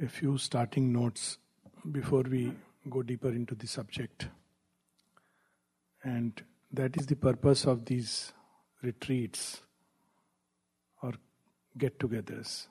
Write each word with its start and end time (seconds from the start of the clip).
a 0.00 0.08
few 0.08 0.36
starting 0.36 0.92
notes 0.92 1.38
before 1.90 2.22
we 2.22 2.52
go 2.90 3.02
deeper 3.02 3.30
into 3.30 3.54
the 3.54 3.66
subject. 3.66 4.28
And 6.02 6.42
that 6.72 6.96
is 6.98 7.06
the 7.06 7.16
purpose 7.16 7.64
of 7.64 7.86
these 7.86 8.32
retreats 8.82 9.62
or 11.02 11.12
get 11.78 11.98
togethers. 11.98 12.66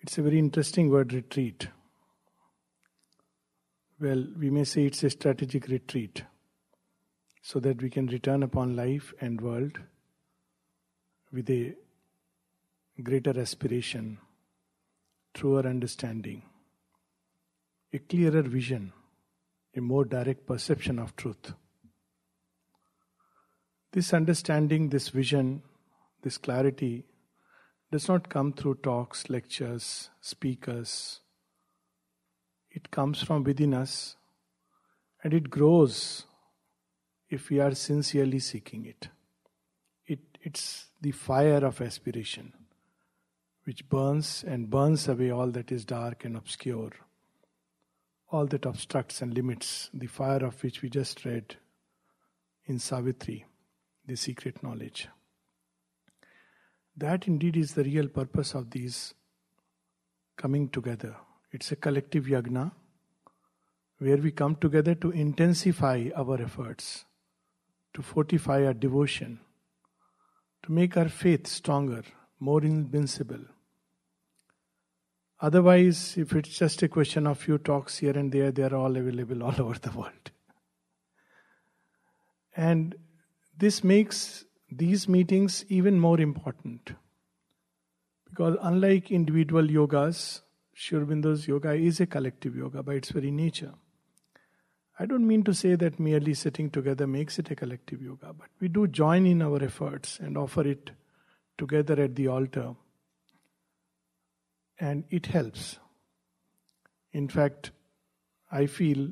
It's 0.00 0.18
a 0.18 0.22
very 0.22 0.38
interesting 0.38 0.88
word, 0.88 1.12
retreat. 1.12 1.68
Well, 4.00 4.24
we 4.38 4.50
may 4.50 4.64
say 4.64 4.84
it's 4.84 5.02
a 5.02 5.10
strategic 5.10 5.66
retreat 5.68 6.22
so 7.42 7.58
that 7.60 7.82
we 7.82 7.90
can 7.90 8.06
return 8.06 8.42
upon 8.42 8.76
life 8.76 9.12
and 9.20 9.40
world 9.40 9.80
with 11.32 11.50
a 11.50 11.74
greater 13.02 13.38
aspiration, 13.38 14.18
truer 15.34 15.66
understanding, 15.66 16.42
a 17.92 17.98
clearer 17.98 18.42
vision, 18.42 18.92
a 19.76 19.80
more 19.80 20.04
direct 20.04 20.46
perception 20.46 20.98
of 20.98 21.14
truth. 21.16 21.52
This 23.92 24.14
understanding, 24.14 24.88
this 24.88 25.10
vision, 25.10 25.62
this 26.22 26.38
clarity 26.38 27.04
does 27.92 28.08
not 28.08 28.28
come 28.28 28.52
through 28.52 28.76
talks, 28.76 29.28
lectures, 29.28 30.10
speakers. 30.20 31.20
It 32.70 32.90
comes 32.90 33.22
from 33.22 33.44
within 33.44 33.74
us 33.74 34.16
and 35.22 35.32
it 35.34 35.50
grows 35.50 36.24
if 37.28 37.50
we 37.50 37.60
are 37.60 37.74
sincerely 37.74 38.38
seeking 38.38 38.86
it. 38.86 39.08
it 40.06 40.20
it's 40.40 40.86
the 41.02 41.12
fire 41.12 41.64
of 41.64 41.80
aspiration 41.80 42.52
which 43.66 43.88
burns 43.88 44.44
and 44.46 44.70
burns 44.70 45.08
away 45.08 45.28
all 45.28 45.48
that 45.48 45.72
is 45.72 45.84
dark 45.84 46.24
and 46.24 46.36
obscure, 46.36 46.92
all 48.30 48.46
that 48.46 48.64
obstructs 48.64 49.20
and 49.20 49.34
limits 49.34 49.90
the 49.92 50.06
fire 50.06 50.44
of 50.44 50.62
which 50.62 50.82
we 50.82 50.88
just 50.88 51.24
read 51.24 51.56
in 52.66 52.78
Savitri, 52.78 53.44
the 54.06 54.16
secret 54.16 54.62
knowledge. 54.62 55.08
That 56.96 57.26
indeed 57.26 57.56
is 57.56 57.74
the 57.74 57.82
real 57.82 58.06
purpose 58.06 58.54
of 58.54 58.70
these 58.70 59.14
coming 60.36 60.68
together. 60.68 61.16
It's 61.50 61.72
a 61.72 61.76
collective 61.76 62.26
yagna 62.26 62.70
where 63.98 64.18
we 64.18 64.30
come 64.30 64.54
together 64.54 64.94
to 64.94 65.10
intensify 65.10 66.08
our 66.14 66.40
efforts, 66.40 67.04
to 67.94 68.02
fortify 68.02 68.64
our 68.64 68.74
devotion, 68.74 69.40
to 70.62 70.70
make 70.70 70.96
our 70.96 71.08
faith 71.08 71.48
stronger, 71.48 72.04
more 72.38 72.62
invincible, 72.62 73.40
Otherwise, 75.40 76.16
if 76.16 76.32
it's 76.32 76.58
just 76.58 76.82
a 76.82 76.88
question 76.88 77.26
of 77.26 77.38
few 77.38 77.58
talks 77.58 77.98
here 77.98 78.16
and 78.16 78.32
there, 78.32 78.50
they 78.50 78.62
are 78.62 78.74
all 78.74 78.96
available 78.96 79.42
all 79.42 79.54
over 79.60 79.78
the 79.78 79.90
world. 79.90 80.30
And 82.56 82.94
this 83.56 83.84
makes 83.84 84.44
these 84.70 85.08
meetings 85.08 85.64
even 85.68 86.00
more 86.00 86.20
important. 86.20 86.92
Because 88.30 88.56
unlike 88.62 89.10
individual 89.10 89.62
yogas, 89.62 90.40
Sri 90.72 90.98
Aurobindo's 90.98 91.46
yoga 91.46 91.72
is 91.72 92.00
a 92.00 92.06
collective 92.06 92.56
yoga 92.56 92.82
by 92.82 92.94
its 92.94 93.10
very 93.10 93.30
nature. 93.30 93.74
I 94.98 95.04
don't 95.04 95.26
mean 95.26 95.42
to 95.44 95.52
say 95.52 95.74
that 95.74 96.00
merely 96.00 96.32
sitting 96.32 96.70
together 96.70 97.06
makes 97.06 97.38
it 97.38 97.50
a 97.50 97.54
collective 97.54 98.00
yoga, 98.00 98.32
but 98.32 98.48
we 98.60 98.68
do 98.68 98.86
join 98.86 99.26
in 99.26 99.42
our 99.42 99.62
efforts 99.62 100.18
and 100.18 100.38
offer 100.38 100.66
it 100.66 100.90
together 101.58 102.00
at 102.02 102.14
the 102.14 102.28
altar 102.28 102.74
and 104.78 105.04
it 105.10 105.26
helps. 105.26 105.78
In 107.12 107.28
fact, 107.28 107.70
I 108.50 108.66
feel 108.66 109.10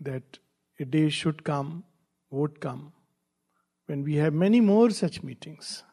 that 0.00 0.38
a 0.78 0.84
day 0.84 1.08
should 1.08 1.44
come, 1.44 1.84
would 2.30 2.60
come, 2.60 2.92
when 3.86 4.02
we 4.02 4.16
have 4.16 4.34
many 4.34 4.60
more 4.60 4.90
such 4.90 5.22
meetings. 5.22 5.84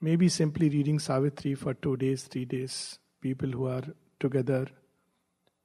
Maybe 0.00 0.28
simply 0.28 0.68
reading 0.68 0.98
Savitri 0.98 1.54
for 1.54 1.74
two 1.74 1.96
days, 1.96 2.24
three 2.24 2.46
days, 2.46 2.98
people 3.20 3.50
who 3.50 3.66
are 3.66 3.84
together 4.18 4.66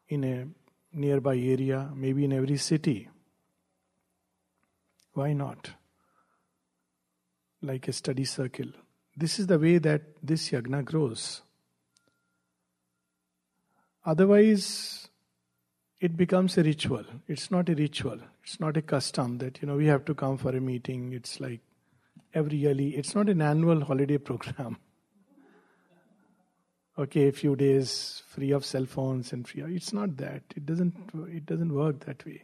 in 0.10 0.24
a 0.24 0.48
nearby 0.92 1.38
area, 1.38 1.90
maybe 1.96 2.26
in 2.26 2.34
every 2.34 2.58
city. 2.58 3.10
Why 5.14 5.34
not? 5.34 5.72
Like 7.62 7.88
a 7.88 7.94
study 7.94 8.26
circle. 8.26 8.72
This 9.18 9.40
is 9.40 9.48
the 9.48 9.58
way 9.58 9.78
that 9.78 10.02
this 10.22 10.50
yagna 10.50 10.84
grows. 10.84 11.42
Otherwise, 14.06 15.08
it 16.00 16.16
becomes 16.16 16.58
a 16.58 16.64
ritual. 16.64 17.04
It's 17.28 17.50
not 17.50 17.70
a 17.70 17.76
ritual. 17.76 18.20
It's 18.44 18.60
not 18.60 18.78
a 18.78 18.82
custom 18.82 19.40
that, 19.40 19.62
you 19.62 19.68
know, 19.68 19.76
we 19.76 19.88
have 19.88 20.06
to 20.06 20.14
come 20.14 20.38
for 20.38 20.56
a 20.56 20.62
meeting. 20.62 21.14
It's 21.14 21.40
like 21.40 21.62
every 22.34 22.58
yearly, 22.58 22.90
it's 22.90 23.16
not 23.16 23.30
an 23.30 23.42
annual 23.42 23.84
holiday 23.84 24.20
program. 24.20 24.78
okay, 27.00 27.30
a 27.30 27.32
few 27.32 27.56
days 27.56 28.22
free 28.28 28.52
of 28.52 28.66
cell 28.66 28.86
phones 28.86 29.34
and 29.34 29.48
free. 29.48 29.64
It's 29.76 29.94
not 29.94 30.18
that. 30.18 30.44
It 30.56 30.66
doesn't, 30.66 30.96
it 31.30 31.46
doesn't 31.46 31.74
work 31.74 32.06
that 32.06 32.24
way. 32.26 32.44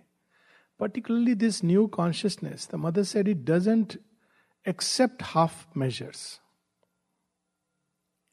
Particularly 0.79 1.35
this 1.35 1.61
new 1.61 1.87
consciousness, 1.89 2.65
the 2.65 2.79
mother 2.79 3.03
said 3.03 3.27
it 3.27 3.45
doesn't 3.45 3.97
accept 4.65 5.21
half 5.21 5.67
measures. 5.75 6.39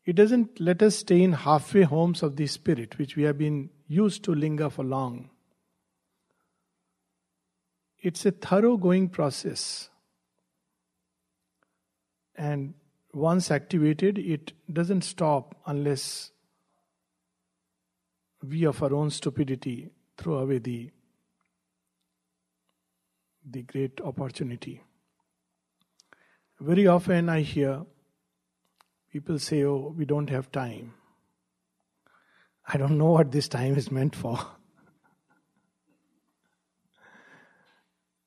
It 0.09 0.17
doesn't 0.17 0.59
let 0.59 0.83
us 0.83 0.97
stay 0.97 1.23
in 1.23 1.35
halfway 1.35 1.83
homes 1.83 2.23
of 2.23 2.37
the 2.37 2.47
spirit, 2.47 2.97
which 2.97 3.15
we 3.15 3.25
have 3.25 3.37
been 3.37 3.69
used 3.89 4.23
to 4.25 4.35
linger 4.35 4.71
for 4.71 4.83
long. 4.83 5.29
It's 8.01 8.25
a 8.25 8.31
thoroughgoing 8.31 9.11
process. 9.11 9.91
And 12.35 12.73
once 13.13 13.51
activated, 13.51 14.17
it 14.17 14.55
doesn't 14.73 15.03
stop 15.03 15.55
unless 15.67 16.31
we, 18.43 18.65
of 18.65 18.83
our 18.83 18.95
own 18.95 19.11
stupidity, 19.11 19.91
throw 20.17 20.39
away 20.39 20.57
the, 20.57 20.91
the 23.45 23.61
great 23.61 24.01
opportunity. 24.01 24.83
Very 26.59 26.87
often 26.87 27.29
I 27.29 27.43
hear 27.43 27.85
People 29.19 29.41
say, 29.41 29.65
oh, 29.65 29.93
we 29.99 30.05
don't 30.05 30.31
have 30.31 30.53
time. 30.53 30.95
I 32.65 32.77
don't 32.77 32.97
know 32.97 33.11
what 33.11 33.33
this 33.33 33.49
time 33.49 33.77
is 33.77 33.91
meant 33.91 34.15
for. 34.15 34.39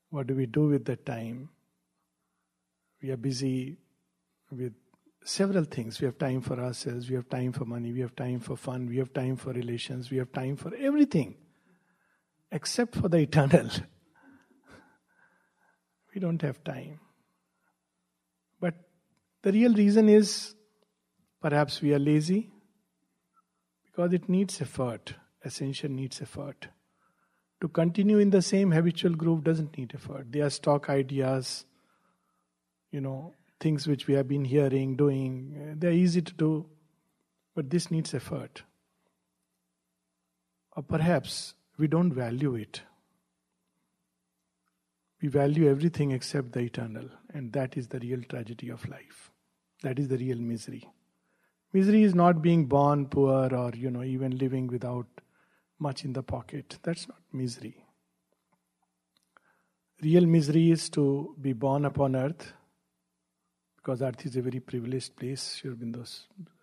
what 0.10 0.28
do 0.28 0.36
we 0.36 0.48
do 0.48 0.68
with 0.68 0.84
that 0.84 1.06
time? 1.06 1.48
We 3.02 3.10
are 3.10 3.16
busy 3.16 3.78
with 4.52 4.74
several 5.24 5.64
things. 5.64 6.02
We 6.02 6.08
have 6.08 6.18
time 6.18 6.42
for 6.42 6.60
ourselves, 6.60 7.10
we 7.10 7.16
have 7.16 7.30
time 7.30 7.54
for 7.54 7.64
money, 7.64 7.94
we 7.94 8.02
have 8.02 8.14
time 8.14 8.42
for 8.42 8.58
fun, 8.58 8.90
we 8.90 8.98
have 8.98 9.14
time 9.14 9.38
for 9.38 9.54
relations, 9.54 10.12
we 10.12 10.18
have 10.18 10.34
time 10.34 10.58
for 10.58 10.76
everything 10.76 11.36
except 12.52 12.96
for 12.96 13.08
the 13.08 13.20
eternal. 13.20 13.70
we 16.14 16.20
don't 16.20 16.42
have 16.42 16.62
time. 16.66 17.00
But 18.60 18.74
the 19.42 19.54
real 19.54 19.74
reason 19.74 20.10
is 20.10 20.54
Perhaps 21.42 21.82
we 21.82 21.94
are 21.94 22.00
lazy 22.00 22.50
because 23.86 24.14
it 24.14 24.30
needs 24.30 24.62
effort. 24.62 25.16
Ascension 25.44 25.96
needs 25.96 26.22
effort. 26.22 26.68
To 27.62 27.68
continue 27.68 28.20
in 28.20 28.30
the 28.30 28.42
same 28.42 28.72
habitual 28.72 29.14
groove 29.14 29.44
doesn't 29.44 29.78
need 29.78 29.94
effort. 29.96 30.32
They 30.32 30.42
are 30.42 30.50
stock 30.50 30.90
ideas, 30.90 31.66
you 32.92 33.02
know, 33.02 33.34
things 33.60 33.88
which 33.88 34.08
we 34.08 34.14
have 34.16 34.28
been 34.28 34.46
hearing, 34.46 34.96
doing. 34.96 35.76
They're 35.78 35.92
easy 35.92 36.22
to 36.22 36.34
do, 36.34 36.68
but 37.56 37.70
this 37.70 37.90
needs 37.90 38.14
effort. 38.14 38.64
Or 40.76 40.84
perhaps 40.84 41.56
we 41.78 41.88
don't 41.88 42.14
value 42.14 42.56
it. 42.56 42.82
We 45.22 45.28
value 45.28 45.70
everything 45.70 46.12
except 46.12 46.52
the 46.52 46.62
eternal, 46.62 47.10
and 47.34 47.54
that 47.54 47.78
is 47.78 47.88
the 47.88 48.00
real 48.00 48.22
tragedy 48.28 48.70
of 48.70 48.88
life. 48.88 49.32
That 49.84 50.00
is 50.00 50.08
the 50.08 50.18
real 50.18 50.38
misery. 50.38 50.88
Misery 51.74 52.04
is 52.04 52.14
not 52.14 52.42
being 52.42 52.66
born 52.66 53.06
poor 53.06 53.54
or, 53.54 53.72
you 53.74 53.90
know, 53.90 54.04
even 54.04 54.38
living 54.38 54.68
without 54.68 55.08
much 55.80 56.04
in 56.04 56.14
the 56.14 56.24
pocket. 56.24 56.78
That's 56.84 57.08
not 57.08 57.20
misery. 57.32 57.86
Real 60.02 60.26
misery 60.26 60.72
is 60.72 60.90
to 60.90 61.36
be 61.40 61.54
born 61.54 61.86
upon 61.86 62.16
earth, 62.16 62.54
because 63.78 64.02
earth 64.02 64.26
is 64.26 64.36
a 64.36 64.42
very 64.42 64.60
privileged 64.60 65.16
place. 65.16 65.58
Sri 65.60 65.72
Aurobindo 65.72 66.02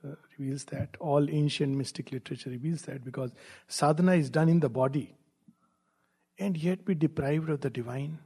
uh, 0.05 0.15
reveals 0.39 0.65
that. 0.67 0.97
All 1.01 1.29
ancient 1.31 1.77
mystic 1.77 2.13
literature 2.13 2.51
reveals 2.51 2.83
that 2.83 3.05
because 3.05 3.33
sadhana 3.67 4.13
is 4.13 4.31
done 4.31 4.49
in 4.49 4.61
the 4.61 4.69
body 4.69 5.17
and 6.39 6.57
yet 6.57 6.85
be 6.85 6.95
deprived 6.95 7.49
of 7.49 7.61
the 7.61 7.71
divine. 7.71 8.19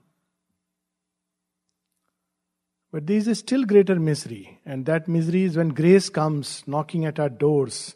But 2.93 3.07
there 3.07 3.17
is 3.17 3.27
a 3.27 3.35
still 3.35 3.65
greater 3.65 3.99
misery, 3.99 4.61
and 4.67 4.85
that 4.85 5.09
misery 5.09 5.45
is 5.45 5.57
when 5.57 5.71
grace 5.71 6.11
comes 6.11 6.63
knocking 6.67 7.07
at 7.07 7.19
our 7.19 7.31
doors, 7.31 7.95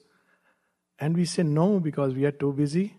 and 0.99 1.15
we 1.15 1.27
say 1.27 1.43
no 1.43 1.79
because 1.81 2.15
we 2.15 2.25
are 2.25 2.33
too 2.33 2.55
busy. 2.55 2.97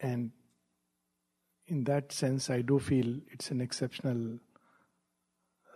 And 0.00 0.30
in 1.66 1.84
that 1.84 2.12
sense, 2.12 2.48
I 2.48 2.62
do 2.62 2.78
feel 2.78 3.20
it's 3.30 3.50
an 3.50 3.60
exceptional 3.60 4.38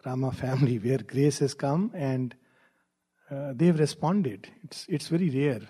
Rama 0.06 0.32
family 0.32 0.78
where 0.82 0.98
grace 0.98 1.40
has 1.40 1.52
come 1.52 1.92
and 1.94 2.34
uh, 3.30 3.52
they've 3.54 3.78
responded. 3.78 4.48
It's, 4.64 4.86
it's 4.88 5.08
very 5.08 5.28
rare. 5.28 5.69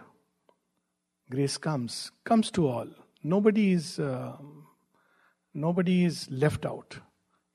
Grace 1.29 1.59
comes, 1.59 2.13
comes 2.23 2.53
to 2.53 2.69
all. 2.69 2.89
Nobody 3.25 3.73
is. 3.73 3.99
Uh, 3.99 4.37
Nobody 5.57 6.05
is 6.05 6.31
left 6.31 6.67
out. 6.67 6.99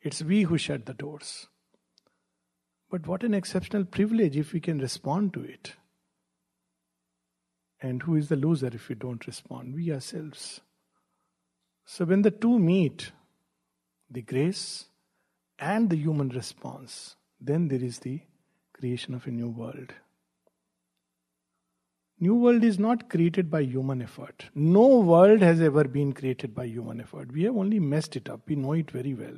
It's 0.02 0.24
we 0.24 0.42
who 0.42 0.58
shut 0.58 0.88
the 0.88 0.94
doors. 0.96 1.48
But 2.90 3.06
what 3.06 3.24
an 3.24 3.36
exceptional 3.36 3.86
privilege 3.86 4.36
if 4.36 4.54
we 4.54 4.60
can 4.60 4.80
respond 4.80 5.36
to 5.36 5.44
it. 5.44 5.76
And 7.80 8.02
who 8.02 8.16
is 8.16 8.28
the 8.28 8.36
loser 8.36 8.72
if 8.74 8.90
we 8.90 8.96
don't 8.96 9.28
respond? 9.28 9.76
We 9.76 9.92
ourselves. 9.92 10.62
So 11.86 12.06
when 12.06 12.24
the 12.24 12.32
two 12.32 12.58
meet, 12.58 13.12
the 14.10 14.24
grace 14.24 14.86
and 15.60 15.92
the 15.92 15.96
human 15.98 16.30
response, 16.30 17.18
then 17.40 17.68
there 17.68 17.84
is 17.84 18.00
the 18.00 18.22
creation 18.74 19.14
of 19.14 19.28
a 19.28 19.32
new 19.32 19.50
world. 19.50 19.94
New 22.22 22.36
world 22.36 22.64
is 22.64 22.78
not 22.78 23.10
created 23.10 23.50
by 23.50 23.62
human 23.62 24.00
effort. 24.00 24.46
No 24.54 25.00
world 25.00 25.42
has 25.42 25.60
ever 25.60 25.86
been 25.86 26.14
created 26.14 26.54
by 26.54 26.66
human 26.66 27.02
effort. 27.02 27.32
We 27.32 27.44
have 27.44 27.58
only 27.58 27.80
messed 27.80 28.16
it 28.16 28.30
up. 28.30 28.42
We 28.48 28.56
know 28.56 28.74
it 28.74 28.92
very 28.92 29.16
well. 29.16 29.38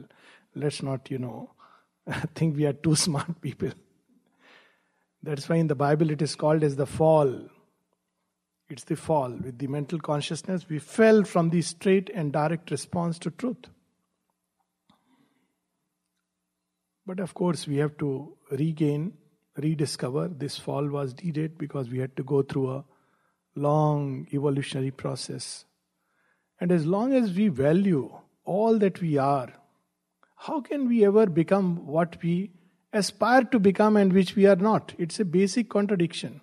Let's 0.53 0.83
not, 0.83 1.09
you 1.09 1.18
know, 1.18 1.51
think 2.35 2.57
we 2.57 2.65
are 2.65 2.74
too 2.74 2.95
smart 2.95 3.39
people. 3.39 3.71
That's 5.24 5.47
why 5.47 5.56
in 5.56 5.68
the 5.68 5.75
Bible 5.75 6.09
it 6.09 6.21
is 6.21 6.35
called 6.35 6.62
as 6.62 6.75
the 6.75 6.85
fall. 6.85 7.50
It's 8.69 8.83
the 8.83 8.97
fall. 8.97 9.31
With 9.31 9.59
the 9.59 9.68
mental 9.68 10.00
consciousness, 10.00 10.68
we 10.68 10.80
fell 10.80 11.24
from 11.24 11.51
the 11.51 11.62
straight 11.62 12.09
and 12.13 12.33
direct 12.33 12.69
response 12.69 13.18
to 13.19 13.31
truth. 13.31 13.65
But 17.06 17.21
of 17.21 17.33
course, 17.33 17.65
we 17.65 17.77
have 17.77 17.97
to 18.00 18.35
regain 18.51 19.13
rediscover 19.57 20.27
this 20.27 20.57
fall 20.57 20.88
was 20.88 21.15
needed 21.23 21.57
because 21.57 21.89
we 21.89 22.00
had 22.00 22.15
to 22.17 22.23
go 22.23 22.41
through 22.41 22.71
a 22.71 22.85
long 23.55 24.27
evolutionary 24.33 24.91
process. 24.91 25.65
And 26.59 26.71
as 26.71 26.85
long 26.85 27.13
as 27.13 27.33
we 27.33 27.50
value 27.50 28.11
all 28.45 28.77
that 28.79 29.01
we 29.01 29.17
are, 29.17 29.53
how 30.35 30.61
can 30.61 30.88
we 30.88 31.05
ever 31.05 31.25
become 31.25 31.85
what 31.85 32.17
we 32.21 32.51
aspire 32.91 33.44
to 33.45 33.59
become 33.59 33.95
and 33.95 34.11
which 34.11 34.35
we 34.35 34.45
are 34.45 34.55
not? 34.55 34.94
It's 34.97 35.19
a 35.19 35.25
basic 35.25 35.69
contradiction. 35.69 36.41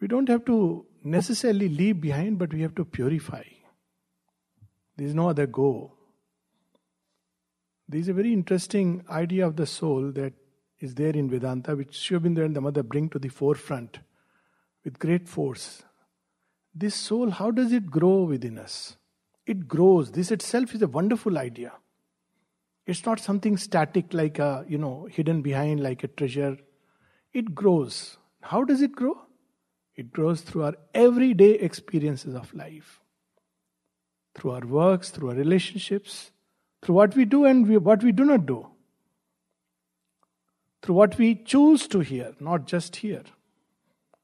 We 0.00 0.08
don't 0.08 0.28
have 0.28 0.44
to 0.44 0.86
necessarily 1.02 1.68
leave 1.68 2.00
behind, 2.00 2.38
but 2.38 2.52
we 2.52 2.62
have 2.62 2.74
to 2.76 2.84
purify. 2.84 3.42
There 4.96 5.06
is 5.06 5.14
no 5.14 5.28
other 5.28 5.46
go. 5.46 5.97
There 7.88 8.00
is 8.00 8.08
a 8.08 8.12
very 8.12 8.32
interesting 8.32 9.04
idea 9.08 9.46
of 9.46 9.56
the 9.56 9.66
soul 9.66 10.12
that 10.12 10.34
is 10.78 10.94
there 10.94 11.10
in 11.10 11.30
Vedanta, 11.30 11.74
which 11.74 11.98
Sri 11.98 12.18
and 12.18 12.54
the 12.54 12.60
mother 12.60 12.82
bring 12.82 13.08
to 13.10 13.18
the 13.18 13.28
forefront 13.28 13.98
with 14.84 14.98
great 14.98 15.28
force. 15.28 15.82
This 16.74 16.94
soul, 16.94 17.30
how 17.30 17.50
does 17.50 17.72
it 17.72 17.90
grow 17.90 18.24
within 18.24 18.58
us? 18.58 18.96
It 19.46 19.66
grows. 19.66 20.12
This 20.12 20.30
itself 20.30 20.74
is 20.74 20.82
a 20.82 20.86
wonderful 20.86 21.38
idea. 21.38 21.72
It's 22.86 23.04
not 23.06 23.20
something 23.20 23.56
static 23.56 24.12
like 24.12 24.38
a, 24.38 24.64
you 24.68 24.78
know, 24.78 25.08
hidden 25.10 25.42
behind 25.42 25.80
like 25.80 26.04
a 26.04 26.08
treasure. 26.08 26.58
It 27.32 27.54
grows. 27.54 28.18
How 28.42 28.64
does 28.64 28.82
it 28.82 28.92
grow? 28.92 29.18
It 29.96 30.12
grows 30.12 30.42
through 30.42 30.64
our 30.64 30.74
everyday 30.94 31.52
experiences 31.52 32.34
of 32.34 32.52
life, 32.54 33.00
through 34.34 34.52
our 34.52 34.66
works, 34.66 35.10
through 35.10 35.30
our 35.30 35.34
relationships, 35.34 36.30
through 36.82 36.94
what 36.94 37.16
we 37.16 37.24
do 37.24 37.44
and 37.44 37.68
we, 37.68 37.76
what 37.76 38.02
we 38.02 38.12
do 38.12 38.24
not 38.24 38.46
do, 38.46 38.66
through 40.82 40.94
what 40.94 41.18
we 41.18 41.34
choose 41.34 41.88
to 41.88 42.00
hear, 42.00 42.34
not 42.40 42.66
just 42.66 42.96
hear, 42.96 43.22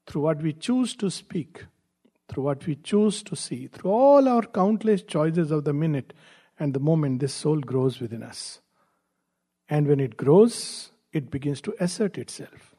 through 0.07 0.21
what 0.21 0.41
we 0.41 0.53
choose 0.53 0.95
to 0.95 1.09
speak, 1.09 1.65
through 2.27 2.43
what 2.43 2.65
we 2.65 2.75
choose 2.75 3.21
to 3.23 3.35
see, 3.35 3.67
through 3.67 3.91
all 3.91 4.27
our 4.27 4.43
countless 4.43 5.03
choices 5.03 5.51
of 5.51 5.63
the 5.63 5.73
minute 5.73 6.13
and 6.59 6.73
the 6.73 6.79
moment 6.79 7.19
this 7.19 7.33
soul 7.33 7.59
grows 7.59 7.99
within 7.99 8.23
us. 8.23 8.61
And 9.69 9.87
when 9.87 9.99
it 9.99 10.15
grows, 10.15 10.91
it 11.11 11.29
begins 11.31 11.61
to 11.61 11.75
assert 11.79 12.17
itself. 12.17 12.75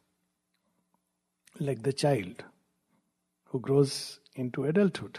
Like 1.58 1.82
the 1.82 1.92
child 1.92 2.44
who 3.46 3.60
grows 3.60 4.20
into 4.34 4.64
adulthood. 4.64 5.18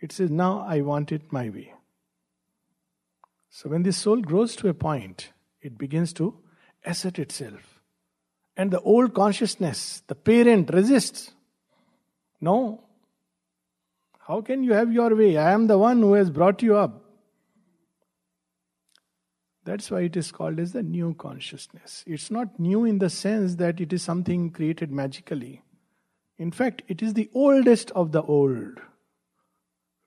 It 0.00 0.12
says, 0.12 0.30
Now 0.30 0.60
I 0.66 0.80
want 0.80 1.12
it 1.12 1.32
my 1.32 1.50
way. 1.50 1.74
So 3.50 3.68
when 3.68 3.82
the 3.82 3.92
soul 3.92 4.22
grows 4.22 4.54
to 4.56 4.68
a 4.68 4.74
point, 4.74 5.32
it 5.60 5.76
begins 5.76 6.12
to 6.14 6.38
assert 6.84 7.18
itself. 7.18 7.80
And 8.56 8.70
the 8.70 8.80
old 8.80 9.12
consciousness, 9.12 10.02
the 10.06 10.14
parent, 10.14 10.70
resists. 10.72 11.32
No. 12.40 12.84
How 14.26 14.40
can 14.40 14.62
you 14.62 14.72
have 14.72 14.92
your 14.92 15.14
way? 15.14 15.36
I 15.36 15.50
am 15.50 15.66
the 15.66 15.78
one 15.78 16.00
who 16.00 16.14
has 16.14 16.30
brought 16.30 16.62
you 16.62 16.76
up. 16.76 17.04
That's 19.64 19.90
why 19.90 20.02
it 20.02 20.16
is 20.16 20.32
called 20.32 20.58
as 20.58 20.72
the 20.72 20.82
new 20.82 21.14
consciousness. 21.14 22.04
It's 22.06 22.30
not 22.30 22.58
new 22.58 22.84
in 22.84 22.98
the 22.98 23.10
sense 23.10 23.56
that 23.56 23.80
it 23.80 23.92
is 23.92 24.02
something 24.02 24.50
created 24.50 24.90
magically. 24.90 25.62
In 26.38 26.50
fact, 26.50 26.82
it 26.88 27.02
is 27.02 27.14
the 27.14 27.28
oldest 27.34 27.90
of 27.90 28.12
the 28.12 28.22
old. 28.22 28.80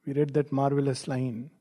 We 0.05 0.13
read 0.13 0.33
that 0.33 0.51
marvelous 0.51 1.07
line 1.07 1.51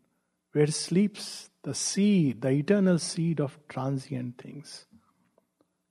where 0.53 0.67
sleeps 0.69 1.51
the 1.63 1.75
seed, 1.75 2.43
the 2.43 2.51
eternal 2.51 2.99
seed 2.99 3.41
of 3.41 3.59
transient 3.69 4.39
things. 4.39 4.87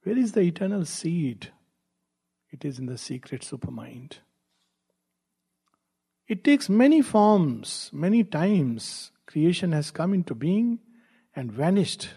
Where 0.04 0.18
is 0.18 0.34
the 0.34 0.42
eternal 0.42 0.86
seed? 0.86 1.50
It 2.50 2.66
is 2.66 2.80
in 2.80 2.88
the 2.88 2.98
secret 2.98 3.42
supermind. 3.42 4.16
It 6.28 6.44
takes 6.44 6.70
many 6.70 7.02
forms, 7.02 7.90
many 7.94 8.24
times. 8.24 9.12
Creation 9.26 9.72
has 9.72 9.92
come 9.92 10.14
into 10.14 10.36
being 10.36 10.80
and 11.36 11.52
vanished. 11.52 12.10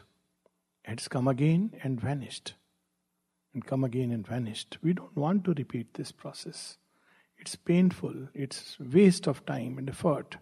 It's 0.85 1.09
come 1.09 1.29
again 1.29 1.73
and 1.83 2.01
vanished. 2.01 2.55
And 3.53 3.65
come 3.65 3.85
again 3.85 4.11
and 4.11 4.27
vanished. 4.27 4.79
We 4.83 4.93
don't 4.95 5.17
want 5.17 5.45
to 5.45 5.55
repeat 5.55 5.95
this 5.95 6.11
process. 6.11 6.77
It's 7.39 7.57
painful, 7.57 8.29
it's 8.35 8.77
waste 8.81 9.27
of 9.29 9.45
time 9.47 9.79
and 9.79 9.89
effort. 9.89 10.37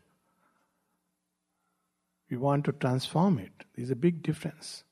We 2.32 2.38
want 2.38 2.64
to 2.64 2.72
transform 2.72 3.38
it. 3.38 3.52
There's 3.76 3.90
a 3.90 3.94
big 3.94 4.22
difference. 4.22 4.84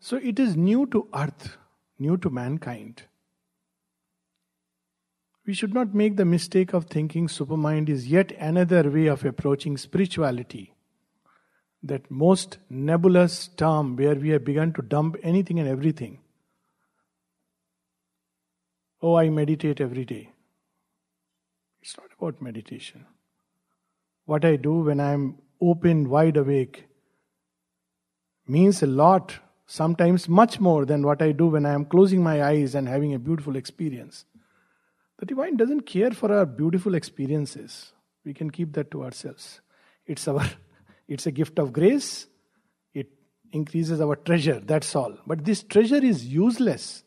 So 0.00 0.16
it 0.16 0.40
is 0.40 0.56
new 0.56 0.86
to 0.86 1.08
earth, 1.14 1.56
new 2.00 2.16
to 2.16 2.30
mankind. 2.30 3.04
We 5.46 5.54
should 5.54 5.72
not 5.72 5.94
make 5.94 6.16
the 6.16 6.24
mistake 6.24 6.72
of 6.72 6.86
thinking 6.86 7.28
supermind 7.28 7.88
is 7.88 8.08
yet 8.08 8.32
another 8.40 8.90
way 8.90 9.06
of 9.06 9.24
approaching 9.24 9.76
spirituality. 9.76 10.74
That 11.84 12.10
most 12.10 12.58
nebulous 12.68 13.46
term 13.46 13.94
where 13.94 14.16
we 14.16 14.30
have 14.30 14.44
begun 14.44 14.72
to 14.72 14.82
dump 14.82 15.14
anything 15.22 15.60
and 15.60 15.68
everything. 15.68 16.18
Oh, 19.00 19.14
I 19.14 19.28
meditate 19.28 19.80
every 19.80 20.04
day. 20.04 20.32
It's 21.82 21.96
not 21.96 22.08
about 22.18 22.42
meditation. 22.42 23.06
What 24.24 24.44
I 24.44 24.56
do 24.56 24.80
when 24.80 24.98
I'm 24.98 25.36
open, 25.60 26.08
wide 26.08 26.36
awake 26.36 26.86
means 28.46 28.82
a 28.82 28.86
lot, 28.86 29.34
sometimes 29.66 30.28
much 30.28 30.60
more 30.60 30.84
than 30.84 31.02
what 31.02 31.20
I 31.20 31.32
do 31.32 31.46
when 31.48 31.66
I 31.66 31.72
am 31.72 31.84
closing 31.84 32.22
my 32.22 32.42
eyes 32.42 32.74
and 32.74 32.88
having 32.88 33.14
a 33.14 33.18
beautiful 33.18 33.56
experience. 33.56 34.24
The 35.18 35.26
divine 35.26 35.56
doesn't 35.56 35.82
care 35.82 36.10
for 36.10 36.32
our 36.32 36.46
beautiful 36.46 36.94
experiences. 36.94 37.92
We 38.24 38.34
can 38.34 38.50
keep 38.50 38.74
that 38.74 38.90
to 38.90 39.04
ourselves. 39.04 39.60
It's 40.06 40.28
our 40.28 40.44
it's 41.08 41.26
a 41.26 41.30
gift 41.30 41.58
of 41.58 41.72
grace. 41.72 42.26
It 42.92 43.08
increases 43.52 44.00
our 44.00 44.16
treasure, 44.16 44.60
that's 44.60 44.94
all. 44.94 45.16
But 45.26 45.44
this 45.44 45.62
treasure 45.62 46.04
is 46.04 46.26
useless 46.26 47.02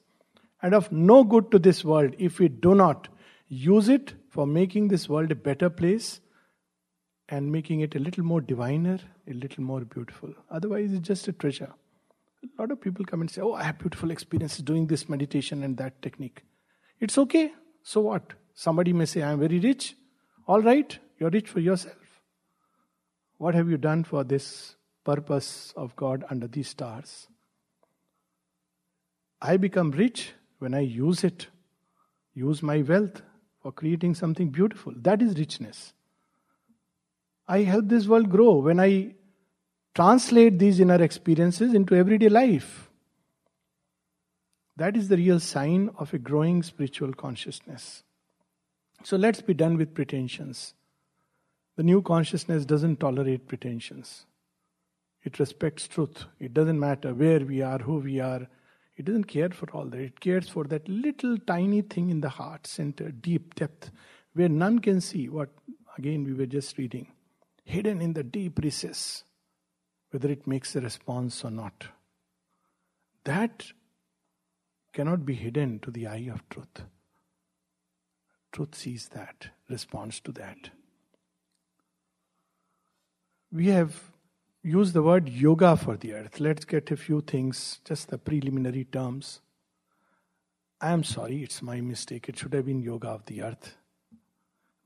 and 0.61 0.73
of 0.73 0.91
no 0.91 1.23
good 1.23 1.51
to 1.51 1.59
this 1.59 1.85
world 1.85 2.15
if 2.17 2.39
we 2.39 2.47
do 2.47 2.75
not 2.75 3.07
use 3.47 3.89
it 3.89 4.13
for 4.29 4.45
making 4.45 4.87
this 4.87 5.07
world 5.09 5.31
a 5.31 5.35
better 5.35 5.69
place 5.69 6.19
and 7.29 7.51
making 7.51 7.81
it 7.81 7.95
a 7.95 7.99
little 7.99 8.23
more 8.23 8.41
diviner, 8.41 8.99
a 9.27 9.33
little 9.33 9.63
more 9.63 9.81
beautiful. 9.81 10.33
Otherwise, 10.49 10.93
it's 10.93 11.07
just 11.07 11.27
a 11.27 11.31
treasure. 11.31 11.71
A 12.43 12.61
lot 12.61 12.71
of 12.71 12.81
people 12.81 13.05
come 13.05 13.21
and 13.21 13.29
say, 13.29 13.41
Oh, 13.41 13.53
I 13.53 13.63
have 13.63 13.77
beautiful 13.77 14.11
experiences 14.11 14.59
doing 14.59 14.87
this 14.87 15.07
meditation 15.07 15.63
and 15.63 15.77
that 15.77 16.01
technique. 16.01 16.43
It's 16.99 17.17
okay. 17.17 17.51
So 17.83 18.01
what? 18.01 18.33
Somebody 18.53 18.93
may 18.93 19.05
say, 19.05 19.21
I'm 19.21 19.39
very 19.39 19.59
rich. 19.59 19.95
All 20.47 20.61
right, 20.61 20.97
you're 21.19 21.29
rich 21.29 21.49
for 21.49 21.59
yourself. 21.59 21.95
What 23.37 23.55
have 23.55 23.69
you 23.69 23.77
done 23.77 24.03
for 24.03 24.23
this 24.23 24.75
purpose 25.05 25.73
of 25.77 25.95
God 25.95 26.25
under 26.29 26.47
these 26.47 26.69
stars? 26.69 27.27
I 29.41 29.57
become 29.57 29.91
rich 29.91 30.33
when 30.57 30.73
I 30.73 30.81
use 30.81 31.23
it, 31.23 31.47
use 32.33 32.61
my 32.61 32.81
wealth 32.81 33.21
for 33.61 33.71
creating 33.71 34.15
something 34.15 34.49
beautiful. 34.49 34.93
That 34.97 35.21
is 35.21 35.37
richness. 35.37 35.93
I 37.49 37.63
help 37.63 37.87
this 37.87 38.05
world 38.07 38.29
grow 38.29 38.57
when 38.57 38.79
I 38.79 39.15
translate 39.95 40.59
these 40.59 40.79
inner 40.79 41.01
experiences 41.01 41.73
into 41.73 41.95
everyday 41.95 42.29
life. 42.29 42.91
That 44.77 44.95
is 44.95 45.07
the 45.07 45.17
real 45.17 45.39
sign 45.39 45.89
of 45.97 46.13
a 46.13 46.19
growing 46.19 46.61
spiritual 46.61 47.11
consciousness. 47.13 48.03
So 49.03 49.17
let's 49.17 49.41
be 49.41 49.55
done 49.55 49.77
with 49.77 49.95
pretensions. 49.95 50.75
The 51.75 51.81
new 51.81 52.03
consciousness 52.03 52.65
doesn't 52.65 52.99
tolerate 52.99 53.47
pretensions. 53.47 54.27
It 55.23 55.39
respects 55.39 55.87
truth. 55.87 56.25
It 56.39 56.53
doesn't 56.53 56.79
matter 56.79 57.15
where 57.15 57.39
we 57.39 57.63
are, 57.63 57.79
who 57.79 57.95
we 57.95 58.19
are. 58.19 58.47
It 58.95 59.05
doesn't 59.05 59.23
care 59.23 59.49
for 59.49 59.67
all 59.71 59.85
that. 59.85 59.99
It 59.99 60.19
cares 60.19 60.47
for 60.47 60.65
that 60.65 60.87
little 60.87 61.37
tiny 61.39 61.81
thing 61.81 62.11
in 62.11 62.21
the 62.21 62.29
heart 62.29 62.67
center, 62.67 63.09
deep 63.09 63.55
depth, 63.55 63.89
where 64.33 64.49
none 64.49 64.79
can 64.79 65.01
see 65.01 65.29
what, 65.29 65.49
again, 65.97 66.23
we 66.25 66.33
were 66.33 66.45
just 66.45 66.77
reading. 66.77 67.07
Hidden 67.69 68.01
in 68.01 68.13
the 68.13 68.23
deep 68.23 68.57
recess, 68.63 69.23
whether 70.09 70.27
it 70.31 70.47
makes 70.47 70.75
a 70.75 70.81
response 70.81 71.45
or 71.45 71.51
not. 71.51 71.85
That 73.25 73.63
cannot 74.91 75.23
be 75.23 75.35
hidden 75.35 75.77
to 75.81 75.91
the 75.91 76.07
eye 76.07 76.31
of 76.33 76.49
truth. 76.49 76.81
Truth 78.51 78.73
sees 78.73 79.09
that, 79.09 79.49
responds 79.69 80.19
to 80.21 80.31
that. 80.31 80.71
We 83.51 83.67
have 83.67 84.01
used 84.63 84.95
the 84.95 85.03
word 85.03 85.29
yoga 85.29 85.77
for 85.77 85.95
the 85.95 86.15
earth. 86.15 86.39
Let's 86.39 86.65
get 86.65 86.89
a 86.89 86.97
few 86.97 87.21
things, 87.21 87.81
just 87.85 88.09
the 88.09 88.17
preliminary 88.17 88.85
terms. 88.85 89.41
I 90.81 90.91
am 90.91 91.03
sorry, 91.03 91.43
it's 91.43 91.61
my 91.61 91.81
mistake. 91.81 92.29
It 92.29 92.39
should 92.39 92.53
have 92.53 92.65
been 92.65 92.81
yoga 92.81 93.09
of 93.09 93.27
the 93.27 93.43
earth. 93.43 93.75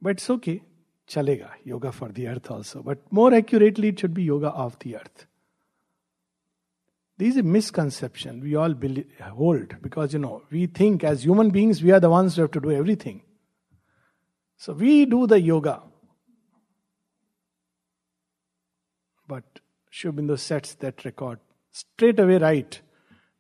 But 0.02 0.18
it's 0.18 0.30
okay. 0.30 0.64
Chalega, 1.08 1.50
yoga 1.64 1.92
for 1.92 2.10
the 2.10 2.28
earth 2.28 2.50
also. 2.50 2.82
But 2.82 3.00
more 3.12 3.34
accurately, 3.34 3.90
it 3.90 4.00
should 4.00 4.14
be 4.14 4.24
yoga 4.24 4.50
of 4.50 4.80
the 4.80 4.96
earth. 4.98 5.26
This 7.18 7.30
is 7.34 7.38
a 7.38 7.44
misconception 7.44 8.42
we 8.42 8.56
all 8.56 8.74
believe, 8.74 9.06
hold 9.20 9.76
because 9.82 10.14
you 10.14 10.20
know 10.20 10.42
we 10.50 10.66
think 10.66 11.04
as 11.04 11.24
human 11.24 11.52
beings 11.52 11.84
we 11.84 11.92
are 11.92 12.00
the 12.00 12.10
ones 12.10 12.36
who 12.36 12.42
have 12.42 12.52
to 12.52 12.60
do 12.60 12.72
everything. 12.72 13.22
So 14.58 14.74
we 14.74 15.06
do 15.06 15.28
the 15.28 15.40
yoga. 15.40 15.84
But 19.28 19.44
Sri 19.90 20.12
Aurobindo 20.12 20.40
sets 20.40 20.74
that 20.76 21.06
record 21.06 21.40
straight 21.72 22.20
away 22.20 22.38
right. 22.38 22.82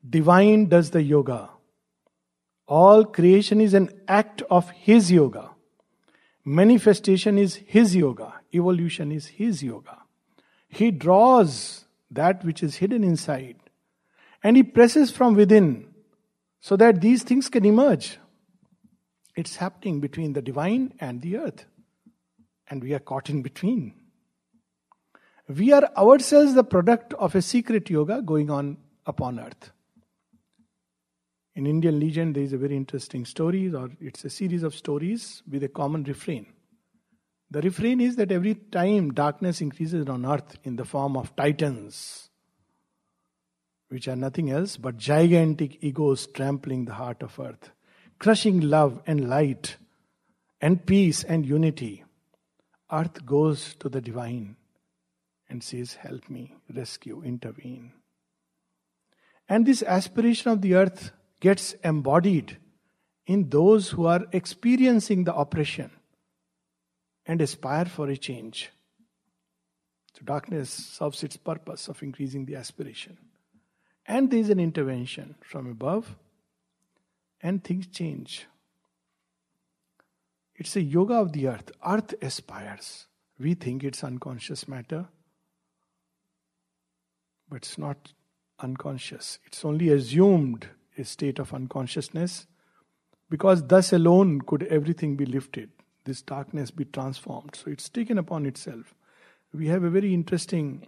Divine 0.08 0.68
does 0.68 0.92
the 0.92 1.02
yoga. 1.02 1.50
All 2.68 3.06
creation 3.06 3.60
is 3.60 3.74
an 3.74 3.90
act 4.08 4.44
of 4.50 4.70
His 4.70 5.12
yoga. 5.12 5.53
Manifestation 6.46 7.38
is 7.38 7.56
His 7.66 7.96
yoga. 7.96 8.34
Evolution 8.54 9.12
is 9.12 9.28
His 9.28 9.64
yoga. 9.64 10.00
He 10.68 10.92
draws 10.92 11.86
that 12.12 12.44
which 12.44 12.62
is 12.62 12.76
hidden 12.76 13.04
inside 13.04 13.58
and 14.44 14.58
He 14.58 14.64
presses 14.64 15.12
from 15.12 15.36
within 15.36 15.88
so 16.60 16.76
that 16.76 17.02
these 17.02 17.24
things 17.24 17.50
can 17.50 17.66
emerge. 17.66 18.18
It's 19.36 19.56
happening 19.56 20.00
between 20.00 20.34
the 20.34 20.42
divine 20.42 20.94
and 21.00 21.22
the 21.22 21.38
earth. 21.38 21.66
And 22.70 22.84
we 22.84 22.94
are 22.94 23.00
caught 23.00 23.30
in 23.30 23.42
between. 23.42 23.94
We 25.48 25.74
are 25.74 25.90
ourselves 25.98 26.54
the 26.54 26.64
product 26.64 27.14
of 27.16 27.36
a 27.36 27.42
secret 27.42 27.90
yoga 27.90 28.22
going 28.22 28.50
on 28.50 28.78
upon 29.06 29.40
earth. 29.40 29.72
In 31.56 31.68
Indian 31.68 32.00
legend, 32.00 32.36
there 32.36 32.44
is 32.44 32.54
a 32.54 32.58
very 32.58 32.76
interesting 32.76 33.26
story, 33.26 33.72
or 33.74 33.90
it's 34.00 34.26
a 34.26 34.30
series 34.30 34.64
of 34.64 34.74
stories 34.74 35.44
with 35.50 35.64
a 35.64 35.68
common 35.68 36.04
refrain. 36.04 36.48
The 37.52 37.62
refrain 37.62 38.02
is 38.02 38.16
that 38.16 38.32
every 38.32 38.56
time 38.56 39.14
darkness 39.14 39.62
increases 39.62 40.08
on 40.08 40.26
earth 40.26 40.58
in 40.64 40.76
the 40.76 40.86
form 40.86 41.16
of 41.16 41.36
titans, 41.36 42.30
which 43.90 44.08
are 44.08 44.16
nothing 44.16 44.50
else 44.50 44.78
but 44.78 44.98
gigantic 44.98 45.84
egos 45.84 46.26
trampling 46.26 46.86
the 46.86 46.96
heart 46.96 47.22
of 47.22 47.40
earth, 47.40 47.70
crushing 48.18 48.62
love 48.62 49.04
and 49.06 49.30
light 49.30 49.78
and 50.60 50.84
peace 50.84 51.24
and 51.24 51.46
unity. 51.46 52.04
Earth 52.92 53.24
goes 53.24 53.76
to 53.76 53.90
the 53.90 54.02
divine 54.02 54.56
and 55.48 55.64
says, 55.64 55.94
Help 55.94 56.28
me, 56.32 56.56
rescue, 56.74 57.22
intervene. 57.22 57.94
And 59.48 59.68
this 59.68 59.84
aspiration 59.84 60.50
of 60.50 60.62
the 60.62 60.74
earth 60.74 61.12
gets 61.44 61.74
embodied 61.84 62.56
in 63.28 63.50
those 63.50 63.90
who 63.90 64.06
are 64.06 64.26
experiencing 64.32 65.26
the 65.26 65.36
oppression 65.36 65.92
and 67.26 67.42
aspire 67.42 67.84
for 67.84 68.08
a 68.08 68.16
change. 68.16 68.70
So, 70.14 70.22
darkness 70.24 70.70
serves 70.70 71.22
its 71.22 71.36
purpose 71.36 71.90
of 71.90 72.02
increasing 72.02 72.46
the 72.46 72.56
aspiration. 72.56 73.18
And 74.06 74.32
there 74.32 74.40
is 74.40 74.50
an 74.50 74.62
intervention 74.62 75.36
from 75.42 75.68
above 75.70 76.16
and 77.42 77.62
things 77.62 77.88
change. 77.88 78.46
It's 80.56 80.78
a 80.78 80.82
yoga 80.82 81.16
of 81.16 81.34
the 81.34 81.48
earth. 81.48 81.74
Earth 81.86 82.14
aspires. 82.22 83.08
We 83.38 83.54
think 83.54 83.84
it's 83.84 84.02
unconscious 84.02 84.66
matter, 84.66 85.08
but 87.50 87.58
it's 87.58 87.78
not 87.78 88.14
unconscious. 88.60 89.40
It's 89.46 89.66
only 89.66 89.90
assumed 89.90 90.70
a 90.98 91.04
state 91.04 91.40
of 91.40 91.54
unconsciousness 91.54 92.48
because 93.30 93.64
thus 93.68 93.92
alone 93.94 94.42
could 94.42 94.64
everything 94.64 95.16
be 95.16 95.26
lifted, 95.26 95.70
this 96.06 96.22
darkness 96.22 96.72
be 96.72 96.86
transformed. 96.86 97.56
So 97.56 97.72
it's 97.72 97.90
taken 97.90 98.18
upon 98.18 98.46
itself. 98.46 98.94
We 99.54 99.68
have 99.68 99.84
a 99.84 99.90
very 99.90 100.14
interesting 100.14 100.88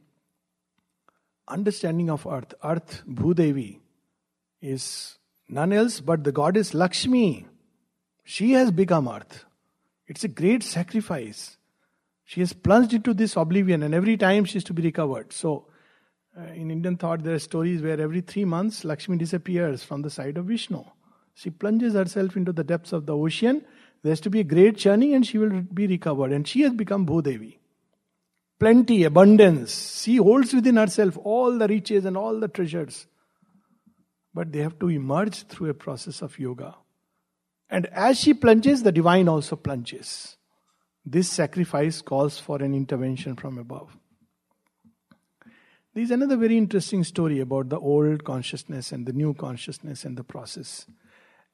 understanding 1.47 2.09
of 2.09 2.25
earth. 2.25 2.53
Earth, 2.63 3.03
Bhudevi, 3.07 3.79
is 4.61 5.17
none 5.47 5.71
else 5.73 5.99
but 5.99 6.23
the 6.23 6.31
goddess 6.31 6.73
Lakshmi. 6.73 7.45
She 8.23 8.53
has 8.53 8.71
become 8.71 9.07
earth. 9.07 9.45
It's 10.07 10.23
a 10.23 10.27
great 10.27 10.63
sacrifice. 10.63 11.57
She 12.25 12.39
has 12.39 12.53
plunged 12.53 12.93
into 12.93 13.13
this 13.13 13.35
oblivion, 13.35 13.83
and 13.83 13.93
every 13.93 14.17
time 14.17 14.45
she 14.45 14.57
is 14.57 14.63
to 14.65 14.73
be 14.73 14.81
recovered. 14.81 15.31
So, 15.31 15.67
uh, 16.37 16.53
in 16.53 16.71
Indian 16.71 16.97
thought, 16.97 17.23
there 17.23 17.35
are 17.35 17.39
stories 17.39 17.81
where 17.81 17.99
every 17.99 18.21
three 18.21 18.45
months 18.45 18.83
Lakshmi 18.83 19.17
disappears 19.17 19.83
from 19.83 20.01
the 20.01 20.09
side 20.09 20.37
of 20.37 20.45
Vishnu. 20.45 20.83
She 21.33 21.49
plunges 21.49 21.93
herself 21.93 22.35
into 22.35 22.51
the 22.51 22.63
depths 22.63 22.93
of 22.93 23.05
the 23.05 23.15
ocean. 23.15 23.63
There 24.03 24.11
has 24.11 24.21
to 24.21 24.29
be 24.29 24.41
a 24.41 24.43
great 24.43 24.77
churning, 24.77 25.13
and 25.13 25.25
she 25.25 25.37
will 25.37 25.61
be 25.61 25.87
recovered. 25.87 26.31
And 26.31 26.47
she 26.47 26.61
has 26.61 26.73
become 26.73 27.05
Bhudevi. 27.05 27.57
Plenty, 28.59 29.03
abundance. 29.03 30.01
She 30.03 30.17
holds 30.17 30.53
within 30.53 30.77
herself 30.77 31.17
all 31.23 31.57
the 31.57 31.67
riches 31.67 32.05
and 32.05 32.15
all 32.15 32.39
the 32.39 32.47
treasures. 32.47 33.07
But 34.33 34.51
they 34.51 34.59
have 34.59 34.79
to 34.79 34.89
emerge 34.89 35.43
through 35.47 35.69
a 35.69 35.73
process 35.73 36.21
of 36.21 36.37
yoga. 36.39 36.75
And 37.69 37.87
as 37.87 38.19
she 38.19 38.33
plunges, 38.33 38.83
the 38.83 38.91
divine 38.91 39.27
also 39.27 39.55
plunges. 39.55 40.37
This 41.05 41.29
sacrifice 41.29 42.01
calls 42.01 42.39
for 42.39 42.61
an 42.61 42.73
intervention 42.73 43.35
from 43.35 43.57
above. 43.57 43.97
There 45.95 46.03
is 46.03 46.11
another 46.11 46.35
very 46.35 46.57
interesting 46.57 47.05
story 47.05 47.39
about 47.39 47.69
the 47.69 47.79
old 47.79 48.25
consciousness 48.25 48.91
and 48.91 49.05
the 49.05 49.13
new 49.13 49.33
consciousness 49.33 50.03
and 50.03 50.17
the 50.17 50.25
process. 50.25 50.85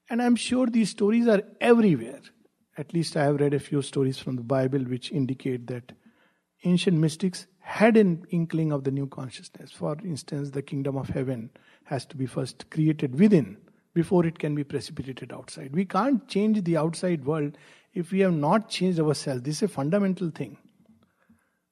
And 0.10 0.20
I'm 0.20 0.36
sure 0.36 0.66
these 0.66 0.90
stories 0.90 1.28
are 1.28 1.44
everywhere. 1.62 2.22
At 2.76 2.92
least 2.92 3.16
I 3.16 3.26
have 3.26 3.40
read 3.40 3.54
a 3.54 3.60
few 3.60 3.84
stories 3.84 4.18
from 4.18 4.38
the 4.38 4.42
Bible 4.42 4.80
which 4.80 5.12
indicate 5.12 5.68
that 5.68 5.92
ancient 6.64 6.98
mystics 6.98 7.46
had 7.60 7.96
an 7.98 8.26
inkling 8.32 8.72
of 8.72 8.84
the 8.84 8.90
new 8.90 9.06
consciousness. 9.06 9.72
For 9.72 9.96
instance, 10.04 10.50
the 10.50 10.64
kingdom 10.64 10.98
of 10.98 11.10
heaven 11.10 11.52
has 11.84 12.08
to 12.08 12.18
be 12.18 12.26
first 12.26 12.68
created 12.72 13.20
within 13.20 13.58
before 13.94 14.26
it 14.26 14.40
can 14.40 14.56
be 14.56 14.64
precipitated 14.64 15.32
outside. 15.32 15.72
We 15.72 15.86
can't 15.86 16.28
change 16.28 16.64
the 16.64 16.78
outside 16.78 17.26
world 17.26 17.60
if 17.94 18.12
we 18.12 18.22
have 18.22 18.34
not 18.34 18.70
changed 18.70 19.00
ourselves. 19.00 19.44
This 19.44 19.58
is 19.58 19.62
a 19.62 19.68
fundamental 19.68 20.32
thing. 20.32 20.58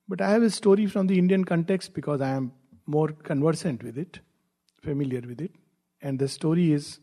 But 0.07 0.21
I 0.21 0.29
have 0.29 0.43
a 0.43 0.51
story 0.51 0.85
from 0.85 1.07
the 1.07 1.17
Indian 1.17 1.45
context 1.45 1.95
because 1.95 2.21
I 2.21 2.29
am 2.29 2.51
more 2.89 3.09
conversant 3.09 3.83
with 3.83 3.97
it, 3.97 4.19
familiar 4.81 5.21
with 5.21 5.41
it. 5.41 5.51
And 6.01 6.17
the 6.17 6.27
story 6.27 6.71
is 6.71 6.99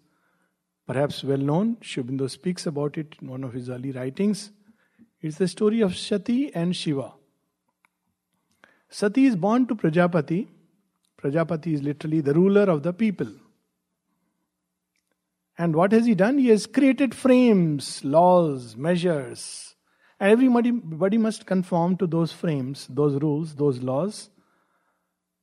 perhaps 0.87 1.23
well 1.23 1.39
known. 1.39 1.77
Sri 1.81 2.03
Aurobindo 2.03 2.29
speaks 2.29 2.67
about 2.67 2.99
it 2.99 3.15
in 3.21 3.29
one 3.29 3.45
of 3.45 3.53
his 3.53 3.71
early 3.71 3.93
writings. 3.93 4.51
It's 5.23 5.39
the 5.39 5.49
story 5.49 5.81
of 5.81 5.97
Sati 5.97 6.55
and 6.55 6.75
Shiva. 6.75 7.13
Sati 8.89 9.27
is 9.27 9.37
born 9.37 9.67
to 9.67 9.75
Prajapati. 9.75 10.47
Prajapati 11.17 11.75
is 11.75 11.83
literally 11.83 12.21
the 12.21 12.35
ruler 12.35 12.63
of 12.63 12.83
the 12.83 12.93
people. 12.93 13.29
And 15.59 15.75
what 15.75 15.93
has 15.93 16.07
he 16.07 16.15
done? 16.15 16.39
He 16.39 16.49
has 16.49 16.67
created 16.67 17.15
frames, 17.15 18.05
laws, 18.05 18.77
measures, 18.77 19.75
And 20.19 20.31
everybody 20.31 21.19
must 21.19 21.47
conform 21.47 21.97
to 21.99 22.07
those 22.07 22.33
frames, 22.33 22.87
those 22.89 23.21
rules, 23.23 23.55
those 23.55 23.83
laws. 23.83 24.31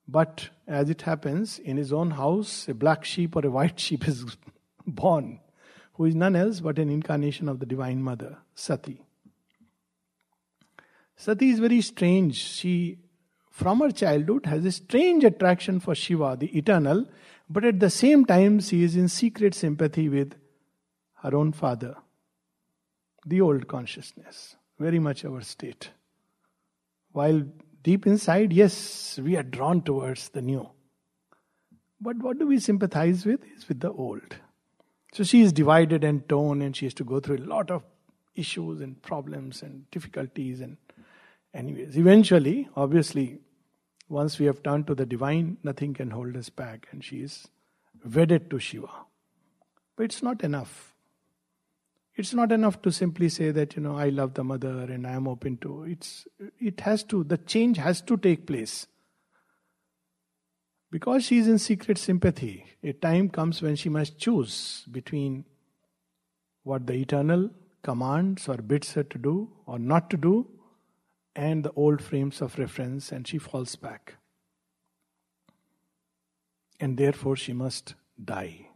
But 0.08 0.50
as 0.68 0.90
it 0.90 1.04
happens, 1.04 1.60
in 1.60 1.78
his 1.78 1.94
own 1.94 2.12
house, 2.12 2.68
a 2.68 2.74
black 2.74 3.06
sheep 3.06 3.36
or 3.36 3.46
a 3.46 3.52
white 3.52 3.80
sheep 3.80 4.08
is 4.08 4.38
born, 4.88 5.40
who 5.94 6.06
is 6.06 6.16
none 6.16 6.36
else 6.36 6.60
but 6.60 6.80
an 6.80 6.90
incarnation 6.90 7.48
of 7.48 7.60
the 7.60 7.66
Divine 7.66 8.02
Mother, 8.02 8.38
Sati. 8.54 9.02
Sati 11.16 11.50
is 11.50 11.60
very 11.60 11.82
strange. 11.82 12.36
She, 12.36 13.00
from 13.50 13.80
her 13.80 13.92
childhood, 13.92 14.46
has 14.46 14.66
a 14.66 14.72
strange 14.72 15.24
attraction 15.24 15.80
for 15.80 15.96
Shiva, 15.96 16.36
the 16.38 16.58
eternal, 16.58 17.06
but 17.50 17.64
at 17.64 17.80
the 17.80 17.90
same 17.90 18.26
time, 18.26 18.60
she 18.60 18.84
is 18.84 18.96
in 18.96 19.08
secret 19.08 19.54
sympathy 19.54 20.10
with 20.10 20.36
her 21.22 21.36
own 21.36 21.54
father, 21.54 21.96
the 23.26 23.40
old 23.40 23.68
consciousness, 23.68 24.56
very 24.80 25.00
much 25.00 25.24
our 25.24 25.42
state. 25.42 25.92
While 27.12 27.44
deep 27.84 28.08
inside, 28.08 28.52
yes, 28.52 29.20
we 29.22 29.36
are 29.36 29.44
drawn 29.44 29.82
towards 29.82 30.30
the 30.30 30.42
new. 30.42 30.70
But 32.02 32.18
what 32.18 32.40
do 32.40 32.48
we 32.48 32.60
sympathize 32.60 33.26
with? 33.26 33.42
Is 33.56 33.68
with 33.68 33.80
the 33.80 33.92
old. 33.92 34.36
So 35.14 35.24
she 35.24 35.42
is 35.42 35.54
divided 35.54 36.04
and 36.04 36.28
torn, 36.28 36.62
and 36.62 36.76
she 36.76 36.86
has 36.86 36.94
to 36.96 37.04
go 37.04 37.20
through 37.20 37.38
a 37.38 37.46
lot 37.46 37.70
of 37.70 37.84
issues 38.36 38.82
and 38.82 39.02
problems 39.02 39.62
and 39.62 39.90
difficulties. 39.92 40.60
And, 40.60 40.78
anyways, 41.54 41.98
eventually, 41.98 42.68
obviously, 42.76 43.40
once 44.10 44.40
we 44.40 44.48
have 44.48 44.64
turned 44.64 44.88
to 44.88 44.96
the 44.96 45.06
divine, 45.06 45.58
nothing 45.64 45.94
can 45.94 46.10
hold 46.10 46.36
us 46.36 46.50
back, 46.50 46.88
and 46.92 47.04
she 47.04 47.18
is 47.18 47.48
wedded 48.04 48.50
to 48.50 48.60
Shiva. 48.60 48.90
But 49.96 50.06
it's 50.06 50.24
not 50.24 50.44
enough. 50.44 50.93
It's 52.16 52.34
not 52.34 52.52
enough 52.52 52.82
to 52.84 52.92
simply 52.92 53.30
say 53.30 53.52
that, 53.52 53.76
you 53.76 53.82
know, 53.82 53.98
I 53.98 54.10
love 54.10 54.36
the 54.36 54.44
mother 54.44 54.82
and 54.82 55.08
I 55.08 55.14
am 55.14 55.28
open 55.28 55.58
to 55.58 55.84
it's 55.84 56.28
it 56.60 56.82
has 56.82 57.04
to 57.06 57.24
the 57.24 57.38
change 57.38 57.78
has 57.78 58.02
to 58.02 58.18
take 58.18 58.46
place. 58.46 58.88
Because 60.92 61.24
she 61.24 61.40
is 61.40 61.48
in 61.48 61.58
secret 61.58 61.98
sympathy, 61.98 62.66
a 62.84 62.94
time 62.94 63.30
comes 63.30 63.64
when 63.64 63.76
she 63.76 63.90
must 63.90 64.20
choose 64.20 64.86
between 64.92 65.46
what 66.62 66.86
the 66.86 66.94
eternal 66.94 67.50
commands 67.82 68.48
or 68.48 68.58
bids 68.58 68.94
her 68.94 69.04
to 69.04 69.18
do 69.18 69.50
or 69.66 69.80
not 69.80 70.12
to 70.12 70.18
do 70.18 70.48
and 71.36 71.64
the 71.64 71.72
old 71.72 72.02
frames 72.02 72.42
of 72.42 72.60
reference, 72.60 73.12
and 73.12 73.28
she 73.28 73.38
falls 73.38 73.76
back. 73.76 74.18
And 76.80 76.98
therefore, 76.98 77.36
she 77.36 77.54
must 77.54 77.96
die. 78.24 78.68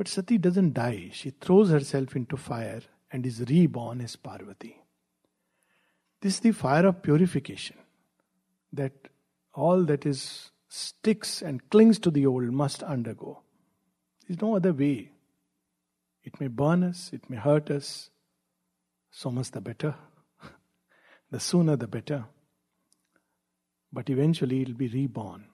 But 0.00 0.08
Sati 0.08 0.38
doesn't 0.38 0.72
die, 0.72 1.10
she 1.12 1.28
throws 1.28 1.68
herself 1.68 2.16
into 2.16 2.38
fire 2.38 2.80
and 3.12 3.26
is 3.26 3.44
reborn 3.46 4.00
as 4.00 4.16
Parvati. 4.16 4.80
This 6.22 6.36
is 6.36 6.40
the 6.40 6.52
fire 6.52 6.86
of 6.86 7.02
purification 7.02 7.76
that 8.72 8.94
all 9.52 9.84
that 9.84 10.06
is 10.06 10.52
sticks 10.68 11.42
and 11.42 11.68
clings 11.68 11.98
to 11.98 12.10
the 12.10 12.24
old 12.24 12.50
must 12.50 12.82
undergo. 12.82 13.42
There's 14.26 14.40
no 14.40 14.56
other 14.56 14.72
way. 14.72 15.12
It 16.24 16.40
may 16.40 16.46
burn 16.46 16.82
us, 16.82 17.10
it 17.12 17.28
may 17.28 17.36
hurt 17.36 17.70
us, 17.70 18.08
so 19.10 19.30
much 19.30 19.50
the 19.50 19.60
better. 19.60 19.94
The 21.30 21.40
sooner 21.40 21.76
the 21.76 21.88
better. 21.88 22.24
But 23.92 24.08
eventually 24.08 24.62
it'll 24.62 24.72
be 24.72 24.88
reborn. 24.88 25.44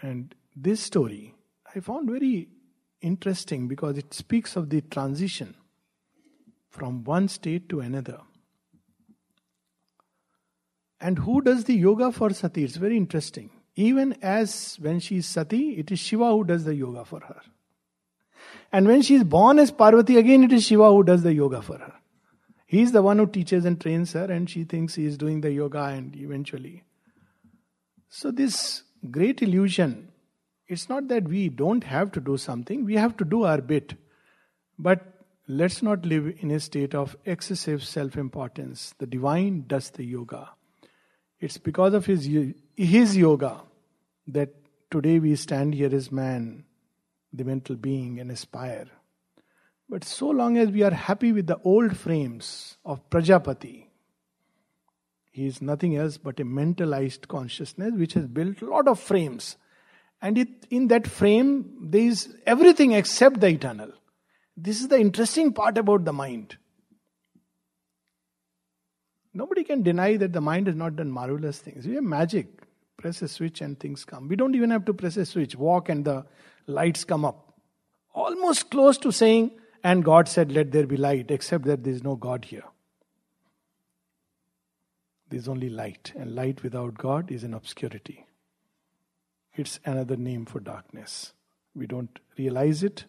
And 0.00 0.32
this 0.54 0.80
story 0.82 1.34
I 1.74 1.80
found 1.80 2.08
very 2.08 2.48
interesting 3.00 3.68
because 3.68 3.98
it 3.98 4.12
speaks 4.14 4.56
of 4.56 4.70
the 4.70 4.80
transition 4.80 5.54
from 6.68 7.04
one 7.04 7.28
state 7.28 7.68
to 7.68 7.80
another. 7.80 8.20
And 11.00 11.18
who 11.18 11.40
does 11.40 11.64
the 11.64 11.74
yoga 11.74 12.10
for 12.12 12.30
Sati? 12.30 12.64
It's 12.64 12.76
very 12.76 12.96
interesting. 12.96 13.50
Even 13.74 14.16
as 14.22 14.76
when 14.80 15.00
she 15.00 15.18
is 15.18 15.26
Sati, 15.26 15.78
it 15.78 15.90
is 15.92 15.98
Shiva 15.98 16.30
who 16.30 16.44
does 16.44 16.64
the 16.64 16.74
yoga 16.74 17.04
for 17.04 17.20
her. 17.20 17.40
And 18.72 18.86
when 18.86 19.02
she 19.02 19.14
is 19.14 19.24
born 19.24 19.58
as 19.58 19.70
Parvati, 19.70 20.16
again 20.16 20.44
it 20.44 20.52
is 20.52 20.64
Shiva 20.64 20.90
who 20.90 21.02
does 21.02 21.22
the 21.22 21.34
yoga 21.34 21.62
for 21.62 21.78
her. 21.78 21.92
He 22.66 22.82
is 22.82 22.92
the 22.92 23.02
one 23.02 23.18
who 23.18 23.26
teaches 23.26 23.64
and 23.64 23.80
trains 23.80 24.12
her, 24.14 24.24
and 24.24 24.50
she 24.50 24.64
thinks 24.64 24.94
he 24.94 25.06
is 25.06 25.16
doing 25.16 25.40
the 25.40 25.52
yoga 25.52 25.84
and 25.84 26.16
eventually. 26.16 26.82
So, 28.08 28.32
this 28.32 28.82
great 29.08 29.40
illusion 29.40 30.08
it's 30.68 30.88
not 30.88 31.08
that 31.08 31.28
we 31.28 31.48
don't 31.48 31.84
have 31.84 32.12
to 32.12 32.20
do 32.20 32.36
something, 32.36 32.84
we 32.84 32.94
have 32.94 33.16
to 33.18 33.24
do 33.24 33.44
our 33.44 33.60
bit. 33.60 33.94
But 34.78 35.00
let's 35.48 35.82
not 35.82 36.04
live 36.04 36.34
in 36.40 36.50
a 36.50 36.60
state 36.60 36.94
of 36.94 37.16
excessive 37.24 37.84
self 37.84 38.16
importance. 38.16 38.94
The 38.98 39.06
divine 39.06 39.64
does 39.66 39.90
the 39.90 40.04
yoga. 40.04 40.50
It's 41.40 41.58
because 41.58 41.94
of 41.94 42.06
his, 42.06 42.28
his 42.76 43.16
yoga 43.16 43.62
that 44.28 44.50
today 44.90 45.18
we 45.18 45.36
stand 45.36 45.74
here 45.74 45.94
as 45.94 46.10
man, 46.10 46.64
the 47.32 47.44
mental 47.44 47.76
being, 47.76 48.18
and 48.18 48.30
aspire. 48.30 48.86
But 49.88 50.02
so 50.02 50.28
long 50.28 50.56
as 50.58 50.70
we 50.70 50.82
are 50.82 50.92
happy 50.92 51.32
with 51.32 51.46
the 51.46 51.60
old 51.62 51.96
frames 51.96 52.76
of 52.84 53.08
Prajapati, 53.08 53.86
he 55.30 55.46
is 55.46 55.62
nothing 55.62 55.96
else 55.96 56.16
but 56.16 56.40
a 56.40 56.44
mentalized 56.44 57.28
consciousness 57.28 57.92
which 57.94 58.14
has 58.14 58.26
built 58.26 58.62
a 58.62 58.66
lot 58.66 58.88
of 58.88 58.98
frames. 58.98 59.56
And 60.26 60.38
it, 60.38 60.66
in 60.70 60.88
that 60.88 61.06
frame, 61.06 61.72
there 61.80 62.00
is 62.00 62.34
everything 62.46 62.90
except 62.90 63.38
the 63.38 63.46
eternal. 63.46 63.92
This 64.56 64.80
is 64.80 64.88
the 64.88 64.98
interesting 64.98 65.52
part 65.52 65.78
about 65.78 66.04
the 66.04 66.12
mind. 66.12 66.56
Nobody 69.32 69.62
can 69.62 69.84
deny 69.84 70.16
that 70.16 70.32
the 70.32 70.40
mind 70.40 70.66
has 70.66 70.74
not 70.74 70.96
done 70.96 71.12
marvelous 71.12 71.60
things. 71.60 71.86
We 71.86 71.94
have 71.94 72.02
magic. 72.02 72.48
Press 72.96 73.22
a 73.22 73.28
switch 73.28 73.60
and 73.60 73.78
things 73.78 74.04
come. 74.04 74.26
We 74.26 74.34
don't 74.34 74.56
even 74.56 74.70
have 74.70 74.84
to 74.86 74.94
press 74.94 75.16
a 75.16 75.24
switch. 75.24 75.54
Walk 75.54 75.88
and 75.90 76.04
the 76.04 76.26
lights 76.66 77.04
come 77.04 77.24
up. 77.24 77.54
Almost 78.12 78.72
close 78.72 78.98
to 78.98 79.12
saying, 79.12 79.52
and 79.84 80.04
God 80.04 80.26
said, 80.26 80.50
Let 80.50 80.72
there 80.72 80.88
be 80.88 80.96
light, 80.96 81.30
except 81.30 81.66
that 81.66 81.84
there 81.84 81.92
is 81.92 82.02
no 82.02 82.16
God 82.16 82.46
here. 82.46 82.64
There 85.28 85.38
is 85.38 85.46
only 85.46 85.68
light, 85.68 86.12
and 86.16 86.34
light 86.34 86.64
without 86.64 86.98
God 86.98 87.30
is 87.30 87.44
an 87.44 87.54
obscurity. 87.54 88.25
It's 89.56 89.80
another 89.86 90.16
name 90.16 90.44
for 90.44 90.60
darkness. 90.60 91.32
We 91.74 91.86
don't 91.86 92.18
realize 92.36 92.82
it 92.82 93.06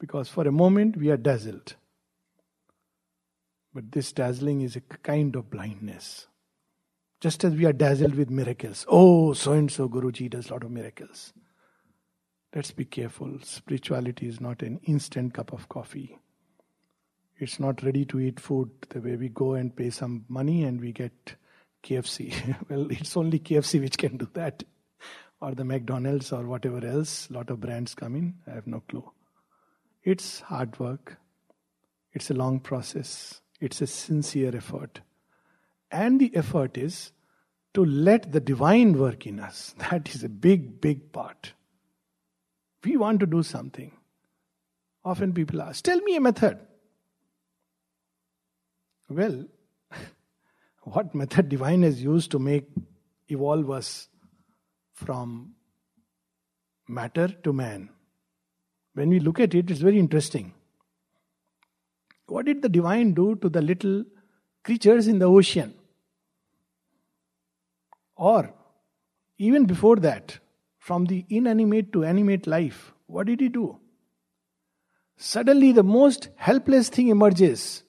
because 0.00 0.28
for 0.28 0.46
a 0.48 0.52
moment 0.52 0.96
we 0.96 1.10
are 1.10 1.16
dazzled. 1.16 1.76
But 3.72 3.92
this 3.92 4.10
dazzling 4.12 4.62
is 4.62 4.74
a 4.74 4.80
kind 4.80 5.36
of 5.36 5.48
blindness. 5.48 6.26
Just 7.20 7.44
as 7.44 7.54
we 7.54 7.66
are 7.66 7.72
dazzled 7.72 8.16
with 8.16 8.30
miracles. 8.30 8.84
Oh, 8.88 9.32
so 9.32 9.52
and 9.52 9.70
so 9.70 9.88
Guruji 9.88 10.28
does 10.28 10.50
a 10.50 10.54
lot 10.54 10.64
of 10.64 10.72
miracles. 10.72 11.32
Let's 12.52 12.72
be 12.72 12.84
careful. 12.84 13.38
Spirituality 13.42 14.26
is 14.26 14.40
not 14.40 14.62
an 14.62 14.80
instant 14.84 15.34
cup 15.34 15.52
of 15.52 15.68
coffee. 15.68 16.18
It's 17.38 17.60
not 17.60 17.84
ready 17.84 18.04
to 18.06 18.18
eat 18.18 18.40
food 18.40 18.70
the 18.88 19.00
way 19.00 19.14
we 19.14 19.28
go 19.28 19.54
and 19.54 19.74
pay 19.74 19.90
some 19.90 20.24
money 20.28 20.64
and 20.64 20.80
we 20.80 20.90
get 20.90 21.36
KFC. 21.84 22.56
well, 22.68 22.90
it's 22.90 23.16
only 23.16 23.38
KFC 23.38 23.80
which 23.80 23.98
can 23.98 24.16
do 24.16 24.28
that. 24.34 24.64
Or 25.40 25.54
the 25.54 25.64
McDonald's 25.64 26.32
or 26.32 26.44
whatever 26.44 26.84
else. 26.84 27.30
Lot 27.30 27.50
of 27.50 27.60
brands 27.60 27.94
come 27.94 28.14
in. 28.14 28.34
I 28.46 28.50
have 28.50 28.66
no 28.66 28.80
clue. 28.80 29.10
It's 30.02 30.40
hard 30.40 30.78
work. 30.78 31.18
It's 32.12 32.30
a 32.30 32.34
long 32.34 32.60
process. 32.60 33.40
It's 33.60 33.80
a 33.80 33.86
sincere 33.86 34.54
effort. 34.56 35.00
And 35.90 36.20
the 36.20 36.34
effort 36.34 36.76
is 36.76 37.12
to 37.74 37.84
let 37.84 38.32
the 38.32 38.40
divine 38.40 38.98
work 38.98 39.26
in 39.26 39.40
us. 39.40 39.74
That 39.90 40.14
is 40.14 40.24
a 40.24 40.28
big, 40.28 40.80
big 40.80 41.12
part. 41.12 41.52
We 42.84 42.96
want 42.96 43.20
to 43.20 43.26
do 43.26 43.42
something. 43.42 43.92
Often 45.04 45.34
people 45.34 45.62
ask, 45.62 45.84
Tell 45.84 46.00
me 46.00 46.16
a 46.16 46.20
method. 46.20 46.58
Well, 49.08 49.44
what 50.82 51.14
method 51.14 51.48
divine 51.48 51.82
has 51.82 52.02
used 52.02 52.30
to 52.32 52.38
make 52.38 52.68
evolve 53.28 53.70
us 53.70 54.08
from 55.04 55.54
matter 56.88 57.28
to 57.28 57.52
man? 57.52 57.90
When 58.94 59.08
we 59.08 59.20
look 59.20 59.40
at 59.40 59.54
it, 59.54 59.70
it's 59.70 59.80
very 59.80 59.98
interesting. 59.98 60.52
What 62.26 62.46
did 62.46 62.62
the 62.62 62.68
divine 62.68 63.12
do 63.14 63.36
to 63.36 63.48
the 63.48 63.62
little 63.62 64.04
creatures 64.64 65.08
in 65.08 65.18
the 65.18 65.26
ocean? 65.26 65.74
Or 68.16 68.52
even 69.38 69.64
before 69.64 69.96
that, 69.96 70.38
from 70.78 71.06
the 71.06 71.24
inanimate 71.28 71.92
to 71.92 72.04
animate 72.04 72.46
life, 72.46 72.92
what 73.06 73.26
did 73.26 73.40
he 73.40 73.48
do? 73.48 73.78
Suddenly, 75.16 75.72
the 75.72 75.82
most 75.82 76.28
helpless 76.36 76.88
thing 76.88 77.08
emerges 77.08 77.82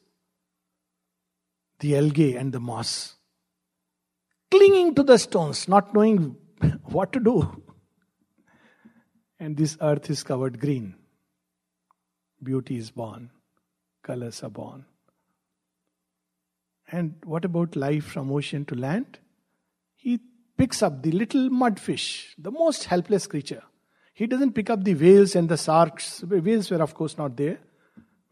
the 1.80 1.98
algae 1.98 2.36
and 2.36 2.54
the 2.54 2.60
moss, 2.60 3.16
clinging 4.50 4.94
to 4.96 5.04
the 5.04 5.18
stones, 5.18 5.68
not 5.68 5.94
knowing 5.94 6.36
what 6.84 7.14
to 7.14 7.20
do. 7.20 7.64
And 9.40 9.58
this 9.58 9.78
earth 9.82 10.10
is 10.10 10.24
covered 10.24 10.60
green. 10.60 10.96
Beauty 12.44 12.78
is 12.78 12.92
born, 12.92 13.30
colors 14.04 14.44
are 14.44 14.50
born. 14.50 14.86
And 16.92 17.16
what 17.24 17.46
about 17.46 17.76
life 17.76 18.06
from 18.06 18.32
ocean 18.32 18.66
to 18.66 18.76
land? 18.76 19.20
He 19.96 20.20
picks 20.58 20.84
up 20.84 21.04
the 21.04 21.12
little 21.12 21.50
mudfish, 21.50 22.34
the 22.38 22.52
most 22.52 22.86
helpless 22.86 23.28
creature. 23.28 23.64
He 24.14 24.28
doesn't 24.28 24.54
pick 24.54 24.70
up 24.70 24.84
the 24.84 24.94
whales 24.94 25.36
and 25.36 25.48
the 25.48 25.58
sharks. 25.58 26.22
Whales 26.24 26.70
were, 26.70 26.82
of 26.82 26.94
course, 26.94 27.18
not 27.18 27.38
there, 27.38 27.60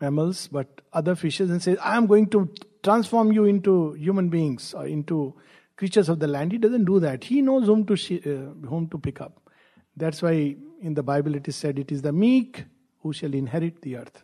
mammals, 0.02 0.48
but 0.48 0.82
other 0.92 1.16
fishes, 1.16 1.50
and 1.50 1.62
says, 1.62 1.78
I 1.82 1.96
am 1.96 2.06
going 2.06 2.28
to 2.28 2.54
transform 2.84 3.32
you 3.32 3.46
into 3.46 3.94
human 3.94 4.30
beings 4.30 4.74
or 4.74 4.88
into 4.88 5.36
creatures 5.80 6.10
of 6.10 6.20
the 6.20 6.28
land. 6.28 6.52
He 6.52 6.58
doesn't 6.58 6.84
do 6.84 7.00
that. 7.00 7.24
He 7.24 7.42
knows 7.42 7.68
whom 7.68 7.86
to, 7.86 7.94
uh, 7.94 8.68
whom 8.68 8.90
to 8.90 8.98
pick 8.98 9.22
up. 9.22 9.50
That's 9.96 10.22
why 10.22 10.58
in 10.82 10.94
the 10.94 11.04
Bible 11.04 11.36
it 11.36 11.48
is 11.48 11.56
said, 11.56 11.80
It 11.80 11.90
is 11.90 12.02
the 12.02 12.12
meek 12.12 12.66
who 13.02 13.14
shall 13.14 13.34
inherit 13.34 13.82
the 13.82 13.96
earth. 13.96 14.24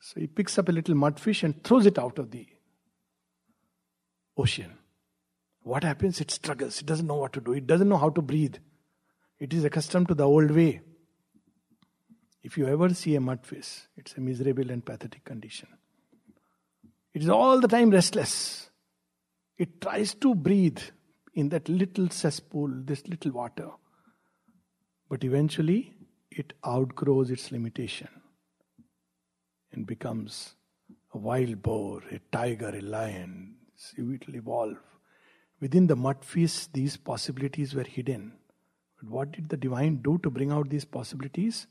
So 0.00 0.18
he 0.18 0.26
picks 0.26 0.58
up 0.58 0.70
a 0.70 0.72
little 0.72 0.94
mudfish 0.94 1.42
and 1.42 1.62
throws 1.62 1.84
it 1.84 1.98
out 1.98 2.18
of 2.18 2.30
the 2.30 2.46
ocean. 4.34 4.72
What 5.62 5.84
happens? 5.84 6.22
It 6.22 6.30
struggles. 6.30 6.80
It 6.80 6.86
doesn't 6.86 7.06
know 7.06 7.16
what 7.16 7.34
to 7.34 7.40
do. 7.42 7.52
It 7.52 7.66
doesn't 7.66 7.88
know 7.88 7.98
how 7.98 8.08
to 8.08 8.22
breathe. 8.22 8.56
It 9.38 9.52
is 9.52 9.62
accustomed 9.62 10.08
to 10.08 10.14
the 10.14 10.26
old 10.26 10.50
way. 10.50 10.80
If 12.42 12.56
you 12.56 12.66
ever 12.66 12.94
see 12.94 13.14
a 13.14 13.20
mudfish, 13.20 13.82
it's 13.98 14.14
a 14.16 14.22
miserable 14.22 14.70
and 14.70 14.82
pathetic 14.82 15.22
condition. 15.22 15.68
It 17.12 17.22
is 17.22 17.28
all 17.28 17.60
the 17.60 17.68
time 17.68 17.90
restless. 17.90 18.69
It 19.60 19.78
tries 19.82 20.14
to 20.14 20.34
breathe 20.34 20.78
in 21.34 21.50
that 21.50 21.68
little 21.68 22.08
cesspool, 22.08 22.70
this 22.86 23.06
little 23.06 23.32
water. 23.32 23.68
But 25.10 25.22
eventually, 25.22 25.92
it 26.30 26.54
outgrows 26.66 27.30
its 27.30 27.52
limitation 27.52 28.08
and 29.70 29.86
becomes 29.86 30.54
a 31.12 31.18
wild 31.18 31.60
boar, 31.60 32.00
a 32.10 32.20
tiger, 32.32 32.70
a 32.70 32.80
lion. 32.80 33.56
It 33.98 34.26
will 34.26 34.34
evolve. 34.34 34.78
Within 35.60 35.86
the 35.88 35.96
mudfish, 35.96 36.72
these 36.72 36.96
possibilities 36.96 37.74
were 37.74 37.84
hidden. 37.84 38.32
But 38.98 39.10
what 39.10 39.32
did 39.32 39.50
the 39.50 39.58
divine 39.58 39.96
do 39.96 40.16
to 40.22 40.30
bring 40.30 40.50
out 40.50 40.70
these 40.70 40.86
possibilities? 40.86 41.66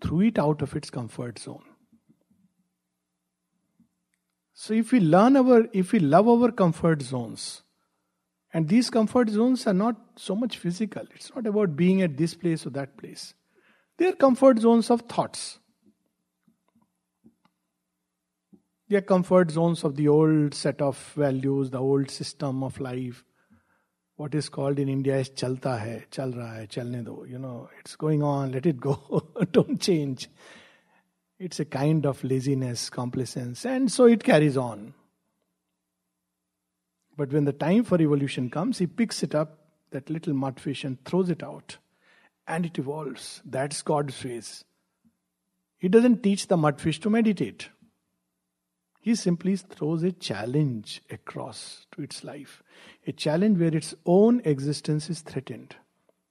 Threw 0.00 0.20
it 0.20 0.38
out 0.38 0.62
of 0.62 0.76
its 0.76 0.88
comfort 0.88 1.40
zone. 1.40 1.64
So 4.54 4.72
if 4.72 4.92
we 4.92 5.00
learn 5.00 5.36
our, 5.36 5.66
if 5.72 5.92
we 5.92 5.98
love 5.98 6.28
our 6.28 6.52
comfort 6.52 7.02
zones, 7.02 7.62
and 8.52 8.68
these 8.68 8.88
comfort 8.88 9.28
zones 9.28 9.66
are 9.66 9.74
not 9.74 9.96
so 10.16 10.36
much 10.36 10.58
physical, 10.58 11.02
it's 11.12 11.34
not 11.34 11.44
about 11.44 11.74
being 11.74 12.02
at 12.02 12.16
this 12.16 12.34
place 12.34 12.64
or 12.64 12.70
that 12.70 12.96
place. 12.96 13.34
They 13.98 14.06
are 14.06 14.12
comfort 14.12 14.60
zones 14.60 14.90
of 14.90 15.02
thoughts. 15.02 15.58
They 18.88 18.96
are 18.96 19.00
comfort 19.02 19.50
zones 19.50 19.82
of 19.82 19.96
the 19.96 20.06
old 20.06 20.54
set 20.54 20.80
of 20.80 20.96
values, 21.16 21.70
the 21.70 21.80
old 21.80 22.10
system 22.10 22.62
of 22.62 22.78
life. 22.78 23.24
What 24.14 24.36
is 24.36 24.48
called 24.48 24.78
in 24.78 24.88
India 24.88 25.16
is 25.16 25.30
chalta 25.30 25.76
hai, 25.80 26.04
chal 26.12 26.30
raha 26.30 26.56
hai, 26.58 26.66
chalne 26.66 27.02
do. 27.02 27.26
You 27.28 27.40
know, 27.40 27.68
it's 27.80 27.96
going 27.96 28.22
on, 28.22 28.52
let 28.52 28.66
it 28.66 28.78
go, 28.78 29.32
don't 29.50 29.80
change. 29.80 30.28
It's 31.44 31.60
a 31.60 31.66
kind 31.66 32.06
of 32.06 32.24
laziness, 32.24 32.88
complacence, 32.88 33.66
and 33.66 33.92
so 33.92 34.06
it 34.06 34.24
carries 34.24 34.56
on. 34.56 34.94
But 37.18 37.34
when 37.34 37.44
the 37.44 37.52
time 37.52 37.84
for 37.84 38.00
evolution 38.00 38.48
comes, 38.48 38.78
he 38.78 38.86
picks 38.86 39.22
it 39.22 39.34
up, 39.34 39.58
that 39.90 40.08
little 40.08 40.32
mudfish, 40.32 40.84
and 40.84 41.04
throws 41.04 41.28
it 41.28 41.42
out. 41.42 41.76
And 42.48 42.64
it 42.64 42.78
evolves. 42.78 43.42
That's 43.44 43.82
God's 43.82 44.24
ways. 44.24 44.64
He 45.76 45.88
doesn't 45.90 46.22
teach 46.22 46.46
the 46.46 46.56
mudfish 46.56 46.98
to 47.02 47.10
meditate. 47.10 47.68
He 49.02 49.14
simply 49.14 49.56
throws 49.56 50.02
a 50.02 50.12
challenge 50.12 51.02
across 51.10 51.86
to 51.92 52.00
its 52.00 52.24
life. 52.24 52.62
A 53.06 53.12
challenge 53.12 53.58
where 53.58 53.76
its 53.76 53.94
own 54.06 54.40
existence 54.46 55.10
is 55.10 55.20
threatened. 55.20 55.76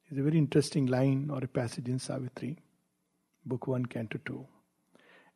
It's 0.10 0.18
a 0.20 0.24
very 0.24 0.40
interesting 0.40 0.88
line 0.88 1.30
or 1.32 1.44
a 1.44 1.48
passage 1.48 1.88
in 1.88 2.00
Savitri, 2.00 2.58
Book 3.46 3.68
1, 3.68 3.86
Canto 3.86 4.20
2. 4.26 4.48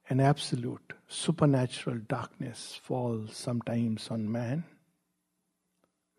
An 0.09 0.21
absolute, 0.21 0.93
supernatural 1.09 1.97
darkness 2.07 2.79
falls 2.81 3.35
sometimes 3.35 4.07
on 4.09 4.31
man 4.31 4.63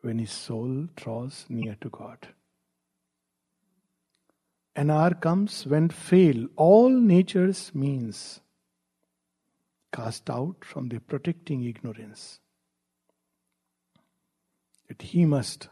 when 0.02 0.18
his 0.18 0.30
soul 0.30 0.88
draws 0.94 1.46
near 1.48 1.74
to 1.80 1.88
God. 1.88 2.28
An 4.76 4.90
hour 4.90 5.14
comes 5.14 5.66
when 5.66 5.88
fail 5.88 6.46
all 6.54 6.90
nature's 6.90 7.74
means 7.74 8.40
cast 9.90 10.28
out 10.28 10.64
from 10.64 10.90
the 10.90 11.00
protecting 11.00 11.64
ignorance. 11.64 12.40
That 14.86 15.00
he 15.02 15.24
must 15.24 15.68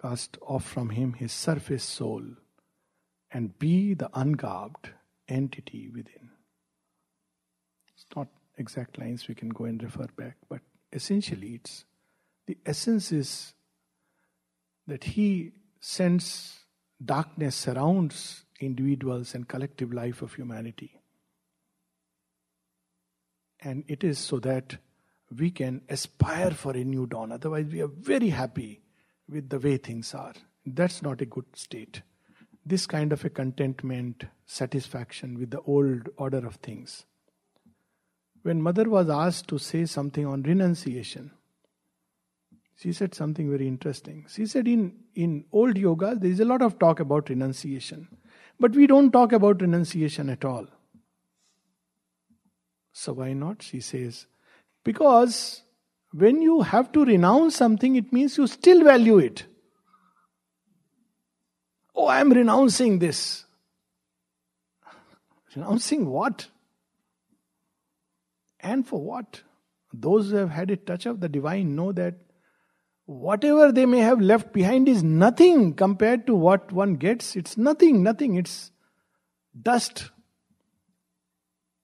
cast 0.00 0.38
off 0.40 0.64
from 0.64 0.90
him 0.90 1.12
his 1.12 1.32
surface 1.32 1.84
soul 1.84 2.22
and 3.30 3.58
be 3.58 3.94
the 3.94 4.08
ungarbed 4.14 4.90
entity 5.28 5.90
within. 5.90 6.30
Not 8.16 8.28
exact 8.56 8.98
lines, 8.98 9.28
we 9.28 9.34
can 9.34 9.48
go 9.48 9.64
and 9.64 9.82
refer 9.82 10.06
back, 10.16 10.36
but 10.48 10.60
essentially 10.92 11.54
it's 11.54 11.84
the 12.46 12.56
essence 12.64 13.12
is 13.12 13.52
that 14.86 15.04
he 15.04 15.52
sends 15.80 16.60
darkness 17.04 17.54
surrounds 17.54 18.44
individuals 18.58 19.34
and 19.34 19.46
collective 19.46 19.92
life 19.92 20.22
of 20.22 20.34
humanity 20.34 20.98
and 23.60 23.84
it 23.88 24.04
is 24.04 24.18
so 24.18 24.38
that 24.40 24.76
we 25.36 25.50
can 25.50 25.82
aspire 25.88 26.50
for 26.50 26.72
a 26.72 26.84
new 26.84 27.06
dawn. 27.06 27.32
Otherwise, 27.32 27.66
we 27.66 27.82
are 27.82 27.88
very 27.88 28.30
happy 28.30 28.80
with 29.28 29.48
the 29.48 29.58
way 29.58 29.76
things 29.76 30.14
are. 30.14 30.32
That's 30.64 31.02
not 31.02 31.20
a 31.20 31.26
good 31.26 31.44
state. 31.54 32.02
This 32.64 32.86
kind 32.86 33.12
of 33.12 33.24
a 33.24 33.30
contentment, 33.30 34.24
satisfaction 34.46 35.38
with 35.38 35.50
the 35.50 35.60
old 35.60 36.08
order 36.16 36.46
of 36.46 36.56
things. 36.56 37.04
When 38.42 38.62
mother 38.62 38.88
was 38.88 39.08
asked 39.10 39.48
to 39.48 39.58
say 39.58 39.84
something 39.86 40.24
on 40.26 40.42
renunciation, 40.42 41.32
she 42.76 42.92
said 42.92 43.14
something 43.14 43.50
very 43.50 43.66
interesting. 43.66 44.26
She 44.28 44.46
said, 44.46 44.68
in, 44.68 44.92
in 45.14 45.44
old 45.50 45.76
yoga, 45.76 46.14
there 46.14 46.30
is 46.30 46.38
a 46.38 46.44
lot 46.44 46.62
of 46.62 46.78
talk 46.78 47.00
about 47.00 47.28
renunciation, 47.28 48.06
but 48.60 48.72
we 48.72 48.86
don't 48.86 49.10
talk 49.10 49.32
about 49.32 49.60
renunciation 49.60 50.30
at 50.30 50.44
all. 50.44 50.66
So 52.92 53.14
why 53.14 53.32
not? 53.32 53.62
She 53.62 53.80
says, 53.80 54.26
because 54.84 55.62
when 56.12 56.40
you 56.40 56.62
have 56.62 56.92
to 56.92 57.04
renounce 57.04 57.56
something, 57.56 57.96
it 57.96 58.12
means 58.12 58.38
you 58.38 58.46
still 58.46 58.84
value 58.84 59.18
it. 59.18 59.44
Oh, 61.94 62.06
I 62.06 62.20
am 62.20 62.32
renouncing 62.32 63.00
this. 63.00 63.44
Renouncing 65.56 66.06
what? 66.06 66.46
And 68.60 68.86
for 68.86 69.00
what? 69.00 69.42
Those 69.92 70.30
who 70.30 70.36
have 70.36 70.50
had 70.50 70.70
a 70.70 70.76
touch 70.76 71.06
of 71.06 71.20
the 71.20 71.28
divine 71.28 71.74
know 71.74 71.92
that 71.92 72.14
whatever 73.06 73.72
they 73.72 73.86
may 73.86 74.00
have 74.00 74.20
left 74.20 74.52
behind 74.52 74.88
is 74.88 75.02
nothing 75.02 75.74
compared 75.74 76.26
to 76.26 76.34
what 76.34 76.70
one 76.72 76.94
gets. 76.94 77.36
It's 77.36 77.56
nothing, 77.56 78.02
nothing. 78.02 78.36
It's 78.36 78.70
dust. 79.60 80.10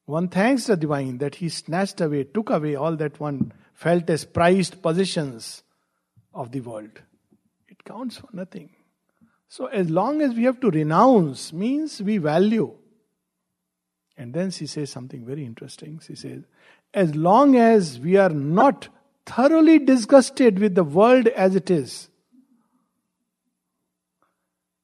One 0.05 0.29
thanks 0.29 0.67
the 0.67 0.77
divine 0.77 1.19
that 1.19 1.37
he 1.37 1.49
snatched 1.49 2.01
away, 2.01 2.25
took 2.25 2.51
away 2.51 2.75
all 2.75 2.95
that 2.97 3.19
one 3.19 3.53
felt 3.73 4.11
as 4.11 4.25
prized 4.25 4.83
possessions 4.83 5.63
of 6.35 6.53
the 6.53 6.61
world. 6.61 7.01
It 7.69 7.83
counts 7.85 8.19
for 8.19 8.29
nothing. 8.33 8.71
So, 9.49 9.67
as 9.67 9.89
long 9.89 10.21
as 10.21 10.35
we 10.35 10.45
have 10.45 10.61
to 10.61 10.71
renounce, 10.71 11.53
means 11.53 12.03
we 12.03 12.19
value. 12.19 12.77
And 14.17 14.33
then 14.33 14.51
she 14.51 14.67
says 14.67 14.91
something 14.91 15.25
very 15.25 15.45
interesting. 15.45 16.01
She 16.07 16.15
says, 16.15 16.45
as 16.93 17.15
long 17.15 17.57
as 17.57 17.99
we 17.99 18.17
are 18.17 18.29
not 18.31 18.89
thoroughly 19.27 19.79
disgusted 19.79 20.59
with 20.59 20.75
the 20.75 20.85
world 20.85 21.27
as 21.29 21.57
it 21.57 21.71
is, 21.71 22.09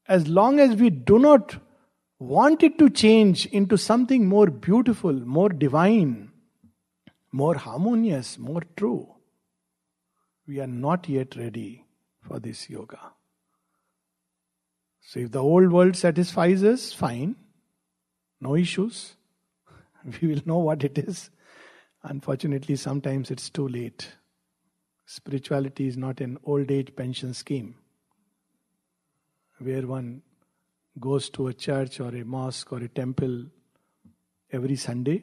as 0.08 0.26
long 0.26 0.58
as 0.58 0.74
we 0.74 0.90
do 0.90 1.18
not 1.18 1.56
want 2.18 2.62
it 2.62 2.78
to 2.78 2.90
change 2.90 3.46
into 3.46 3.78
something 3.78 4.26
more 4.26 4.48
beautiful, 4.48 5.12
more 5.12 5.48
divine, 5.48 6.32
more 7.30 7.54
harmonious, 7.54 8.36
more 8.38 8.62
true, 8.76 9.08
we 10.48 10.58
are 10.58 10.66
not 10.66 11.08
yet 11.08 11.36
ready 11.36 11.84
for 12.22 12.40
this 12.40 12.68
yoga. 12.68 12.98
So, 15.02 15.20
if 15.20 15.30
the 15.30 15.42
old 15.42 15.72
world 15.72 15.96
satisfies 15.96 16.62
us, 16.64 16.92
fine, 16.92 17.36
no 18.40 18.56
issues. 18.56 19.14
We 20.20 20.28
will 20.28 20.42
know 20.44 20.58
what 20.58 20.84
it 20.84 20.98
is. 20.98 21.30
Unfortunately, 22.02 22.76
sometimes 22.76 23.30
it's 23.30 23.50
too 23.50 23.68
late. 23.68 24.08
Spirituality 25.06 25.86
is 25.86 25.96
not 25.96 26.20
an 26.20 26.38
old 26.44 26.70
age 26.70 26.94
pension 26.94 27.34
scheme 27.34 27.74
where 29.58 29.86
one 29.86 30.22
goes 30.98 31.28
to 31.30 31.48
a 31.48 31.52
church 31.52 32.00
or 32.00 32.08
a 32.08 32.24
mosque 32.24 32.72
or 32.72 32.78
a 32.78 32.88
temple 32.88 33.46
every 34.50 34.76
Sunday 34.76 35.22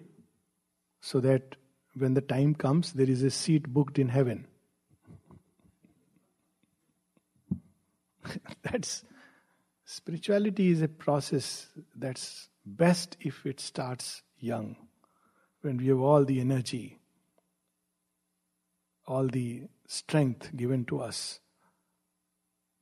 so 1.02 1.20
that 1.20 1.56
when 1.96 2.13
the 2.13 2.22
time 2.22 2.54
comes, 2.54 2.94
there 2.94 3.10
is 3.10 3.24
a 3.24 3.32
seat 3.32 3.68
booked 3.74 3.98
in 3.98 4.10
heaven. 4.10 4.46
that's 8.62 9.04
spirituality 9.86 10.70
is 10.70 10.82
a 10.82 10.88
process 10.88 11.68
that's 11.96 12.50
best 12.66 13.18
if 13.22 13.46
it 13.46 13.60
starts 13.60 14.22
young, 14.39 14.76
when 15.62 15.78
we 15.78 15.88
have 15.88 16.00
all 16.00 16.26
the 16.26 16.39
energy, 16.39 17.00
all 19.08 19.28
the 19.28 19.63
strength 19.88 20.56
given 20.56 20.86
to 20.86 21.00
us. 21.00 21.39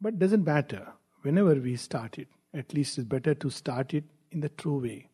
But 0.01 0.19
doesn't 0.19 0.43
matter. 0.43 0.87
Whenever 1.21 1.55
we 1.55 1.75
start 1.75 2.19
it, 2.19 2.27
at 2.53 2.73
least 2.73 2.97
it's 2.97 3.07
better 3.07 3.33
to 3.35 3.49
start 3.49 3.93
it 3.93 4.03
in 4.31 4.39
the 4.39 4.49
true 4.49 4.79
way. 4.79 5.09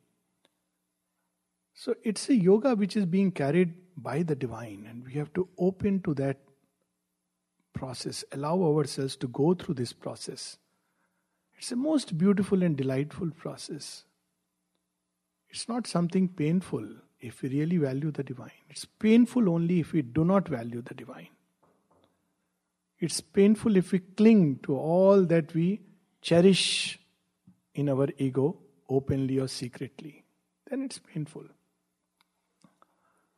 So 1.73 1.95
it's 2.04 2.30
a 2.30 2.36
yoga 2.36 2.75
which 2.75 2.97
is 2.97 3.06
being 3.06 3.32
carried 3.32 3.73
by 3.97 4.23
the 4.23 4.36
divine, 4.36 4.88
and 4.89 5.06
we 5.06 5.13
have 5.13 5.34
to 5.34 5.47
open 5.58 6.01
to 6.01 6.13
that 6.15 6.38
process, 7.73 8.23
allow 8.32 8.62
ourselves 8.62 9.15
to 9.17 9.27
go 9.27 9.54
through 9.54 9.75
this 9.75 9.93
process. 9.93 10.58
It's 11.58 11.71
a 11.71 11.75
most 11.75 12.17
beautiful 12.17 12.63
and 12.63 12.75
delightful 12.75 13.32
process. 13.32 14.04
It's 15.52 15.68
not 15.68 15.86
something 15.86 16.30
painful 16.30 16.88
if 17.20 17.42
we 17.42 17.50
really 17.50 17.78
value 17.78 18.12
the 18.12 18.24
divine. 18.24 18.52
It's 18.70 18.86
painful 18.86 19.50
only 19.50 19.82
if 19.82 19.92
we 19.92 20.02
do 20.02 20.24
not 20.24 20.48
value 20.48 20.82
the 20.82 20.94
divine. 20.94 21.28
It's 23.00 23.20
painful 23.20 23.76
if 23.76 23.92
we 23.92 24.00
cling 24.00 24.60
to 24.64 24.78
all 24.78 25.26
that 25.26 25.54
we 25.54 25.82
cherish 26.22 27.00
in 27.74 27.90
our 27.90 28.08
ego, 28.18 28.60
openly 28.90 29.40
or 29.40 29.48
secretly. 29.48 30.24
Then 30.70 30.84
it's 30.84 31.00
painful. 31.00 31.46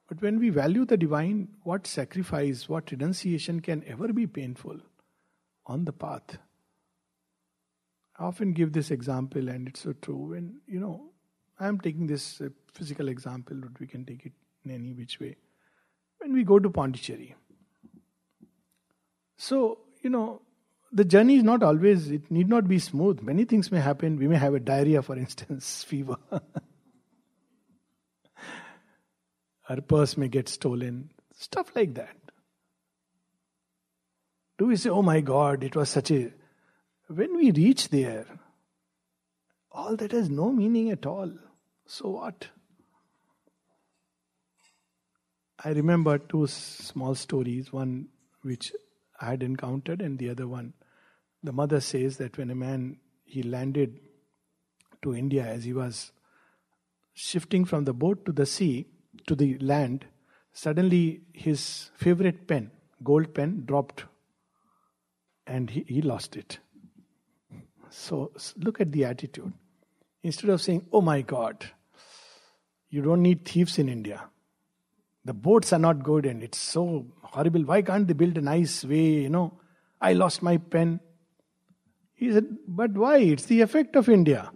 But 0.08 0.21
when 0.21 0.39
we 0.39 0.49
value 0.49 0.86
the 0.86 0.97
divine, 0.97 1.47
what 1.63 1.88
sacrifice, 1.88 2.69
what 2.69 2.91
renunciation 2.91 3.62
can 3.62 3.84
ever 3.88 4.12
be 4.13 4.28
painful 4.28 4.78
on 5.65 5.86
the 5.86 5.93
path? 5.93 6.38
I 8.19 8.26
often 8.26 8.54
give 8.54 8.73
this 8.73 8.91
example, 8.91 9.49
and 9.49 9.67
it's 9.67 9.82
so 9.82 9.93
true. 9.93 10.32
When, 10.32 10.62
you 10.67 10.80
know, 10.80 11.12
I'm 11.63 11.80
taking 11.80 12.08
this 12.08 12.41
uh, 12.41 12.49
physical 12.73 13.08
example, 13.08 13.58
but 13.62 13.80
we 13.80 13.88
can 13.88 14.06
take 14.06 14.26
it 14.26 14.34
in 14.65 14.71
any 14.71 14.93
which 14.93 15.19
way. 15.19 15.36
When 16.19 16.34
we 16.34 16.43
go 16.43 16.60
to 16.60 16.69
Pondicherry, 16.69 17.36
so, 19.38 19.80
you 20.02 20.10
know, 20.10 20.41
the 20.91 21.04
journey 21.04 21.36
is 21.36 21.43
not 21.43 21.63
always, 21.63 22.10
it 22.10 22.30
need 22.32 22.47
not 22.47 22.67
be 22.67 22.80
smooth. 22.80 23.21
Many 23.21 23.45
things 23.45 23.71
may 23.71 23.80
happen. 23.80 24.17
We 24.17 24.28
may 24.28 24.38
have 24.38 24.54
a 24.54 24.60
diarrhea, 24.60 25.02
for 25.02 25.17
instance, 25.17 25.84
fever. 25.88 26.17
Our 29.69 29.82
purse 29.82 30.17
may 30.17 30.28
get 30.28 30.49
stolen, 30.49 31.10
stuff 31.36 31.76
like 31.76 31.95
that. 31.95 32.15
Do 34.58 34.67
we 34.67 34.76
say, 34.76 34.89
oh 34.89 35.02
my 35.02 35.21
God, 35.21 35.63
it 35.63 35.76
was 35.76 35.89
such 35.89 36.12
a. 36.12 36.32
When 37.08 37.36
we 37.36 37.52
reach 37.52 37.89
there, 37.89 38.28
all 39.71 39.95
that 39.95 40.12
has 40.12 40.30
no 40.30 40.52
meaning 40.52 40.91
at 40.91 41.06
all. 41.06 41.32
So 41.93 42.10
what? 42.10 42.47
I 45.63 45.73
remember 45.73 46.17
two 46.17 46.47
small 46.47 47.13
stories, 47.13 47.71
one 47.71 48.08
which 48.41 48.71
I 49.21 49.27
had 49.27 49.43
encountered, 49.43 50.01
and 50.01 50.17
the 50.17 50.32
other 50.32 50.47
one. 50.47 50.73
The 51.43 51.51
mother 51.51 51.79
says 51.79 52.17
that 52.17 52.36
when 52.39 52.49
a 52.49 52.56
man 52.56 52.97
he 53.25 53.43
landed 53.43 53.99
to 55.03 55.13
India 55.13 55.45
as 55.45 55.65
he 55.65 55.73
was 55.73 56.12
shifting 57.13 57.63
from 57.63 57.84
the 57.84 57.93
boat 57.93 58.25
to 58.25 58.32
the 58.32 58.47
sea, 58.47 58.88
to 59.27 59.36
the 59.36 59.60
land, 59.60 60.06
suddenly 60.51 61.21
his 61.32 61.91
favorite 61.95 62.47
pen, 62.47 62.71
gold 63.03 63.36
pen, 63.36 63.65
dropped 63.67 64.06
and 65.45 65.69
he, 65.69 65.86
he 65.88 66.01
lost 66.01 66.36
it. 66.38 66.58
So 67.91 68.32
look 68.58 68.82
at 68.82 68.91
the 68.91 69.06
attitude. 69.06 69.53
Instead 70.23 70.49
of 70.49 70.60
saying, 70.60 70.88
Oh 70.91 71.01
my 71.01 71.21
God, 71.21 71.69
you 72.93 73.01
don't 73.01 73.23
need 73.23 73.43
thieves 73.43 73.79
in 73.79 73.89
India. 73.89 74.23
The 75.25 75.34
boats 75.34 75.73
are 75.73 75.79
not 75.79 76.03
good 76.03 76.27
and 76.27 76.43
it's 76.43 76.60
so 76.60 77.08
horrible. 77.23 77.62
Why 77.62 77.82
can't 77.82 78.08
they 78.08 78.13
build 78.13 78.38
a 78.38 78.41
nice 78.41 78.86
way? 78.86 79.23
You 79.23 79.29
know, 79.29 79.60
I 79.99 80.13
lost 80.13 80.43
my 80.43 80.58
pen. 80.58 80.99
He 82.13 82.32
said, 82.32 82.45
But 82.67 82.91
why? 82.91 83.17
It's 83.17 83.45
the 83.45 83.62
effect 83.62 83.95
of 83.95 84.10
India. 84.10 84.51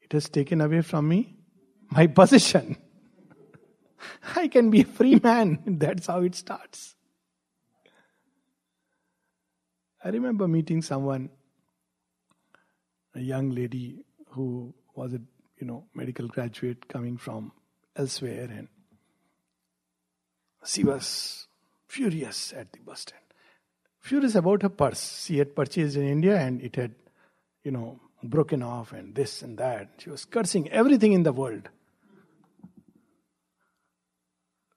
It 0.00 0.12
has 0.12 0.28
taken 0.28 0.60
away 0.60 0.82
from 0.82 1.08
me 1.08 1.38
my 1.90 2.06
possession. 2.20 2.76
I 4.36 4.46
can 4.46 4.70
be 4.70 4.82
a 4.82 4.84
free 4.84 5.16
man. 5.16 5.58
That's 5.66 6.06
how 6.06 6.20
it 6.20 6.36
starts. 6.36 6.94
I 10.04 10.10
remember 10.10 10.46
meeting 10.46 10.82
someone, 10.82 11.30
a 13.16 13.20
young 13.20 13.50
lady 13.50 14.04
who 14.28 14.72
was 14.94 15.14
a 15.14 15.20
you 15.60 15.66
know 15.66 15.84
medical 15.94 16.26
graduate 16.26 16.88
coming 16.88 17.16
from 17.16 17.52
elsewhere, 17.96 18.48
and 18.50 18.68
she 20.64 20.84
was 20.84 21.46
furious 21.86 22.52
at 22.52 22.72
the 22.72 22.78
bus 22.80 23.00
stand. 23.00 23.22
Furious 23.98 24.34
about 24.34 24.62
her 24.62 24.68
purse. 24.68 25.24
She 25.26 25.38
had 25.38 25.54
purchased 25.54 25.96
in 25.96 26.06
India 26.06 26.38
and 26.38 26.62
it 26.62 26.76
had, 26.76 26.94
you 27.62 27.70
know, 27.70 28.00
broken 28.22 28.62
off 28.62 28.92
and 28.92 29.14
this 29.14 29.42
and 29.42 29.58
that. 29.58 29.88
She 29.98 30.10
was 30.10 30.24
cursing 30.24 30.70
everything 30.70 31.12
in 31.12 31.22
the 31.22 31.32
world. 31.32 31.68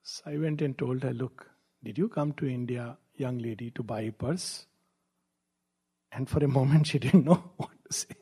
So 0.02 0.22
I 0.26 0.36
went 0.36 0.60
and 0.60 0.76
told 0.76 1.02
her, 1.02 1.14
Look, 1.14 1.48
did 1.82 1.96
you 1.96 2.08
come 2.08 2.32
to 2.34 2.46
India, 2.46 2.98
young 3.16 3.38
lady, 3.38 3.70
to 3.70 3.82
buy 3.82 4.02
a 4.02 4.12
purse? 4.12 4.66
And 6.12 6.28
for 6.28 6.44
a 6.44 6.48
moment 6.58 6.88
she 6.88 6.98
didn't 6.98 7.24
know 7.24 7.52
what 7.56 7.70
to 7.88 7.92
say. 7.92 8.14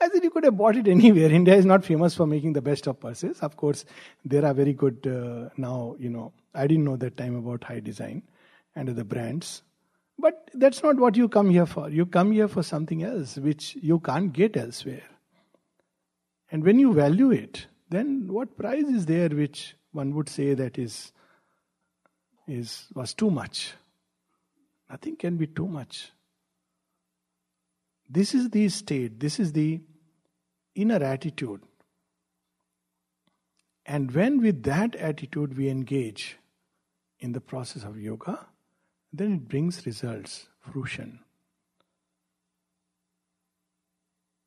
I 0.00 0.08
said, 0.08 0.22
You 0.22 0.30
could 0.30 0.44
have 0.44 0.56
bought 0.56 0.76
it 0.76 0.88
anywhere. 0.88 1.30
India 1.30 1.54
is 1.54 1.66
not 1.66 1.84
famous 1.84 2.14
for 2.14 2.26
making 2.26 2.52
the 2.52 2.62
best 2.62 2.86
of 2.86 3.00
purses. 3.00 3.40
Of 3.40 3.56
course, 3.56 3.84
there 4.24 4.44
are 4.44 4.54
very 4.54 4.72
good 4.72 5.06
uh, 5.06 5.50
now, 5.56 5.96
you 5.98 6.10
know. 6.10 6.32
I 6.54 6.66
didn't 6.66 6.84
know 6.84 6.96
that 6.96 7.16
time 7.16 7.36
about 7.36 7.60
Hidesign 7.60 8.22
and 8.74 8.88
other 8.88 9.04
brands. 9.04 9.62
But 10.18 10.50
that's 10.54 10.82
not 10.82 10.96
what 10.96 11.16
you 11.16 11.28
come 11.28 11.50
here 11.50 11.66
for. 11.66 11.90
You 11.90 12.06
come 12.06 12.32
here 12.32 12.48
for 12.48 12.62
something 12.62 13.02
else 13.02 13.36
which 13.36 13.76
you 13.80 13.98
can't 14.00 14.32
get 14.32 14.56
elsewhere. 14.56 15.02
And 16.50 16.64
when 16.64 16.78
you 16.78 16.92
value 16.94 17.30
it, 17.32 17.66
then 17.90 18.28
what 18.28 18.56
price 18.56 18.86
is 18.86 19.06
there 19.06 19.28
which 19.28 19.76
one 19.92 20.14
would 20.14 20.28
say 20.28 20.54
that 20.54 20.78
is, 20.78 21.12
is 22.46 22.86
was 22.94 23.14
too 23.14 23.30
much? 23.30 23.72
Nothing 24.88 25.16
can 25.16 25.36
be 25.36 25.46
too 25.46 25.66
much. 25.66 26.12
This 28.08 28.34
is 28.34 28.50
the 28.50 28.68
state, 28.68 29.18
this 29.20 29.40
is 29.40 29.52
the 29.52 29.80
inner 30.74 31.02
attitude. 31.02 31.62
And 33.84 34.10
when 34.12 34.40
with 34.40 34.62
that 34.64 34.96
attitude 34.96 35.56
we 35.56 35.68
engage 35.68 36.38
in 37.20 37.32
the 37.32 37.40
process 37.40 37.84
of 37.84 37.98
yoga, 37.98 38.46
then 39.12 39.32
it 39.32 39.48
brings 39.48 39.86
results, 39.86 40.48
fruition. 40.60 41.20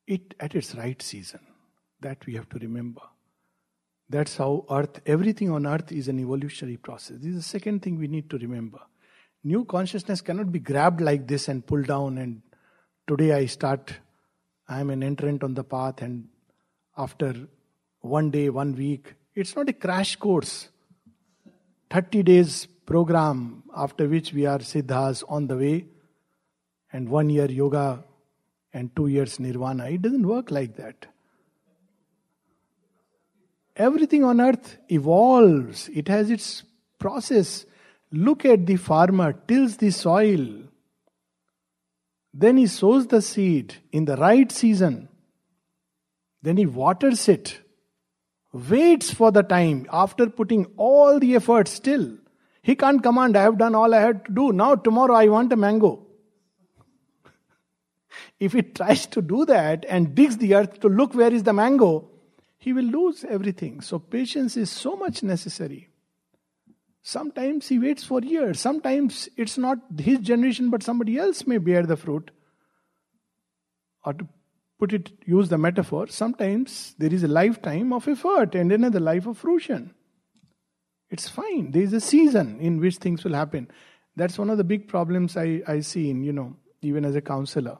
It 0.06 0.34
at 0.40 0.54
its 0.54 0.74
right 0.74 1.00
season. 1.00 1.40
That 2.02 2.24
we 2.24 2.34
have 2.34 2.48
to 2.48 2.58
remember. 2.58 3.02
That's 4.08 4.38
how 4.38 4.64
earth, 4.70 5.00
everything 5.04 5.50
on 5.50 5.66
earth 5.66 5.92
is 5.92 6.08
an 6.08 6.18
evolutionary 6.18 6.78
process. 6.78 7.18
This 7.18 7.34
is 7.34 7.36
the 7.36 7.42
second 7.42 7.82
thing 7.82 7.98
we 7.98 8.08
need 8.08 8.30
to 8.30 8.38
remember. 8.38 8.80
New 9.44 9.64
consciousness 9.66 10.20
cannot 10.20 10.50
be 10.50 10.58
grabbed 10.58 11.00
like 11.00 11.28
this 11.28 11.48
and 11.48 11.66
pulled 11.66 11.86
down, 11.86 12.18
and 12.18 12.42
today 13.10 13.32
I 13.32 13.46
start, 13.46 13.92
I 14.68 14.78
am 14.78 14.88
an 14.90 15.02
entrant 15.02 15.42
on 15.42 15.54
the 15.54 15.64
path, 15.64 16.00
and 16.00 16.28
after 16.96 17.34
one 18.02 18.30
day, 18.30 18.50
one 18.50 18.72
week, 18.76 19.14
it's 19.34 19.56
not 19.56 19.68
a 19.68 19.72
crash 19.72 20.14
course. 20.14 20.68
30 21.90 22.22
days 22.22 22.66
program 22.86 23.64
after 23.76 24.06
which 24.06 24.32
we 24.32 24.46
are 24.46 24.60
siddhas 24.60 25.24
on 25.28 25.48
the 25.48 25.56
way, 25.56 25.86
and 26.92 27.08
one 27.08 27.28
year 27.30 27.50
yoga 27.50 28.04
and 28.72 28.94
two 28.94 29.08
years 29.08 29.40
nirvana. 29.40 29.90
It 29.90 30.02
doesn't 30.02 30.28
work 30.28 30.52
like 30.52 30.76
that. 30.76 31.06
Everything 33.74 34.22
on 34.22 34.40
earth 34.40 34.78
evolves, 34.88 35.88
it 35.88 36.06
has 36.06 36.30
its 36.30 36.62
process. 37.00 37.66
Look 38.12 38.44
at 38.44 38.66
the 38.66 38.76
farmer, 38.76 39.32
tills 39.32 39.78
the 39.78 39.90
soil. 39.90 40.69
Then 42.32 42.56
he 42.56 42.66
sows 42.66 43.08
the 43.08 43.22
seed 43.22 43.74
in 43.92 44.04
the 44.04 44.16
right 44.16 44.50
season. 44.50 45.08
Then 46.42 46.56
he 46.56 46.66
waters 46.66 47.28
it. 47.28 47.60
Waits 48.52 49.12
for 49.12 49.30
the 49.30 49.42
time 49.42 49.86
after 49.92 50.28
putting 50.28 50.66
all 50.76 51.18
the 51.18 51.34
effort 51.36 51.68
still. 51.68 52.16
He 52.62 52.74
can't 52.74 53.02
command, 53.02 53.36
I 53.36 53.42
have 53.42 53.58
done 53.58 53.74
all 53.74 53.94
I 53.94 54.00
had 54.00 54.24
to 54.26 54.32
do. 54.32 54.52
Now, 54.52 54.74
tomorrow, 54.74 55.14
I 55.14 55.28
want 55.28 55.52
a 55.52 55.56
mango. 55.56 56.06
if 58.40 58.52
he 58.52 58.62
tries 58.62 59.06
to 59.06 59.22
do 59.22 59.44
that 59.46 59.86
and 59.88 60.14
digs 60.14 60.36
the 60.36 60.54
earth 60.54 60.80
to 60.80 60.88
look 60.88 61.14
where 61.14 61.32
is 61.32 61.44
the 61.44 61.52
mango, 61.52 62.08
he 62.58 62.72
will 62.72 62.84
lose 62.84 63.24
everything. 63.24 63.80
So, 63.80 63.98
patience 63.98 64.56
is 64.56 64.70
so 64.70 64.96
much 64.96 65.22
necessary. 65.22 65.89
Sometimes 67.02 67.68
he 67.68 67.78
waits 67.78 68.04
for 68.04 68.20
years. 68.20 68.60
Sometimes 68.60 69.28
it's 69.36 69.56
not 69.56 69.78
his 69.98 70.18
generation, 70.18 70.70
but 70.70 70.82
somebody 70.82 71.18
else 71.18 71.46
may 71.46 71.58
bear 71.58 71.84
the 71.84 71.96
fruit. 71.96 72.30
Or 74.04 74.12
to 74.14 74.28
put 74.78 74.92
it, 74.92 75.12
use 75.26 75.48
the 75.48 75.58
metaphor, 75.58 76.08
sometimes 76.08 76.94
there 76.98 77.12
is 77.12 77.22
a 77.22 77.28
lifetime 77.28 77.92
of 77.92 78.08
effort 78.08 78.54
and 78.54 78.72
another 78.72 79.00
life 79.00 79.26
of 79.26 79.38
fruition. 79.38 79.94
It's 81.10 81.28
fine. 81.28 81.70
There 81.72 81.82
is 81.82 81.92
a 81.92 82.00
season 82.00 82.60
in 82.60 82.80
which 82.80 82.96
things 82.96 83.24
will 83.24 83.34
happen. 83.34 83.68
That's 84.16 84.38
one 84.38 84.50
of 84.50 84.58
the 84.58 84.64
big 84.64 84.88
problems 84.88 85.36
I, 85.36 85.62
I 85.66 85.80
see 85.80 86.10
in, 86.10 86.22
you 86.22 86.32
know, 86.32 86.56
even 86.82 87.04
as 87.04 87.16
a 87.16 87.20
counselor. 87.20 87.78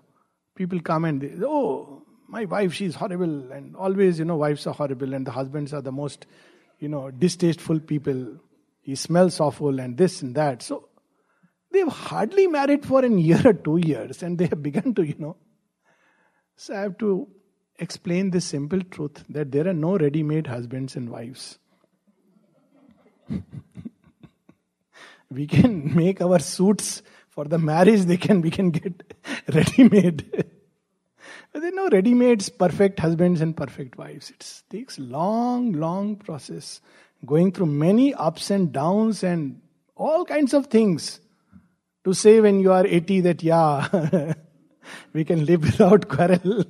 People 0.57 0.81
come 0.81 1.05
and 1.05 1.21
they, 1.21 1.33
oh, 1.45 2.03
my 2.29 2.45
wife, 2.45 2.75
she's 2.75 2.95
horrible. 2.95 3.53
And 3.53 3.77
always, 3.77 4.19
you 4.19 4.25
know, 4.25 4.37
wives 4.37 4.67
are 4.67 4.75
horrible 4.75 5.15
and 5.15 5.27
the 5.27 5.31
husbands 5.31 5.73
are 5.73 5.81
the 5.81 5.93
most, 5.93 6.27
you 6.79 6.89
know, 6.89 7.11
distasteful 7.11 7.81
people. 7.81 8.39
He 8.81 8.95
smells 8.95 9.41
awful 9.41 9.79
and 9.79 9.97
this 9.97 10.23
and 10.23 10.35
that. 10.35 10.63
So 10.63 10.89
they've 11.71 11.87
hardly 11.89 12.47
married 12.47 12.85
for 12.87 13.05
a 13.05 13.11
year 13.11 13.43
or 13.45 13.53
two 13.53 13.79
years 13.79 14.23
and 14.23 14.39
they 14.39 14.47
have 14.47 14.63
begun 14.63 14.95
to, 14.95 15.03
you 15.03 15.17
know. 15.19 15.37
So 16.57 16.75
I 16.75 16.81
have 16.81 16.99
to 16.99 17.29
explain 17.79 18.31
this 18.31 18.45
simple 18.45 18.83
truth 18.83 19.25
that 19.31 19.53
there 19.53 19.67
are 19.69 19.75
no 19.75 19.97
ready 19.97 20.23
made 20.23 20.47
husbands 20.47 20.97
and 20.97 21.09
wives. 21.09 21.59
we 25.31 25.47
can 25.47 25.95
make 25.95 26.21
our 26.21 26.39
suits 26.39 27.03
for 27.29 27.45
the 27.45 27.59
marriage 27.59 28.03
they 28.03 28.17
can 28.17 28.41
we 28.41 28.51
can 28.51 28.71
get 28.71 29.15
ready 29.55 29.89
made 29.89 30.27
but 31.53 31.61
there 31.61 31.69
are 31.69 31.77
no 31.83 31.89
ready 31.89 32.13
made 32.13 32.47
perfect 32.59 32.99
husbands 32.99 33.41
and 33.41 33.57
perfect 33.57 33.97
wives 33.97 34.31
it 34.31 34.63
takes 34.69 34.99
long 34.99 35.73
long 35.73 36.17
process 36.17 36.81
going 37.25 37.53
through 37.53 37.67
many 37.67 38.15
ups 38.15 38.51
and 38.51 38.73
downs 38.73 39.23
and 39.23 39.61
all 39.97 40.25
kinds 40.25 40.55
of 40.55 40.67
things 40.67 41.21
to 42.05 42.15
say 42.15 42.41
when 42.41 42.61
you 42.61 42.73
are 42.73 42.87
80 42.87 43.21
that 43.23 43.43
yeah 43.43 44.33
we 45.13 45.25
can 45.25 45.45
live 45.45 45.63
without 45.63 46.09
quarrel 46.09 46.65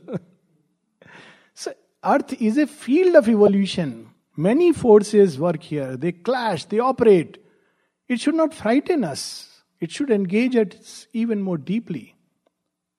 so 1.54 1.72
earth 2.04 2.32
is 2.42 2.58
a 2.58 2.66
field 2.66 3.14
of 3.14 3.28
evolution 3.28 4.10
Many 4.40 4.72
forces 4.72 5.38
work 5.38 5.62
here. 5.62 5.98
They 5.98 6.12
clash, 6.12 6.64
they 6.64 6.78
operate. 6.78 7.36
It 8.08 8.20
should 8.20 8.34
not 8.34 8.54
frighten 8.54 9.04
us. 9.04 9.62
It 9.80 9.90
should 9.90 10.10
engage 10.10 10.56
us 10.56 11.06
even 11.12 11.42
more 11.42 11.58
deeply. 11.58 12.14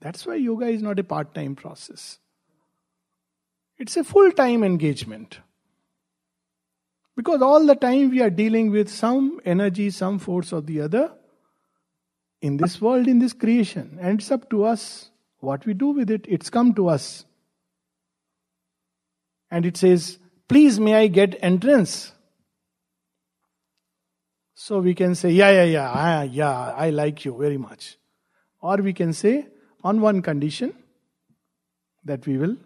That's 0.01 0.27
why 0.27 0.35
yoga 0.35 0.67
is 0.67 0.83
not 0.83 0.99
a 0.99 1.03
part 1.03 1.33
time 1.33 1.55
process. 1.55 2.19
It's 3.79 3.97
a 3.97 4.03
full 4.03 4.31
time 4.31 4.63
engagement. 4.63 5.39
Because 7.21 7.43
all 7.43 7.67
the 7.67 7.75
time 7.75 8.09
we 8.09 8.19
are 8.23 8.31
dealing 8.31 8.71
with 8.71 8.89
some 8.89 9.39
energy, 9.45 9.91
some 9.91 10.17
force 10.17 10.51
or 10.51 10.59
the 10.59 10.81
other 10.81 11.13
in 12.41 12.57
this 12.57 12.81
world, 12.81 13.07
in 13.07 13.19
this 13.19 13.31
creation. 13.31 13.99
And 14.01 14.19
it's 14.19 14.31
up 14.31 14.49
to 14.49 14.63
us 14.63 15.11
what 15.37 15.67
we 15.67 15.75
do 15.75 15.89
with 15.89 16.09
it. 16.09 16.25
It's 16.27 16.49
come 16.49 16.73
to 16.73 16.87
us. 16.87 17.25
And 19.51 19.67
it 19.67 19.77
says, 19.77 20.17
Please, 20.47 20.79
may 20.79 20.95
I 20.95 21.05
get 21.05 21.37
entrance? 21.43 22.11
So 24.55 24.79
we 24.79 24.95
can 24.95 25.13
say, 25.13 25.29
Yeah, 25.29 25.51
yeah, 25.51 25.65
yeah, 25.65 26.23
yeah, 26.23 26.73
I 26.75 26.89
like 26.89 27.23
you 27.23 27.37
very 27.37 27.59
much. 27.59 27.99
Or 28.61 28.77
we 28.77 28.93
can 28.93 29.13
say, 29.13 29.45
on 29.83 30.01
one 30.01 30.23
condition, 30.23 30.73
that 32.03 32.25
we 32.25 32.39
will 32.39 32.57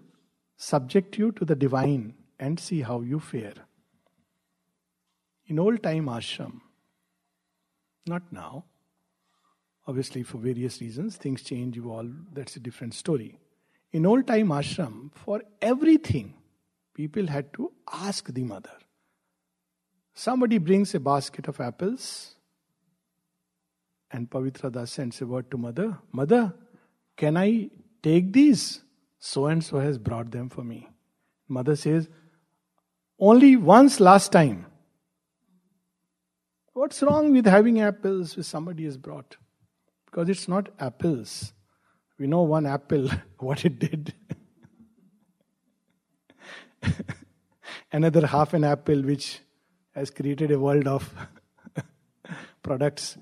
subject 0.55 1.17
you 1.17 1.33
to 1.33 1.43
the 1.43 1.55
divine 1.55 2.13
and 2.39 2.57
see 2.57 2.83
how 2.83 3.01
you 3.01 3.19
fare. 3.19 3.64
In 5.47 5.60
old 5.60 5.84
time 5.84 6.05
ashram, 6.05 6.62
not 8.08 8.23
now, 8.31 8.65
obviously 9.88 10.23
for 10.23 10.38
various 10.38 10.81
reasons, 10.81 11.17
things 11.17 11.43
change, 11.43 11.77
evolve, 11.77 12.12
that's 12.34 12.55
a 12.55 12.60
different 12.60 12.93
story. 12.93 13.39
In 13.91 14.05
old 14.05 14.27
time 14.27 14.49
ashram, 14.49 15.12
for 15.13 15.41
everything, 15.62 16.34
people 16.93 17.27
had 17.27 17.53
to 17.53 17.71
ask 17.91 18.34
the 18.34 18.43
mother. 18.43 18.77
Somebody 20.13 20.58
brings 20.58 20.95
a 20.95 20.99
basket 20.99 21.47
of 21.47 21.60
apples, 21.60 22.36
and 24.12 24.29
Pavitra 24.29 24.71
Das 24.71 24.91
sends 24.91 25.21
a 25.21 25.25
word 25.25 25.51
to 25.51 25.58
mother 25.58 25.99
Mother, 26.12 26.53
can 27.17 27.38
I 27.38 27.69
take 28.01 28.31
these? 28.34 28.81
So 29.19 29.47
and 29.47 29.63
so 29.63 29.79
has 29.79 29.97
brought 29.97 30.31
them 30.31 30.49
for 30.49 30.63
me. 30.63 30.88
Mother 31.47 31.75
says, 31.75 32.08
Only 33.19 33.55
once 33.55 33.99
last 33.99 34.31
time. 34.31 34.67
What's 36.75 37.01
wrong 37.01 37.31
with 37.31 37.45
having 37.45 37.79
apples 37.79 38.35
which 38.35 38.47
somebody 38.47 38.83
has 38.83 38.97
brought? 38.97 39.38
Because 40.07 40.27
it's 40.27 40.49
not 40.49 40.67
apples. 40.77 41.53
We 42.19 42.27
know 42.27 42.41
one 42.41 42.65
apple, 42.65 43.09
what 43.39 43.63
it 43.63 43.79
did. 43.79 44.13
another 47.93 48.27
half 48.27 48.53
an 48.53 48.65
apple 48.65 49.01
which 49.03 49.39
has 49.93 50.09
created 50.09 50.51
a 50.51 50.59
world 50.59 50.85
of 50.85 51.09
products. 52.61 53.17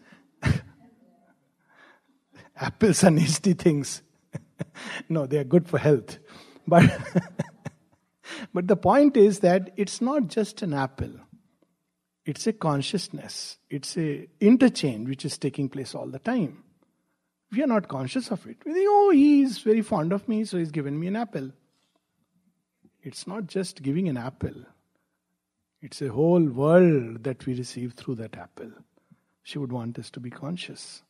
Apples 2.57 3.03
are 3.03 3.11
nasty 3.11 3.53
things. 3.53 4.01
no, 5.07 5.27
they 5.27 5.37
are 5.37 5.43
good 5.43 5.69
for 5.69 5.77
health. 5.77 6.17
But, 6.67 6.89
but 8.51 8.67
the 8.67 8.77
point 8.77 9.15
is 9.15 9.41
that 9.41 9.73
it's 9.77 10.01
not 10.01 10.27
just 10.27 10.63
an 10.63 10.73
apple. 10.73 11.11
It's 12.25 12.47
a 12.47 12.53
consciousness. 12.53 13.57
It's 13.69 13.97
a 13.97 14.27
interchange 14.39 15.09
which 15.09 15.25
is 15.25 15.37
taking 15.37 15.69
place 15.69 15.93
all 15.93 16.07
the 16.07 16.19
time. 16.19 16.63
We 17.51 17.61
are 17.63 17.67
not 17.67 17.87
conscious 17.87 18.31
of 18.31 18.45
it. 18.47 18.57
We 18.65 18.73
think, 18.73 18.87
oh, 18.89 19.11
he 19.11 19.43
is 19.43 19.59
very 19.59 19.81
fond 19.81 20.13
of 20.13 20.27
me, 20.27 20.45
so 20.45 20.57
he's 20.57 20.71
given 20.71 20.99
me 20.99 21.07
an 21.07 21.15
apple. 21.15 21.51
It's 23.03 23.27
not 23.27 23.47
just 23.47 23.83
giving 23.83 24.07
an 24.07 24.17
apple, 24.17 24.55
it's 25.83 26.01
a 26.01 26.07
whole 26.07 26.41
world 26.41 27.25
that 27.25 27.45
we 27.45 27.55
receive 27.55 27.91
through 27.93 28.15
that 28.15 28.37
apple. 28.37 28.71
She 29.43 29.59
would 29.59 29.73
want 29.73 29.99
us 29.99 30.09
to 30.11 30.21
be 30.21 30.29
conscious. 30.29 31.01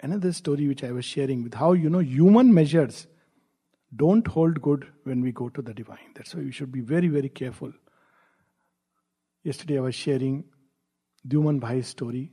Another 0.00 0.32
story 0.32 0.68
which 0.68 0.84
I 0.84 0.92
was 0.92 1.04
sharing 1.04 1.42
with 1.42 1.54
how, 1.54 1.72
you 1.72 1.90
know, 1.90 1.98
human 1.98 2.54
measures 2.54 3.08
don't 3.96 4.24
hold 4.28 4.62
good 4.62 4.86
when 5.02 5.22
we 5.22 5.32
go 5.32 5.48
to 5.48 5.60
the 5.60 5.74
divine. 5.74 6.12
That's 6.14 6.36
why 6.36 6.42
we 6.42 6.52
should 6.52 6.70
be 6.70 6.82
very, 6.82 7.08
very 7.08 7.28
careful. 7.28 7.72
Yesterday 9.44 9.76
I 9.76 9.82
was 9.82 9.94
sharing 9.94 10.44
Dyuman 11.28 11.60
Bhai's 11.60 11.88
story, 11.88 12.32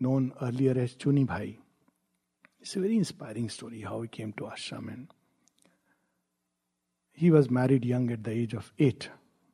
known 0.00 0.32
earlier 0.42 0.76
as 0.76 0.96
Chuni 0.96 1.24
Bhai. 1.24 1.60
It's 2.60 2.74
a 2.74 2.80
very 2.80 2.96
inspiring 2.96 3.48
story 3.48 3.82
how 3.82 4.02
he 4.02 4.08
came 4.08 4.32
to 4.32 4.44
ashram 4.44 4.88
and 4.88 5.06
he 7.12 7.30
was 7.30 7.48
married 7.50 7.84
young 7.84 8.10
at 8.10 8.24
the 8.24 8.32
age 8.32 8.54
of 8.54 8.72
eight. 8.80 9.10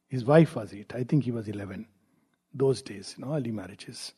His 0.09 0.25
wife 0.25 0.57
was 0.57 0.73
eight. 0.73 0.95
I 0.95 1.05
think 1.05 1.25
he 1.25 1.33
was 1.33 1.49
11. 1.49 1.87
Those 2.55 2.81
days, 2.81 3.15
you 3.19 3.25
know, 3.25 3.35
early 3.35 3.53
marriages. 3.53 4.15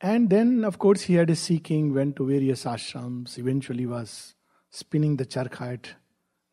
And 0.00 0.30
then, 0.30 0.64
of 0.64 0.78
course, 0.78 1.02
he 1.02 1.14
had 1.14 1.30
a 1.30 1.34
seeking, 1.34 1.92
went 1.92 2.14
to 2.16 2.26
various 2.26 2.64
ashrams, 2.64 3.36
eventually 3.36 3.86
was 3.86 4.34
spinning 4.70 5.16
the 5.16 5.26
charkha 5.26 5.72
at 5.72 5.94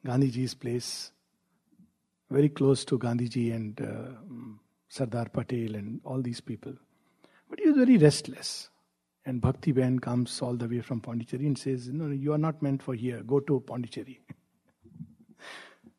Gandhiji's 0.04 0.56
place, 0.56 1.12
very 2.32 2.50
close 2.50 2.86
to 2.86 2.98
Gandhiji 2.98 3.54
and 3.54 3.80
uh, 3.82 4.15
Sardar 4.88 5.26
Patel 5.26 5.76
and 5.76 6.00
all 6.04 6.22
these 6.22 6.41
people. 6.41 6.74
But 7.50 7.60
he 7.60 7.67
was 7.67 7.78
very 7.78 7.98
restless. 7.98 8.70
And 9.26 9.41
Bhakti 9.41 9.72
Ben 9.72 10.00
comes 10.00 10.41
all 10.41 10.56
the 10.56 10.67
way 10.67 10.82
from 10.82 11.02
Pondicherry 11.02 11.46
and 11.46 11.58
says, 11.58 11.89
No, 11.89 12.08
you 12.08 12.34
are 12.34 12.39
not 12.39 12.62
meant 12.62 12.82
for 12.82 12.96
here. 12.96 13.22
Go 13.22 13.39
to 13.41 13.60
Pondicherry. 13.60 14.22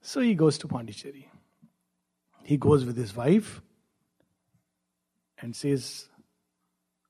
So 0.05 0.21
he 0.21 0.35
goes 0.35 0.59
to 0.59 0.66
Pondicherry. 0.66 1.31
He 2.43 2.57
goes 2.57 2.85
with 2.85 2.97
his 2.97 3.14
wife 3.14 3.62
and 5.39 5.55
says, 5.55 6.09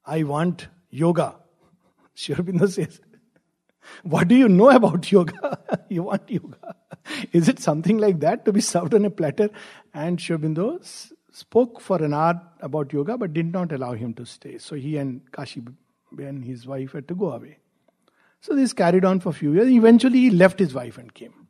I 0.04 0.24
want 0.24 0.68
yoga. 0.90 1.36
Sri 2.14 2.34
Aurobindo 2.34 2.70
says, 2.70 3.00
What 4.02 4.28
do 4.28 4.34
you 4.34 4.46
know 4.46 4.68
about 4.68 5.10
yoga? 5.10 5.58
you 5.88 6.02
want 6.02 6.30
yoga. 6.30 6.76
Is 7.32 7.48
it 7.48 7.58
something 7.58 7.98
like 7.98 8.20
that 8.20 8.44
to 8.44 8.52
be 8.52 8.60
served 8.60 8.94
on 8.94 9.04
a 9.04 9.10
platter? 9.10 9.50
And 9.94 10.20
Sri 10.20 10.36
Aurobindo 10.36 11.12
spoke 11.32 11.80
for 11.80 12.02
an 12.02 12.14
hour 12.14 12.40
about 12.60 12.92
yoga 12.92 13.16
but 13.16 13.32
did 13.32 13.52
not 13.52 13.72
allow 13.72 13.92
him 13.92 14.14
to 14.14 14.26
stay. 14.26 14.58
So 14.58 14.76
he 14.76 14.96
and 14.96 15.20
Kashi 15.32 15.62
and 16.18 16.44
his 16.44 16.66
wife 16.66 16.92
had 16.92 17.08
to 17.08 17.14
go 17.14 17.32
away. 17.32 17.58
So 18.40 18.54
this 18.54 18.72
carried 18.72 19.04
on 19.04 19.20
for 19.20 19.30
a 19.30 19.32
few 19.32 19.54
years. 19.54 19.68
Eventually 19.68 20.18
he 20.18 20.30
left 20.30 20.58
his 20.58 20.74
wife 20.74 20.98
and 20.98 21.12
came. 21.12 21.42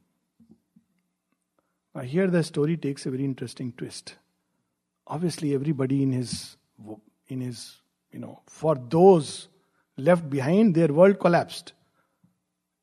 Now, 1.95 2.03
here 2.03 2.29
the 2.29 2.43
story 2.43 2.77
takes 2.77 3.07
a 3.07 3.11
very 3.11 3.25
interesting 3.25 3.73
twist. 3.73 4.17
Obviously, 5.07 5.55
everybody 5.55 6.03
in 6.03 6.13
his, 6.13 6.57
in 7.29 7.41
his, 7.41 7.81
you 8.13 8.19
know, 8.19 8.41
for 8.47 8.77
those 8.77 9.49
left 9.97 10.29
behind, 10.31 10.75
their 10.75 10.89
world 10.89 11.19
collapsed. 11.21 11.75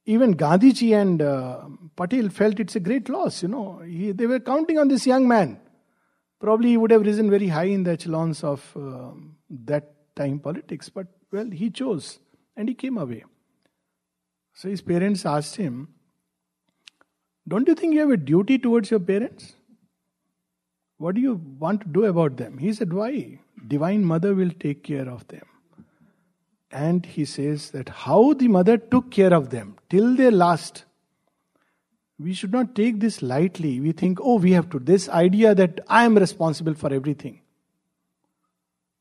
Even 0.09 0.33
Gandhiji 0.35 0.99
and 0.99 1.21
uh, 1.21 1.65
Patel 1.95 2.29
felt 2.29 2.59
it's 2.59 2.75
a 2.75 2.79
great 2.79 3.09
loss. 3.09 3.43
You 3.43 3.49
know, 3.49 3.79
he, 3.85 4.11
they 4.11 4.25
were 4.25 4.39
counting 4.39 4.79
on 4.79 4.87
this 4.87 5.05
young 5.05 5.27
man. 5.27 5.59
Probably 6.39 6.69
he 6.69 6.77
would 6.77 6.89
have 6.89 7.03
risen 7.03 7.29
very 7.29 7.49
high 7.49 7.65
in 7.65 7.83
the 7.83 7.91
echelons 7.91 8.43
of 8.43 8.75
uh, 8.75 9.11
that 9.65 9.93
time 10.15 10.39
politics, 10.39 10.89
but 10.89 11.05
well, 11.31 11.47
he 11.51 11.69
chose 11.69 12.17
and 12.57 12.67
he 12.67 12.73
came 12.73 12.97
away. 12.97 13.23
So 14.55 14.67
his 14.67 14.81
parents 14.81 15.27
asked 15.27 15.57
him, 15.57 15.89
Don't 17.47 17.67
you 17.67 17.75
think 17.75 17.93
you 17.93 17.99
have 17.99 18.09
a 18.09 18.17
duty 18.17 18.57
towards 18.57 18.89
your 18.89 18.99
parents? 18.99 19.53
What 20.97 21.13
do 21.13 21.21
you 21.21 21.35
want 21.59 21.81
to 21.81 21.87
do 21.87 22.05
about 22.05 22.37
them? 22.37 22.57
He 22.57 22.73
said, 22.73 22.91
Why? 22.91 23.41
Divine 23.67 24.03
Mother 24.03 24.33
will 24.33 24.51
take 24.59 24.83
care 24.83 25.07
of 25.07 25.27
them. 25.27 25.45
And 26.71 27.05
he 27.05 27.25
says 27.25 27.71
that 27.71 27.89
how 27.89 28.33
the 28.33 28.47
mother 28.47 28.77
took 28.77 29.09
care 29.11 29.33
of 29.33 29.49
them 29.49 29.77
till 29.89 30.15
their 30.15 30.31
last. 30.31 30.85
We 32.19 32.33
should 32.33 32.51
not 32.51 32.75
take 32.75 32.99
this 32.99 33.21
lightly. 33.21 33.79
We 33.79 33.91
think, 33.91 34.19
oh, 34.21 34.37
we 34.37 34.51
have 34.51 34.69
to. 34.71 34.79
This 34.79 35.09
idea 35.09 35.55
that 35.55 35.79
I 35.87 36.05
am 36.05 36.17
responsible 36.17 36.73
for 36.73 36.93
everything. 36.93 37.41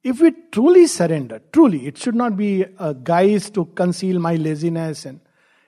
If 0.03 0.21
we 0.21 0.33
truly 0.53 0.87
surrender, 0.87 1.43
truly, 1.53 1.87
it 1.87 1.99
should 1.99 2.15
not 2.15 2.37
be 2.37 2.65
a 2.79 2.95
guise 2.95 3.51
to 3.51 3.67
conceal 3.67 4.19
my 4.21 4.37
laziness. 4.37 5.05
And 5.05 5.21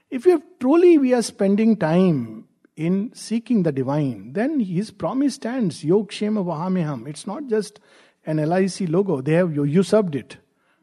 if 0.08 0.24
we 0.24 0.30
have 0.30 0.42
truly 0.60 0.96
we 0.96 1.12
are 1.12 1.22
spending 1.22 1.76
time 1.76 2.46
in 2.76 3.10
seeking 3.12 3.64
the 3.64 3.72
divine, 3.72 4.32
then 4.32 4.60
his 4.60 4.90
promise 4.90 5.34
stands. 5.34 5.82
Yogakshemam 5.82 6.44
Vahamyaham. 6.46 7.08
It's 7.08 7.26
not 7.26 7.48
just 7.48 7.80
an 8.24 8.36
LIC 8.38 8.88
logo. 8.88 9.20
They 9.20 9.34
have 9.34 9.54
usurped 9.54 10.14
it. 10.14 10.38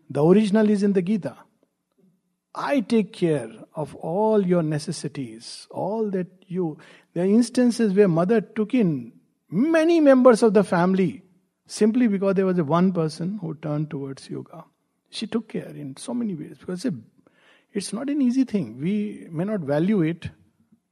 The 0.09 0.23
original 0.23 0.69
is 0.69 0.83
in 0.83 0.93
the 0.93 1.01
Gita. 1.01 1.35
I 2.55 2.79
take 2.79 3.13
care 3.13 3.51
of 3.75 3.93
all 3.95 4.45
your 4.45 4.63
necessities, 4.63 5.67
all 5.69 6.09
that 6.11 6.27
you. 6.47 6.77
There 7.13 7.23
are 7.23 7.27
instances 7.27 7.93
where 7.93 8.07
mother 8.07 8.41
took 8.41 8.73
in 8.73 9.13
many 9.49 9.99
members 9.99 10.41
of 10.43 10.53
the 10.53 10.63
family 10.63 11.23
simply 11.67 12.07
because 12.07 12.35
there 12.35 12.45
was 12.45 12.57
a 12.57 12.63
one 12.63 12.93
person 12.93 13.37
who 13.41 13.53
turned 13.55 13.89
towards 13.89 14.29
yoga. 14.29 14.65
She 15.09 15.27
took 15.27 15.49
care 15.49 15.69
in 15.69 15.95
so 15.97 16.13
many 16.13 16.33
ways 16.35 16.57
because 16.59 16.85
it's 17.73 17.93
not 17.93 18.09
an 18.09 18.21
easy 18.21 18.43
thing. 18.43 18.79
We 18.81 19.27
may 19.29 19.43
not 19.43 19.59
value 19.59 20.01
it, 20.01 20.29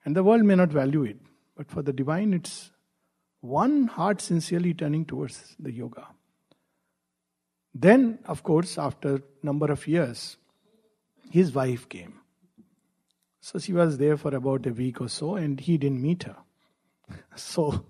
and 0.03 0.16
the 0.16 0.24
world 0.24 0.43
may 0.43 0.55
not 0.55 0.70
value 0.70 1.03
it. 1.03 1.18
But 1.57 1.72
for 1.72 1.82
the 1.82 1.93
divine, 1.93 2.34
it's 2.34 2.72
one 3.41 3.88
heart 3.88 4.22
sincerely 4.22 4.74
turning 4.74 5.05
towards 5.05 5.55
the 5.57 5.72
yoga. 5.72 6.07
Then, 7.78 8.20
of 8.26 8.42
course, 8.42 8.78
after 8.78 9.22
number 9.44 9.70
of 9.70 9.86
years, 9.86 10.38
his 11.30 11.54
wife 11.54 11.90
came. 11.90 12.22
So 13.42 13.60
she 13.60 13.74
was 13.74 13.98
there 13.98 14.16
for 14.16 14.34
about 14.34 14.66
a 14.66 14.72
week 14.72 15.02
or 15.02 15.10
so, 15.10 15.36
and 15.36 15.60
he 15.60 15.78
didn't 15.78 16.02
meet 16.02 16.24
her. 16.24 16.38
So 17.36 17.86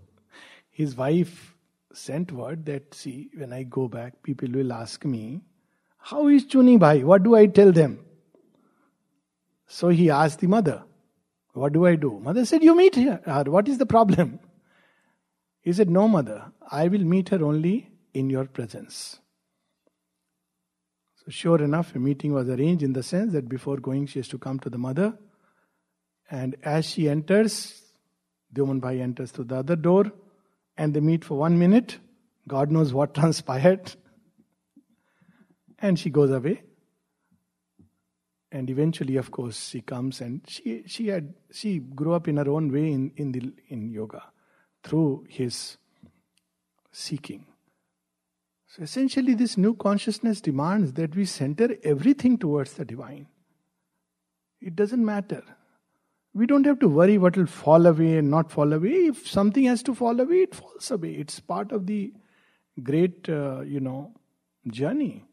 his 0.71 0.95
wife 0.97 1.55
sent 1.93 2.31
word 2.31 2.65
that, 2.65 2.95
see, 2.95 3.29
when 3.35 3.53
I 3.53 3.61
go 3.63 3.87
back, 3.87 4.23
people 4.23 4.49
will 4.51 4.73
ask 4.73 5.05
me, 5.05 5.41
How 5.97 6.27
is 6.27 6.45
Chuni 6.45 6.79
Bhai? 6.79 7.03
What 7.03 7.21
do 7.21 7.35
I 7.35 7.45
tell 7.45 7.71
them? 7.71 7.99
So 9.67 9.89
he 9.89 10.09
asked 10.09 10.39
the 10.39 10.47
mother, 10.47 10.83
What 11.53 11.73
do 11.73 11.85
I 11.85 11.95
do? 11.95 12.19
Mother 12.19 12.43
said, 12.45 12.63
You 12.63 12.75
meet 12.75 12.95
her. 12.95 13.43
What 13.45 13.67
is 13.67 13.77
the 13.77 13.85
problem? 13.85 14.39
He 15.61 15.71
said, 15.73 15.89
No, 15.89 16.07
mother, 16.07 16.51
I 16.71 16.87
will 16.87 17.03
meet 17.03 17.29
her 17.29 17.45
only 17.45 17.91
in 18.13 18.31
your 18.31 18.45
presence. 18.45 19.19
So, 21.25 21.31
sure 21.31 21.63
enough, 21.63 21.95
a 21.95 21.99
meeting 21.99 22.33
was 22.33 22.47
arranged 22.49 22.83
in 22.83 22.93
the 22.93 23.03
sense 23.03 23.33
that 23.33 23.49
before 23.49 23.77
going, 23.77 24.05
she 24.05 24.19
has 24.19 24.27
to 24.29 24.37
come 24.37 24.59
to 24.59 24.69
the 24.69 24.77
mother. 24.77 25.17
And 26.29 26.55
as 26.63 26.85
she 26.85 27.09
enters, 27.09 27.81
Dyuman 28.53 28.79
Bhai 28.79 29.01
enters 29.01 29.31
through 29.31 29.45
the 29.45 29.57
other 29.57 29.75
door, 29.75 30.11
and 30.77 30.93
they 30.93 30.99
meet 30.99 31.25
for 31.25 31.37
one 31.37 31.57
minute. 31.57 31.97
God 32.47 32.71
knows 32.71 32.93
what 32.93 33.13
transpired. 33.15 33.95
And 35.79 35.97
she 35.97 36.09
goes 36.09 36.31
away. 36.31 36.61
And 38.51 38.69
eventually, 38.69 39.17
of 39.17 39.31
course, 39.31 39.69
she 39.69 39.81
comes 39.81 40.21
and 40.21 40.41
she, 40.47 40.83
she 40.85 41.07
had 41.07 41.33
she 41.51 41.79
grew 41.79 42.13
up 42.13 42.27
in 42.29 42.37
her 42.37 42.49
own 42.49 42.71
way 42.71 42.91
in, 42.91 43.11
in 43.17 43.33
the 43.33 43.51
in 43.67 43.89
yoga 43.89 44.23
through 44.81 45.25
his 45.27 45.77
seeking. 46.91 47.45
So 48.75 48.83
essentially, 48.83 49.35
this 49.35 49.55
new 49.55 49.73
consciousness 49.73 50.41
demands 50.41 50.91
that 50.93 51.15
we 51.15 51.23
center 51.23 51.77
everything 51.85 52.37
towards 52.37 52.73
the 52.73 52.83
divine. 52.83 53.27
It 54.59 54.75
doesn't 54.75 55.05
matter. 55.05 55.43
We 56.33 56.45
don't 56.45 56.65
have 56.65 56.79
to 56.79 56.89
worry 56.89 57.17
what 57.17 57.37
will 57.37 57.45
fall 57.45 57.85
away 57.85 58.17
and 58.17 58.29
not 58.29 58.51
fall 58.51 58.73
away. 58.73 59.05
If 59.05 59.29
something 59.29 59.63
has 59.63 59.81
to 59.83 59.95
fall 59.95 60.19
away, 60.19 60.41
it 60.41 60.55
falls 60.55 60.91
away. 60.91 61.11
It's 61.11 61.39
part 61.39 61.71
of 61.71 61.85
the 61.85 62.11
great, 62.83 63.29
uh, 63.29 63.61
you 63.61 63.79
know, 63.79 64.11
journey. 64.67 65.23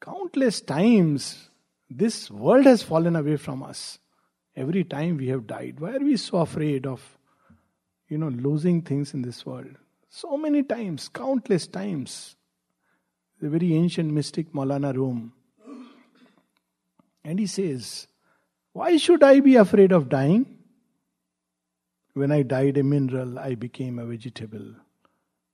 Countless 0.00 0.60
times, 0.60 1.50
this 1.90 2.30
world 2.30 2.66
has 2.66 2.80
fallen 2.80 3.16
away 3.16 3.38
from 3.38 3.64
us. 3.64 3.98
Every 4.54 4.84
time 4.84 5.16
we 5.16 5.26
have 5.28 5.48
died. 5.48 5.80
Why 5.80 5.96
are 5.96 5.98
we 5.98 6.16
so 6.16 6.38
afraid 6.38 6.86
of, 6.86 7.18
you 8.08 8.18
know, 8.18 8.28
losing 8.28 8.82
things 8.82 9.14
in 9.14 9.22
this 9.22 9.44
world? 9.44 9.78
So 10.08 10.36
many 10.36 10.62
times, 10.62 11.08
countless 11.08 11.66
times 11.66 12.35
the 13.40 13.48
very 13.48 13.74
ancient 13.74 14.12
mystic 14.12 14.52
Maulana 14.52 14.96
Rum. 14.96 15.32
And 17.24 17.38
he 17.38 17.46
says, 17.46 18.06
Why 18.72 18.96
should 18.96 19.22
I 19.22 19.40
be 19.40 19.56
afraid 19.56 19.92
of 19.92 20.08
dying? 20.08 20.58
When 22.14 22.32
I 22.32 22.42
died 22.42 22.78
a 22.78 22.82
mineral, 22.82 23.38
I 23.38 23.54
became 23.56 23.98
a 23.98 24.06
vegetable. 24.06 24.74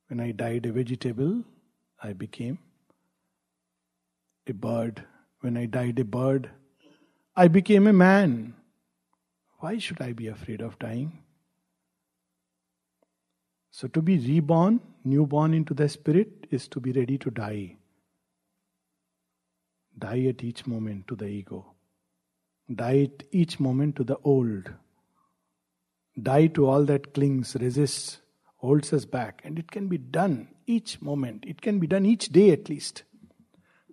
When 0.09 0.21
I 0.21 0.31
died 0.33 0.67
a 0.67 0.73
vegetable, 0.73 1.43
I 2.03 2.13
became 2.13 2.59
a 4.47 4.53
bird. 4.53 5.03
When 5.41 5.57
I 5.57 5.67
died 5.67 5.99
a 5.99 6.05
bird, 6.05 6.51
I 7.35 7.49
became 7.49 7.87
a 7.87 7.93
man. 7.93 8.55
Why 9.59 9.79
should 9.79 10.01
I 10.01 10.13
be 10.13 10.29
afraid 10.29 10.61
of 10.61 10.79
dying? 10.79 11.19
So, 13.71 13.89
to 13.89 14.03
be 14.03 14.19
reborn, 14.19 14.81
newborn 15.03 15.55
into 15.55 15.73
the 15.73 15.89
spirit, 15.89 16.42
is 16.53 16.69
to 16.69 16.81
be 16.81 16.93
ready 16.93 17.19
to 17.19 17.31
die. 17.31 17.77
Die 19.99 20.27
at 20.27 20.43
each 20.43 20.67
moment 20.67 21.07
to 21.09 21.17
the 21.17 21.27
ego. 21.27 21.75
Die 22.75 23.03
at 23.03 23.25
each 23.31 23.61
moment 23.61 23.97
to 23.97 24.05
the 24.05 24.19
old. 24.25 24.73
Die 26.21 26.47
to 26.49 26.67
all 26.67 26.85
that 26.85 27.15
clings, 27.15 27.57
resists, 27.61 28.19
holds 28.57 28.93
us 28.93 29.05
back. 29.05 29.43
And 29.45 29.59
it 29.59 29.71
can 29.71 29.89
be 29.89 29.99
done 29.99 30.49
each 30.67 31.01
moment. 31.03 31.45
It 31.47 31.61
can 31.61 31.79
be 31.79 31.87
done 31.87 32.07
each 32.07 32.29
day 32.29 32.51
at 32.51 32.69
least. 32.69 33.03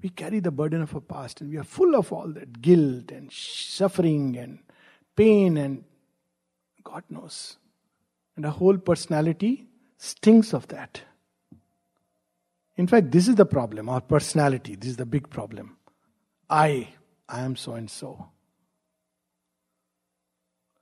We 0.02 0.10
carry 0.10 0.40
the 0.40 0.52
burden 0.52 0.82
of 0.82 0.96
our 0.96 1.02
past 1.02 1.42
and 1.42 1.50
we 1.50 1.58
are 1.58 1.64
full 1.64 1.96
of 1.96 2.14
all 2.14 2.28
that 2.30 2.62
guilt 2.62 3.12
and 3.12 3.32
suffering 3.32 4.38
and 4.38 4.60
pain 5.16 5.58
and 5.58 5.84
God 6.84 7.04
knows. 7.10 7.58
And 8.38 8.46
our 8.46 8.52
whole 8.52 8.78
personality 8.78 9.68
stinks 9.98 10.54
of 10.54 10.70
that. 10.70 11.02
In 12.80 12.88
fact, 12.88 13.12
this 13.12 13.28
is 13.28 13.36
the 13.36 13.46
problem, 13.46 13.90
our 13.90 14.00
personality. 14.00 14.76
This 14.76 14.92
is 14.92 14.96
the 14.96 15.06
big 15.06 15.30
problem. 15.30 15.76
I, 16.50 16.88
I 17.28 17.42
am 17.42 17.58
so 17.58 17.74
and 17.74 17.92
so. 17.92 18.30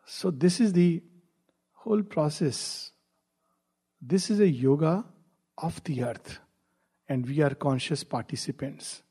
So, 0.06 0.30
this 0.30 0.60
is 0.60 0.74
the 0.74 1.02
whole 1.74 2.04
process. 2.04 2.92
This 4.00 4.30
is 4.30 4.40
a 4.40 4.48
yoga 4.48 5.06
of 5.58 5.84
the 5.86 6.04
earth, 6.04 6.38
and 7.10 7.26
we 7.26 7.42
are 7.42 7.56
conscious 7.56 8.04
participants. 8.04 9.02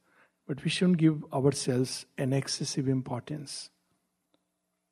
But 0.46 0.62
we 0.62 0.70
shouldn't 0.70 0.98
give 0.98 1.24
ourselves 1.34 2.06
an 2.16 2.32
excessive 2.32 2.86
importance. 2.86 3.68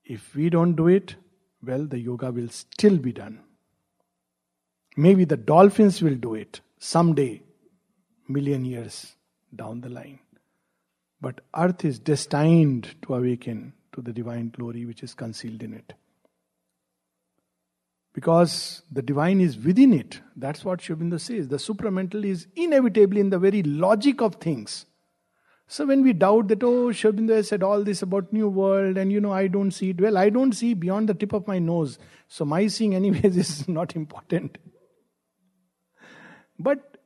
If 0.05 0.35
we 0.35 0.51
don't 0.51 0.75
do 0.75 0.89
it, 0.89 1.15
well, 1.63 1.87
the 1.87 2.01
yoga 2.01 2.33
will 2.33 2.49
still 2.49 2.99
be 2.99 3.13
done. 3.13 3.45
Maybe 4.97 5.25
the 5.25 5.37
dolphins 5.37 6.03
will 6.03 6.17
do 6.17 6.35
it 6.35 6.61
someday, 6.81 7.44
million 8.29 8.65
years 8.65 9.17
down 9.55 9.81
the 9.81 9.89
line. 9.89 10.19
But 11.21 11.41
earth 11.57 11.85
is 11.85 11.99
destined 11.99 12.95
to 13.03 13.15
awaken 13.15 13.73
to 13.93 14.03
the 14.03 14.13
divine 14.13 14.51
glory 14.51 14.85
which 14.85 15.03
is 15.03 15.15
concealed 15.15 15.63
in 15.63 15.73
it. 15.73 15.95
Because 18.13 18.83
the 18.93 19.03
divine 19.03 19.41
is 19.41 19.59
within 19.59 19.93
it. 19.93 20.21
That's 20.37 20.65
what 20.65 20.81
Aurobindo 20.81 21.19
says. 21.19 21.49
The 21.49 21.57
supramental 21.57 22.25
is 22.25 22.47
inevitably 22.55 23.21
in 23.21 23.31
the 23.31 23.39
very 23.39 23.63
logic 23.63 24.21
of 24.21 24.37
things. 24.37 24.87
So 25.67 25.87
when 25.87 26.03
we 26.03 26.13
doubt 26.13 26.49
that, 26.49 26.63
oh, 26.63 26.93
has 26.93 27.49
said 27.49 27.63
all 27.63 27.83
this 27.83 28.03
about 28.03 28.33
new 28.33 28.49
world 28.49 28.99
and 28.99 29.11
you 29.11 29.21
know, 29.21 29.33
I 29.33 29.47
don't 29.47 29.71
see 29.71 29.91
it. 29.91 30.01
Well, 30.01 30.19
I 30.19 30.29
don't 30.29 30.53
see 30.53 30.75
beyond 30.75 31.09
the 31.09 31.15
tip 31.15 31.33
of 31.33 31.49
my 31.49 31.59
nose. 31.59 31.99
So 32.29 32.45
my 32.45 32.67
seeing 32.67 32.95
anyways 32.95 33.37
is 33.45 33.69
not 33.69 33.97
important. 33.97 34.59
But 36.59 36.99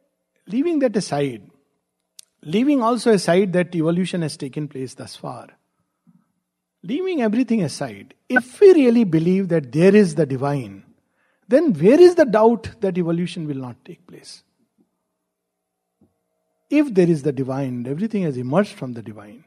leaving 0.48 0.78
that 0.80 0.96
aside, 0.96 1.42
leaving 2.42 2.82
also 2.82 3.12
aside 3.12 3.52
that 3.52 3.74
evolution 3.74 4.22
has 4.22 4.36
taken 4.36 4.68
place 4.68 4.94
thus 4.94 5.14
far. 5.16 5.48
Leaving 6.82 7.22
everything 7.22 7.62
aside, 7.62 8.14
if 8.28 8.60
we 8.60 8.72
really 8.72 9.04
believe 9.04 9.48
that 9.48 9.72
there 9.72 9.94
is 9.94 10.14
the 10.14 10.26
divine, 10.26 10.84
then 11.48 11.72
where 11.72 12.00
is 12.00 12.14
the 12.14 12.24
doubt 12.24 12.70
that 12.80 12.98
evolution 12.98 13.46
will 13.46 13.56
not 13.56 13.84
take 13.84 14.06
place? 14.06 14.42
If 16.70 16.92
there 16.94 17.08
is 17.08 17.22
the 17.22 17.32
divine, 17.32 17.86
everything 17.86 18.22
has 18.22 18.36
emerged 18.36 18.72
from 18.72 18.92
the 18.92 19.02
divine, 19.02 19.44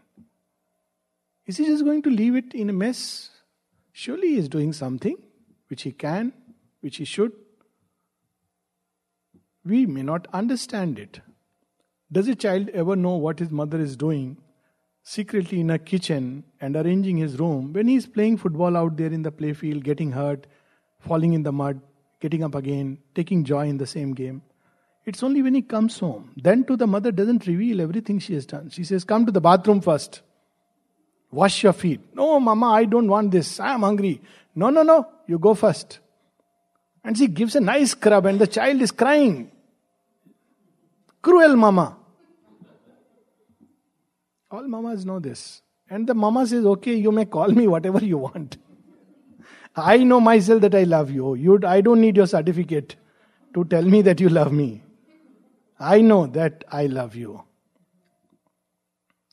is 1.45 1.57
he 1.57 1.65
just 1.65 1.83
going 1.83 2.01
to 2.03 2.09
leave 2.09 2.35
it 2.35 2.53
in 2.53 2.69
a 2.69 2.73
mess? 2.73 3.29
Surely 3.91 4.29
he 4.29 4.37
is 4.37 4.49
doing 4.49 4.73
something 4.73 5.17
which 5.67 5.83
he 5.83 5.91
can, 5.91 6.33
which 6.81 6.97
he 6.97 7.05
should. 7.05 7.31
We 9.63 9.85
may 9.85 10.01
not 10.01 10.27
understand 10.33 10.97
it. 10.97 11.21
Does 12.11 12.27
a 12.27 12.35
child 12.35 12.69
ever 12.69 12.95
know 12.95 13.15
what 13.15 13.39
his 13.39 13.51
mother 13.51 13.79
is 13.79 13.95
doing 13.95 14.37
secretly 15.03 15.59
in 15.59 15.69
a 15.69 15.79
kitchen 15.79 16.43
and 16.59 16.75
arranging 16.75 17.17
his 17.17 17.39
room 17.39 17.73
when 17.73 17.87
he 17.87 17.95
is 17.95 18.05
playing 18.05 18.37
football 18.37 18.77
out 18.77 18.97
there 18.97 19.11
in 19.11 19.23
the 19.23 19.31
playfield, 19.31 19.83
getting 19.83 20.11
hurt, 20.11 20.45
falling 20.99 21.33
in 21.33 21.43
the 21.43 21.51
mud, 21.51 21.81
getting 22.19 22.43
up 22.43 22.55
again, 22.55 22.97
taking 23.15 23.43
joy 23.43 23.67
in 23.67 23.77
the 23.77 23.87
same 23.87 24.13
game? 24.13 24.41
It's 25.05 25.23
only 25.23 25.41
when 25.41 25.55
he 25.55 25.61
comes 25.61 25.97
home. 25.97 26.31
Then 26.37 26.63
to 26.65 26.77
the 26.77 26.85
mother 26.85 27.11
doesn't 27.11 27.47
reveal 27.47 27.81
everything 27.81 28.19
she 28.19 28.35
has 28.35 28.45
done. 28.45 28.69
She 28.69 28.83
says, 28.83 29.03
Come 29.03 29.25
to 29.25 29.31
the 29.31 29.41
bathroom 29.41 29.81
first. 29.81 30.21
Wash 31.31 31.63
your 31.63 31.73
feet. 31.73 32.01
No, 32.13 32.39
mama, 32.39 32.67
I 32.67 32.85
don't 32.85 33.07
want 33.07 33.31
this. 33.31 33.59
I 33.59 33.73
am 33.73 33.81
hungry. 33.81 34.21
No, 34.53 34.69
no, 34.69 34.83
no. 34.83 35.07
You 35.27 35.39
go 35.39 35.55
first. 35.55 35.99
And 37.03 37.17
she 37.17 37.27
gives 37.27 37.55
a 37.55 37.59
nice 37.59 37.91
scrub, 37.91 38.25
and 38.25 38.39
the 38.39 38.47
child 38.47 38.81
is 38.81 38.91
crying. 38.91 39.51
Cruel 41.21 41.55
mama. 41.55 41.97
All 44.49 44.67
mamas 44.67 45.05
know 45.05 45.19
this. 45.19 45.61
And 45.89 46.07
the 46.07 46.13
mama 46.13 46.45
says, 46.47 46.65
Okay, 46.65 46.95
you 46.95 47.11
may 47.11 47.25
call 47.25 47.47
me 47.49 47.67
whatever 47.67 48.03
you 48.03 48.17
want. 48.17 48.57
I 49.75 49.97
know 49.97 50.19
myself 50.19 50.61
that 50.61 50.75
I 50.75 50.83
love 50.83 51.11
you. 51.11 51.35
you 51.35 51.59
I 51.65 51.81
don't 51.81 52.01
need 52.01 52.17
your 52.17 52.27
certificate 52.27 52.95
to 53.53 53.63
tell 53.65 53.83
me 53.83 54.01
that 54.01 54.19
you 54.19 54.29
love 54.29 54.51
me. 54.51 54.83
I 55.79 56.01
know 56.01 56.27
that 56.27 56.63
I 56.71 56.87
love 56.87 57.15
you. 57.15 57.43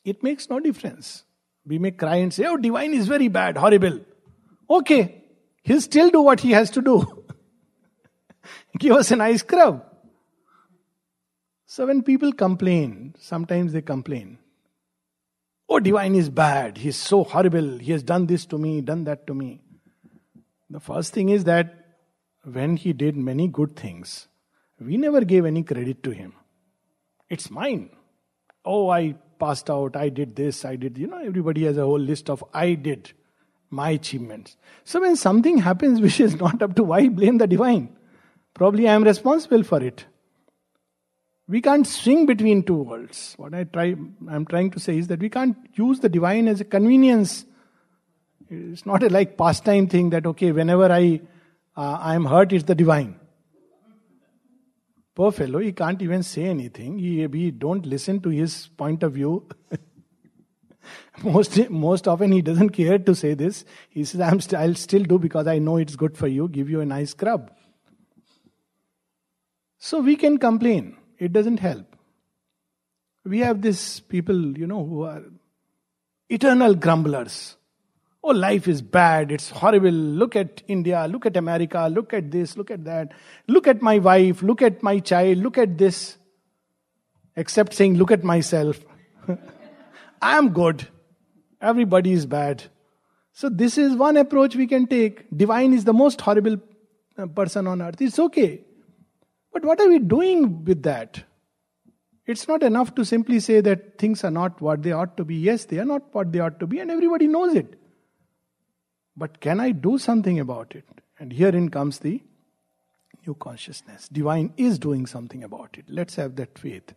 It 0.05 0.23
makes 0.23 0.49
no 0.49 0.61
difference. 0.61 1.25
We 1.67 1.79
may 1.79 1.91
cry 1.91 2.17
and 2.17 2.33
say, 2.33 2.47
Oh, 2.47 2.57
divine 2.57 2.95
is 2.95 3.09
very 3.09 3.29
bad, 3.29 3.57
horrible. 3.57 4.01
Okay, 4.71 5.25
he'll 5.63 5.81
still 5.81 6.11
do 6.11 6.23
what 6.23 6.41
he 6.41 6.53
has 6.53 6.71
to 6.71 6.83
do. 6.83 7.18
Give 8.79 8.93
us 8.93 9.11
a 9.11 9.17
nice 9.17 9.43
crowd. 9.43 9.83
So 11.67 11.87
when 11.87 12.03
people 12.03 12.33
complain, 12.33 13.15
sometimes 13.19 13.73
they 13.73 13.83
complain. 13.83 14.39
Oh, 15.69 15.81
divine 15.81 16.15
is 16.15 16.31
bad. 16.31 16.79
He's 16.79 16.97
so 16.97 17.25
horrible. 17.25 17.79
He 17.79 17.93
has 17.93 18.03
done 18.03 18.27
this 18.27 18.47
to 18.47 18.59
me, 18.59 18.81
done 18.81 19.05
that 19.05 19.27
to 19.27 19.35
me. 19.35 19.61
The 20.71 20.81
first 20.81 21.13
thing 21.13 21.29
is 21.29 21.45
that 21.45 21.75
when 22.45 22.77
he 22.77 22.93
did 22.93 23.17
many 23.17 23.49
good 23.49 23.77
things, 23.77 24.29
we 24.81 24.97
never 24.97 25.23
gave 25.25 25.45
any 25.45 25.63
credit 25.63 26.03
to 26.05 26.11
him. 26.11 26.33
It's 27.29 27.51
mine. 27.51 27.91
Oh, 28.65 28.89
I 28.89 29.17
passed 29.39 29.69
out, 29.69 29.97
I 29.97 30.09
did 30.09 30.37
this, 30.37 30.65
I 30.65 30.77
did. 30.77 30.97
You 30.97 31.07
know, 31.07 31.19
everybody 31.19 31.65
has 31.65 31.77
a 31.77 31.85
whole 31.85 31.99
list 31.99 32.31
of 32.31 32.43
I 32.55 32.75
did, 32.75 33.13
my 33.71 33.91
achievements. 33.91 34.57
So 34.85 35.01
when 35.01 35.17
something 35.17 35.59
happens 35.59 36.01
which 36.07 36.21
is 36.21 36.37
not 36.37 36.63
up 36.63 36.77
to, 36.77 36.85
why 36.85 37.09
blame 37.09 37.39
the 37.39 37.47
divine? 37.47 37.98
Probably 38.59 38.89
I 38.89 38.95
am 38.95 39.05
responsible 39.05 39.63
for 39.63 39.81
it. 39.83 40.05
We 41.47 41.63
can't 41.63 41.87
swing 41.87 42.27
between 42.27 42.65
two 42.65 42.75
worlds. 42.75 43.35
What 43.37 43.55
I 43.55 43.63
try, 43.65 43.95
I'm 44.29 44.45
trying 44.45 44.73
to 44.73 44.81
say 44.81 44.99
is 44.99 45.07
that 45.07 45.21
we 45.21 45.31
can't 45.31 45.57
use 45.75 46.01
the 46.01 46.09
divine 46.09 46.49
as 46.49 46.61
a 46.61 46.65
convenience. 46.65 47.47
It's 48.51 48.85
not 48.85 49.05
a 49.05 49.11
like 49.11 49.39
pastime 49.39 49.87
thing 49.87 50.11
that 50.11 50.27
okay, 50.27 50.51
whenever 50.51 50.91
I 50.91 51.21
uh, 51.77 51.99
I 52.01 52.17
am 52.17 52.25
hurt, 52.25 52.53
it's 52.53 52.65
the 52.65 52.75
divine. 52.75 53.21
Poor 55.15 55.31
fellow, 55.31 55.61
he 55.61 55.73
can't 55.73 56.03
even 56.03 56.25
say 56.25 56.45
anything. 56.45 56.99
He, 56.99 57.27
we 57.29 57.53
don't 57.53 57.87
listen 57.87 58.21
to 58.23 58.29
his 58.29 58.67
point 58.77 59.05
of 59.05 59.13
view. 59.13 59.49
most, 61.23 61.71
most 61.71 62.09
often 62.09 62.33
he 62.33 62.43
doesn't 62.43 62.71
care 62.71 62.99
to 62.99 63.15
say 63.15 63.35
this. 63.35 63.65
He 63.89 64.05
says, 64.05 64.21
I'm 64.21 64.41
st- 64.41 64.61
I'll 64.61 64.75
still 64.75 65.05
do 65.05 65.19
because 65.19 65.47
I 65.47 65.59
know 65.59 65.77
it's 65.77 65.95
good 65.95 66.17
for 66.17 66.27
you, 66.27 66.49
give 66.49 66.69
you 66.69 66.81
a 66.81 66.87
nice 66.87 67.11
scrub. 67.11 67.51
So 69.79 70.01
we 70.01 70.17
can 70.17 70.39
complain. 70.39 70.97
It 71.19 71.33
doesn't 71.33 71.61
help. 71.61 71.97
We 73.25 73.41
have 73.41 73.63
these 73.63 74.01
people, 74.01 74.59
you 74.59 74.67
know, 74.67 74.85
who 74.85 75.03
are 75.03 75.23
eternal 76.29 76.75
grumblers. 76.75 77.57
Oh, 78.23 78.31
life 78.31 78.67
is 78.67 78.83
bad, 78.83 79.31
it's 79.31 79.51
horrible. 79.51 79.91
Look 79.91 80.35
at 80.35 80.63
India, 80.67 81.07
look 81.09 81.27
at 81.27 81.37
America, 81.37 81.89
look 81.91 82.13
at 82.13 82.31
this, 82.31 82.57
look 82.57 82.71
at 82.71 82.85
that. 82.85 83.13
Look 83.47 83.67
at 83.69 83.81
my 83.81 83.99
wife, 83.99 84.43
look 84.43 84.61
at 84.61 84.83
my 84.83 84.99
child, 84.99 85.39
look 85.39 85.57
at 85.57 85.79
this. 85.79 86.17
Except 87.37 87.73
saying, 87.73 87.95
look 87.97 88.11
at 88.11 88.25
myself. 88.25 88.81
I 90.23 90.37
am 90.37 90.51
good. 90.51 90.89
Everybody 91.61 92.13
is 92.13 92.27
bad. 92.27 92.65
So, 93.33 93.49
this 93.49 93.79
is 93.79 93.95
one 93.95 94.17
approach 94.17 94.57
we 94.57 94.67
can 94.67 94.89
take. 94.89 95.27
Divine 95.37 95.73
is 95.73 95.85
the 95.85 95.93
most 95.93 96.21
horrible 96.21 96.57
uh, 97.17 97.27
person 97.27 97.69
on 97.69 97.81
earth. 97.81 98.01
It's 98.01 98.19
okay. 98.19 98.63
But 99.59 99.67
what 99.67 99.81
are 99.81 99.89
we 99.89 99.99
doing 99.99 100.65
with 100.65 100.85
that? 100.85 101.25
It's 102.27 102.47
not 102.47 102.63
enough 102.63 102.95
to 102.95 103.05
simply 103.05 103.41
say 103.41 103.61
that 103.61 103.99
things 103.99 104.23
are 104.23 104.31
not 104.31 104.61
what 104.61 104.85
they 104.85 104.93
ought 104.93 105.17
to 105.17 105.25
be. 105.25 105.35
Yes, 105.35 105.65
they 105.65 105.81
are 105.81 105.85
not 105.85 106.15
what 106.15 106.31
they 106.31 106.39
ought 106.39 106.61
to 106.61 106.69
be, 106.69 106.79
and 106.79 106.93
everybody 106.93 107.27
knows 107.27 107.57
it. 107.57 107.75
But 109.17 109.41
can 109.41 109.59
I 109.59 109.73
do 109.73 109.99
something 109.99 110.39
about 110.39 110.77
it? 110.77 110.85
And 111.19 111.33
herein 111.33 111.71
comes 111.71 111.99
the 111.99 112.23
new 113.27 113.35
consciousness. 113.35 114.09
Divine 114.09 114.53
is 114.57 114.79
doing 114.79 115.07
something 115.07 115.43
about 115.43 115.77
it. 115.77 115.87
Let's 115.89 116.15
have 116.15 116.37
that 116.37 116.57
faith. 116.57 116.95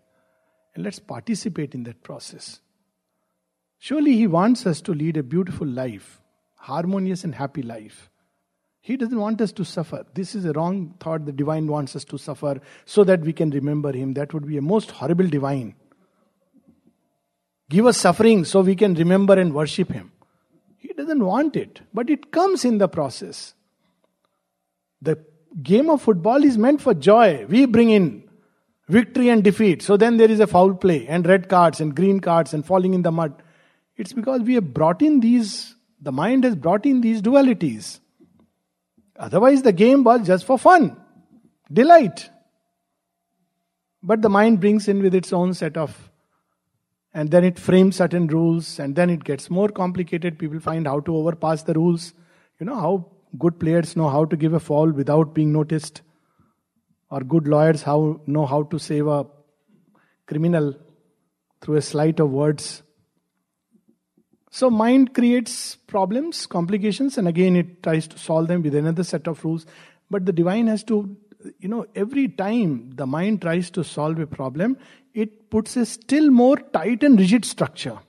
And 0.76 0.84
let's 0.84 1.00
participate 1.00 1.74
in 1.74 1.82
that 1.86 2.04
process. 2.04 2.60
Surely 3.80 4.16
He 4.18 4.28
wants 4.28 4.68
us 4.68 4.82
to 4.82 4.94
lead 4.94 5.18
a 5.18 5.24
beautiful 5.24 5.66
life, 5.66 6.22
harmonious 6.58 7.24
and 7.24 7.34
happy 7.34 7.64
life. 7.64 8.11
He 8.82 8.98
doesn't 8.98 9.18
want 9.18 9.40
us 9.42 9.52
to 9.54 9.64
suffer. 9.64 10.06
This 10.16 10.34
is 10.34 10.46
a 10.46 10.54
wrong 10.54 10.96
thought. 11.00 11.26
The 11.26 11.32
divine 11.32 11.68
wants 11.68 11.96
us 11.96 12.04
to 12.06 12.18
suffer 12.18 12.60
so 12.86 13.04
that 13.04 13.22
we 13.22 13.32
can 13.32 13.52
remember 13.52 13.92
Him. 13.92 14.16
That 14.16 14.34
would 14.34 14.48
be 14.48 14.58
a 14.58 14.62
most 14.62 14.90
horrible 14.92 15.28
divine. 15.28 15.76
Give 17.70 17.86
us 17.86 17.98
suffering 17.98 18.44
so 18.44 18.62
we 18.62 18.76
can 18.76 18.96
remember 18.96 19.40
and 19.40 19.54
worship 19.54 19.92
Him. 19.92 20.12
He 20.78 20.94
doesn't 20.94 21.24
want 21.24 21.56
it, 21.56 21.82
but 21.94 22.10
it 22.10 22.32
comes 22.32 22.66
in 22.66 22.80
the 22.80 22.90
process. 22.90 23.54
The 25.02 25.24
game 25.62 25.90
of 25.90 26.02
football 26.02 26.44
is 26.44 26.58
meant 26.58 26.82
for 26.82 26.94
joy. 26.94 27.46
We 27.48 27.66
bring 27.68 27.92
in 27.92 28.24
victory 28.90 29.30
and 29.30 29.44
defeat. 29.44 29.82
So 29.82 29.96
then 29.96 30.18
there 30.18 30.30
is 30.30 30.40
a 30.40 30.48
foul 30.48 30.74
play 30.74 31.08
and 31.08 31.26
red 31.26 31.48
cards 31.48 31.80
and 31.80 31.96
green 31.96 32.20
cards 32.20 32.54
and 32.54 32.66
falling 32.66 32.94
in 32.94 33.04
the 33.04 33.12
mud. 33.12 33.42
It's 33.96 34.12
because 34.12 34.42
we 34.42 34.56
have 34.56 34.74
brought 34.74 35.02
in 35.02 35.22
these, 35.22 35.76
the 36.02 36.12
mind 36.12 36.44
has 36.44 36.56
brought 36.56 36.86
in 36.86 37.02
these 37.02 37.22
dualities. 37.22 38.01
Otherwise, 39.22 39.62
the 39.62 39.72
game 39.72 40.04
was 40.04 40.26
just 40.26 40.46
for 40.46 40.58
fun, 40.58 40.98
delight. 41.72 42.30
But 44.02 44.24
the 44.24 44.30
mind 44.30 44.60
brings 44.60 44.88
in 44.88 45.04
with 45.04 45.14
its 45.14 45.32
own 45.32 45.54
set 45.54 45.78
of 45.78 46.10
and 47.14 47.30
then 47.30 47.44
it 47.44 47.60
frames 47.60 47.98
certain 47.98 48.26
rules 48.28 48.80
and 48.80 48.96
then 48.96 49.10
it 49.10 49.24
gets 49.24 49.50
more 49.50 49.70
complicated. 49.70 50.40
People 50.40 50.60
find 50.60 50.88
how 50.88 51.02
to 51.02 51.16
overpass 51.16 51.64
the 51.64 51.74
rules. 51.74 52.14
You 52.60 52.66
know 52.66 52.76
how 52.76 53.12
good 53.38 53.60
players 53.60 53.96
know 53.96 54.10
how 54.10 54.26
to 54.26 54.36
give 54.36 54.54
a 54.54 54.60
foul 54.60 54.92
without 54.92 55.36
being 55.36 55.54
noticed 55.54 56.02
or 57.12 57.22
good 57.22 57.48
lawyers 57.48 57.84
how 57.84 58.22
know 58.26 58.46
how 58.46 58.64
to 58.64 58.80
save 58.80 59.08
a 59.08 59.26
criminal 60.26 60.74
through 61.62 61.76
a 61.76 61.82
sleight 61.82 62.20
of 62.20 62.32
words 62.32 62.82
so 64.52 64.70
mind 64.70 65.14
creates 65.14 65.76
problems 65.96 66.46
complications 66.46 67.18
and 67.18 67.28
again 67.28 67.56
it 67.56 67.82
tries 67.82 68.08
to 68.08 68.18
solve 68.18 68.48
them 68.48 68.62
with 68.62 68.76
another 68.76 69.04
set 69.04 69.28
of 69.28 69.44
rules 69.44 69.66
but 70.10 70.26
the 70.26 70.34
divine 70.34 70.68
has 70.68 70.84
to 70.84 71.16
you 71.60 71.68
know 71.68 71.86
every 71.96 72.28
time 72.28 72.92
the 72.96 73.08
mind 73.08 73.42
tries 73.42 73.72
to 73.72 73.84
solve 73.84 74.20
a 74.20 74.28
problem 74.28 74.78
it 75.14 75.50
puts 75.50 75.76
a 75.78 75.86
still 75.86 76.30
more 76.30 76.58
tight 76.58 77.04
and 77.04 77.20
rigid 77.20 77.46
structure. 77.46 78.00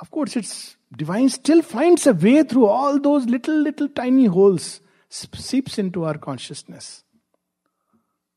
Of 0.00 0.10
course, 0.10 0.36
it's 0.36 0.76
divine 0.96 1.28
still 1.28 1.62
finds 1.62 2.06
a 2.06 2.12
way 2.12 2.42
through 2.44 2.66
all 2.66 3.00
those 3.00 3.26
little, 3.26 3.60
little 3.60 3.88
tiny 3.88 4.26
holes, 4.26 4.80
seeps 5.10 5.78
into 5.78 6.04
our 6.04 6.16
consciousness. 6.16 7.04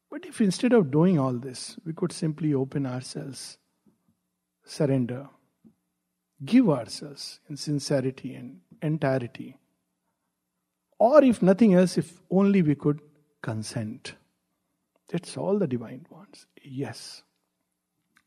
But 0.10 0.26
if 0.26 0.42
instead 0.42 0.74
of 0.74 0.92
doing 0.92 1.20
all 1.20 1.34
this, 1.34 1.78
we 1.86 1.94
could 1.94 2.12
simply 2.12 2.54
open 2.54 2.86
ourselves, 2.86 3.58
surrender, 4.66 5.30
give 6.44 6.70
ourselves 6.70 7.39
in 7.50 7.58
sincerity 7.58 8.36
and 8.36 8.62
entirety, 8.82 9.58
or 11.00 11.24
if 11.24 11.42
nothing 11.42 11.74
else, 11.74 11.98
if 11.98 12.22
only 12.30 12.62
we 12.62 12.76
could 12.76 13.00
consent. 13.42 14.16
That's 15.10 15.38
all 15.38 15.60
the 15.60 15.68
divine 15.68 16.06
wants. 16.10 16.46
Yes. 16.64 17.24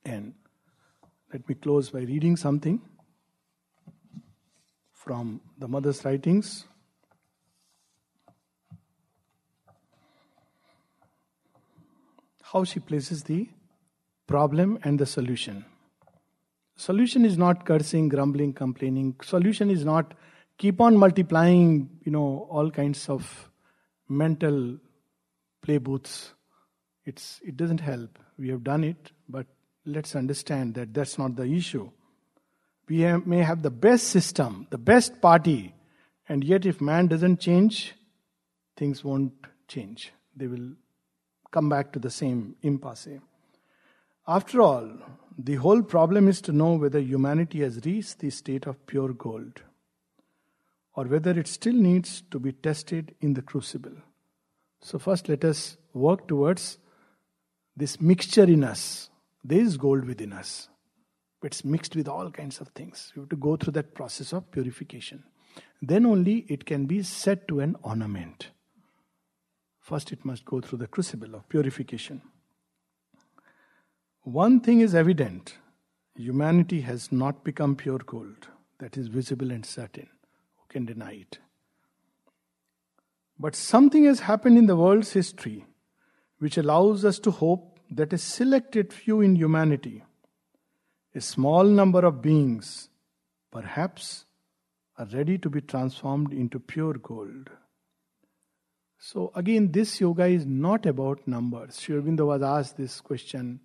And 0.04 0.34
let 1.32 1.48
me 1.48 1.54
close 1.54 1.90
by 1.90 2.00
reading 2.00 2.36
something. 2.36 2.80
from 5.04 5.40
the 5.58 5.68
mother's 5.68 6.02
writings. 6.04 6.64
How 12.42 12.64
she 12.64 12.80
places 12.80 13.24
the 13.24 13.48
problem 14.26 14.78
and 14.82 14.98
the 14.98 15.04
solution. 15.04 15.66
Solution 16.76 17.24
is 17.24 17.38
not 17.38 17.64
cursing, 17.64 18.08
grumbling, 18.08 18.52
complaining. 18.52 19.14
Solution 19.22 19.70
is 19.70 19.84
not 19.84 20.14
keep 20.58 20.80
on 20.80 20.96
multiplying, 20.96 21.88
you 22.04 22.12
know, 22.12 22.48
all 22.50 22.70
kinds 22.70 23.08
of 23.08 23.50
mental 24.08 24.78
play 25.62 25.78
booths. 25.78 26.32
It's, 27.04 27.40
it 27.44 27.56
doesn't 27.56 27.80
help. 27.80 28.18
We 28.38 28.48
have 28.48 28.64
done 28.64 28.84
it, 28.84 29.12
but 29.28 29.46
let's 29.84 30.16
understand 30.16 30.74
that 30.74 30.92
that's 30.94 31.18
not 31.18 31.36
the 31.36 31.44
issue. 31.44 31.90
We 32.88 33.00
have, 33.00 33.26
may 33.26 33.38
have 33.38 33.62
the 33.62 33.70
best 33.70 34.08
system, 34.08 34.66
the 34.70 34.78
best 34.78 35.20
party, 35.20 35.74
and 36.28 36.42
yet 36.44 36.66
if 36.66 36.80
man 36.80 37.06
doesn't 37.06 37.40
change, 37.40 37.94
things 38.76 39.04
won't 39.04 39.32
change. 39.68 40.12
They 40.36 40.46
will 40.46 40.72
come 41.50 41.68
back 41.68 41.92
to 41.92 41.98
the 41.98 42.10
same 42.10 42.56
impasse. 42.62 43.20
After 44.26 44.62
all, 44.62 44.88
the 45.36 45.56
whole 45.56 45.82
problem 45.82 46.28
is 46.28 46.40
to 46.42 46.52
know 46.52 46.74
whether 46.74 46.98
humanity 46.98 47.60
has 47.60 47.84
reached 47.84 48.20
the 48.20 48.30
state 48.30 48.66
of 48.66 48.86
pure 48.86 49.12
gold 49.12 49.60
or 50.94 51.04
whether 51.04 51.32
it 51.38 51.46
still 51.46 51.74
needs 51.74 52.22
to 52.30 52.38
be 52.38 52.52
tested 52.52 53.14
in 53.20 53.34
the 53.34 53.42
crucible. 53.42 53.96
So, 54.80 54.98
first, 54.98 55.28
let 55.28 55.44
us 55.44 55.76
work 55.92 56.28
towards 56.28 56.78
this 57.76 58.00
mixture 58.00 58.44
in 58.44 58.64
us. 58.64 59.10
There 59.42 59.60
is 59.60 59.76
gold 59.76 60.06
within 60.06 60.32
us, 60.32 60.68
but 61.40 61.48
it's 61.48 61.64
mixed 61.64 61.96
with 61.96 62.08
all 62.08 62.30
kinds 62.30 62.60
of 62.60 62.68
things. 62.68 63.12
We 63.14 63.20
have 63.20 63.28
to 63.30 63.36
go 63.36 63.56
through 63.56 63.72
that 63.72 63.94
process 63.94 64.32
of 64.32 64.50
purification. 64.50 65.24
Then 65.82 66.06
only 66.06 66.46
it 66.48 66.64
can 66.64 66.86
be 66.86 67.02
set 67.02 67.46
to 67.48 67.60
an 67.60 67.76
ornament. 67.82 68.50
First, 69.80 70.12
it 70.12 70.24
must 70.24 70.46
go 70.46 70.60
through 70.60 70.78
the 70.78 70.86
crucible 70.86 71.34
of 71.34 71.48
purification. 71.48 72.22
One 74.24 74.60
thing 74.60 74.80
is 74.80 74.94
evident 74.94 75.58
humanity 76.16 76.80
has 76.80 77.12
not 77.12 77.44
become 77.44 77.76
pure 77.76 77.98
gold. 77.98 78.48
That 78.78 78.96
is 78.96 79.08
visible 79.08 79.50
and 79.50 79.66
certain. 79.66 80.08
Who 80.56 80.64
can 80.68 80.86
deny 80.86 81.12
it? 81.12 81.38
But 83.38 83.54
something 83.54 84.04
has 84.04 84.20
happened 84.20 84.56
in 84.56 84.66
the 84.66 84.76
world's 84.76 85.12
history 85.12 85.66
which 86.38 86.56
allows 86.56 87.04
us 87.04 87.18
to 87.18 87.30
hope 87.30 87.78
that 87.90 88.14
a 88.14 88.18
selected 88.18 88.94
few 88.94 89.20
in 89.20 89.36
humanity, 89.36 90.04
a 91.14 91.20
small 91.20 91.64
number 91.64 92.04
of 92.04 92.22
beings, 92.22 92.88
perhaps, 93.50 94.24
are 94.96 95.06
ready 95.12 95.36
to 95.36 95.50
be 95.50 95.60
transformed 95.60 96.32
into 96.32 96.58
pure 96.58 96.94
gold. 96.94 97.50
So, 98.98 99.32
again, 99.34 99.72
this 99.72 100.00
yoga 100.00 100.26
is 100.26 100.46
not 100.46 100.86
about 100.86 101.28
numbers. 101.28 101.78
Sri 101.78 101.96
Aurobindo 101.96 102.26
was 102.26 102.42
asked 102.42 102.78
this 102.78 103.02
question 103.02 103.60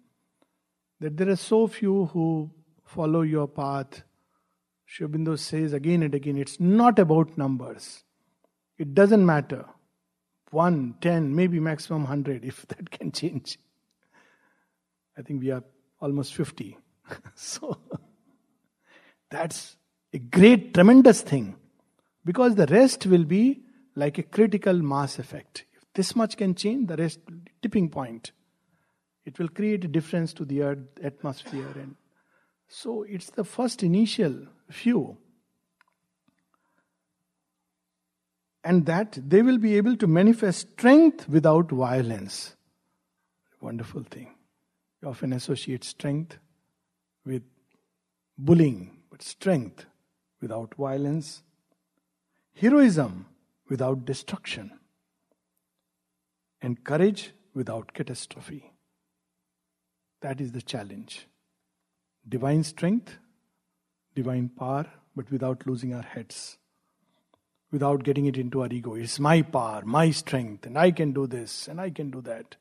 that 0.99 1.17
there 1.17 1.29
are 1.29 1.35
so 1.35 1.67
few 1.67 2.05
who 2.07 2.51
follow 2.83 3.21
your 3.21 3.47
path. 3.47 4.03
Sri 4.85 5.07
says 5.37 5.73
again 5.73 6.03
and 6.03 6.15
again, 6.15 6.37
it's 6.37 6.59
not 6.59 6.99
about 6.99 7.37
numbers. 7.37 8.03
It 8.77 8.93
doesn't 8.93 9.25
matter. 9.25 9.65
One, 10.51 10.95
ten, 10.99 11.35
maybe 11.35 11.59
maximum 11.59 12.05
hundred, 12.05 12.43
if 12.43 12.67
that 12.67 12.89
can 12.97 13.11
change. 13.11 13.59
I 15.17 15.21
think 15.21 15.41
we 15.41 15.51
are 15.51 15.63
almost 16.01 16.33
50. 16.33 16.77
so 17.35 17.77
that's 19.29 19.75
a 20.13 20.19
great, 20.19 20.73
tremendous 20.73 21.21
thing. 21.21 21.55
Because 22.25 22.55
the 22.55 22.65
rest 22.67 23.05
will 23.05 23.25
be 23.25 23.63
like 23.95 24.17
a 24.17 24.23
critical 24.23 24.73
mass 24.73 25.19
effect. 25.19 25.65
If 25.73 25.85
this 25.93 26.15
much 26.15 26.37
can 26.37 26.55
change, 26.55 26.87
the 26.87 26.95
rest, 26.95 27.19
tipping 27.61 27.89
point. 27.89 28.31
It 29.29 29.37
will 29.37 29.47
create 29.47 29.85
a 29.85 29.87
difference 29.87 30.33
to 30.33 30.43
the 30.43 30.63
earth 30.63 30.79
atmosphere. 31.03 31.71
And 31.79 31.95
so 32.67 33.03
it's 33.03 33.29
the 33.29 33.43
first 33.43 33.83
initial 33.83 34.47
few. 34.71 35.17
And 38.63 38.87
that 38.87 39.19
they 39.23 39.43
will 39.43 39.59
be 39.59 39.77
able 39.77 39.95
to 39.97 40.07
manifest 40.07 40.71
strength 40.71 41.29
without 41.29 41.69
violence. 41.69 42.55
Wonderful 43.61 44.01
thing. 44.01 44.33
We 44.99 45.09
often 45.09 45.33
associate 45.33 45.83
strength 45.83 46.39
with 47.23 47.43
bullying, 48.35 48.97
but 49.11 49.21
strength 49.21 49.85
without 50.41 50.73
violence. 50.73 51.43
Heroism 52.55 53.27
without 53.69 54.05
destruction. 54.05 54.71
And 56.63 56.83
courage 56.83 57.31
without 57.53 57.93
catastrophe. 57.93 58.71
That 60.21 60.41
is 60.41 60.51
the 60.51 60.61
challenge. 60.61 61.27
Divine 62.27 62.63
strength, 62.63 63.17
divine 64.15 64.49
power, 64.49 64.85
but 65.15 65.31
without 65.31 65.65
losing 65.65 65.93
our 65.93 66.01
heads. 66.01 66.57
Without 67.71 68.03
getting 68.03 68.25
it 68.25 68.37
into 68.37 68.61
our 68.61 68.67
ego. 68.71 68.95
It's 68.95 69.19
my 69.19 69.41
power, 69.41 69.83
my 69.85 70.11
strength, 70.11 70.65
and 70.65 70.77
I 70.77 70.91
can 70.91 71.13
do 71.13 71.27
this, 71.27 71.67
and 71.67 71.79
I 71.79 71.89
can 71.89 72.09
do 72.11 72.21
that. 72.21 72.55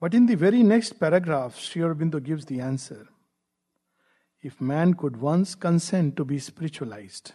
But 0.00 0.14
in 0.14 0.26
the 0.26 0.34
very 0.34 0.62
next 0.62 0.98
paragraph, 0.98 1.58
Sri 1.58 1.82
Aurobindo 1.82 2.22
gives 2.22 2.46
the 2.46 2.60
answer. 2.60 3.06
If 4.42 4.60
man 4.60 4.94
could 4.94 5.18
once 5.18 5.54
consent 5.54 6.16
to 6.16 6.24
be 6.24 6.38
spiritualized, 6.38 7.32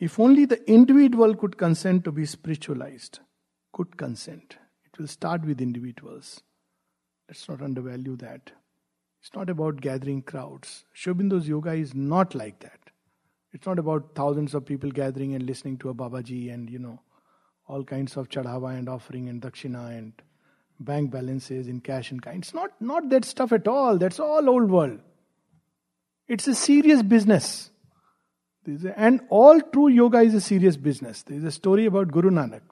if 0.00 0.18
only 0.18 0.46
the 0.46 0.68
individual 0.68 1.36
could 1.36 1.58
consent 1.58 2.04
to 2.04 2.12
be 2.12 2.24
spiritualized, 2.24 3.20
could 3.72 3.98
consent. 3.98 4.56
It 4.86 4.98
will 4.98 5.06
start 5.06 5.44
with 5.44 5.60
individuals. 5.60 6.40
Let's 7.28 7.48
not 7.48 7.60
undervalue 7.62 8.16
that. 8.16 8.50
It's 9.20 9.34
not 9.34 9.50
about 9.50 9.82
gathering 9.82 10.22
crowds. 10.22 10.86
Sri 10.94 11.12
Aurobindo's 11.12 11.46
yoga 11.46 11.72
is 11.72 11.94
not 11.94 12.34
like 12.34 12.60
that. 12.60 12.80
It's 13.52 13.66
not 13.66 13.78
about 13.78 14.14
thousands 14.14 14.54
of 14.54 14.64
people 14.64 14.90
gathering 14.90 15.34
and 15.34 15.44
listening 15.44 15.76
to 15.78 15.90
a 15.90 15.94
Babaji 15.94 16.52
and, 16.52 16.70
you 16.70 16.78
know, 16.78 16.98
all 17.68 17.84
kinds 17.84 18.16
of 18.16 18.30
chadhava 18.30 18.76
and 18.78 18.88
offering 18.88 19.28
and 19.28 19.42
dakshina 19.42 19.96
and 19.98 20.14
bank 20.80 21.10
balances 21.10 21.68
in 21.68 21.80
cash 21.80 22.10
and 22.10 22.22
kind. 22.22 22.42
It's 22.42 22.54
not, 22.54 22.70
not 22.80 23.10
that 23.10 23.26
stuff 23.26 23.52
at 23.52 23.68
all. 23.68 23.98
That's 23.98 24.18
all 24.18 24.48
old 24.48 24.70
world. 24.70 25.00
It's 26.26 26.48
a 26.48 26.54
serious 26.54 27.02
business. 27.02 27.70
And 28.96 29.20
all 29.28 29.60
true 29.60 29.88
yoga 29.88 30.18
is 30.20 30.34
a 30.34 30.40
serious 30.40 30.76
business. 30.76 31.22
There 31.22 31.36
is 31.36 31.44
a 31.44 31.50
story 31.50 31.86
about 31.86 32.08
Guru 32.08 32.30
Nanak. 32.30 32.62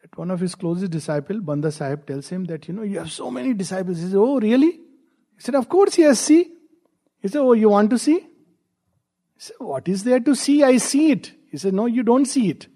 That 0.00 0.16
one 0.16 0.30
of 0.30 0.40
his 0.40 0.54
closest 0.54 0.90
disciples, 0.90 1.40
Banda 1.40 1.72
Sahib, 1.72 2.06
tells 2.06 2.28
him 2.28 2.44
that, 2.44 2.68
you 2.68 2.74
know, 2.74 2.82
you 2.82 2.98
have 2.98 3.10
so 3.10 3.30
many 3.30 3.54
disciples. 3.54 3.98
He 3.98 4.04
says, 4.04 4.14
Oh, 4.14 4.38
really? 4.40 4.72
He 4.72 5.40
said, 5.40 5.54
Of 5.54 5.68
course, 5.68 5.98
yes, 5.98 6.20
see. 6.20 6.52
He 7.20 7.28
said, 7.28 7.40
Oh, 7.40 7.52
you 7.52 7.68
want 7.68 7.90
to 7.90 7.98
see? 7.98 8.18
He 8.18 8.26
said, 9.38 9.56
What 9.58 9.88
is 9.88 10.04
there 10.04 10.20
to 10.20 10.34
see? 10.34 10.62
I 10.62 10.76
see 10.78 11.10
it. 11.12 11.32
He 11.50 11.58
said, 11.58 11.74
No, 11.74 11.86
you 11.86 12.02
don't 12.02 12.26
see 12.26 12.50
it. 12.50 12.66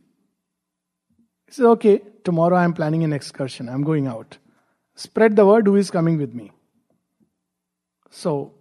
He 1.46 1.52
said, 1.52 1.66
Okay, 1.66 2.00
tomorrow 2.24 2.56
I 2.56 2.64
am 2.64 2.74
planning 2.74 3.04
an 3.04 3.12
excursion. 3.12 3.68
I'm 3.68 3.82
going 3.82 4.06
out. 4.06 4.38
Spread 4.94 5.36
the 5.36 5.46
word 5.46 5.66
who 5.66 5.76
is 5.76 5.90
coming 5.90 6.18
with 6.18 6.34
me. 6.34 6.52
So 8.10 8.52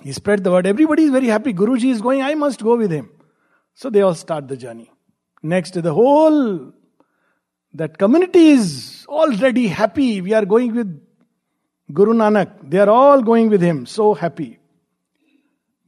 he 0.00 0.12
spread 0.12 0.42
the 0.44 0.50
word. 0.50 0.66
Everybody 0.66 1.04
is 1.04 1.10
very 1.10 1.26
happy. 1.26 1.52
Guruji 1.52 1.90
is 1.90 2.00
going, 2.00 2.22
I 2.22 2.34
must 2.34 2.62
go 2.62 2.76
with 2.76 2.90
him. 2.90 3.10
So 3.74 3.90
they 3.90 4.02
all 4.02 4.14
start 4.14 4.48
the 4.48 4.56
journey. 4.56 4.90
Next, 5.42 5.80
the 5.80 5.92
whole 5.92 6.72
that 7.74 7.98
community 7.98 8.50
is 8.50 9.06
already 9.08 9.68
happy. 9.68 10.20
We 10.20 10.34
are 10.34 10.44
going 10.44 10.74
with 10.74 11.00
Guru 11.92 12.12
Nanak. 12.12 12.70
They 12.70 12.78
are 12.78 12.90
all 12.90 13.22
going 13.22 13.48
with 13.48 13.62
him. 13.62 13.86
So 13.86 14.14
happy. 14.14 14.58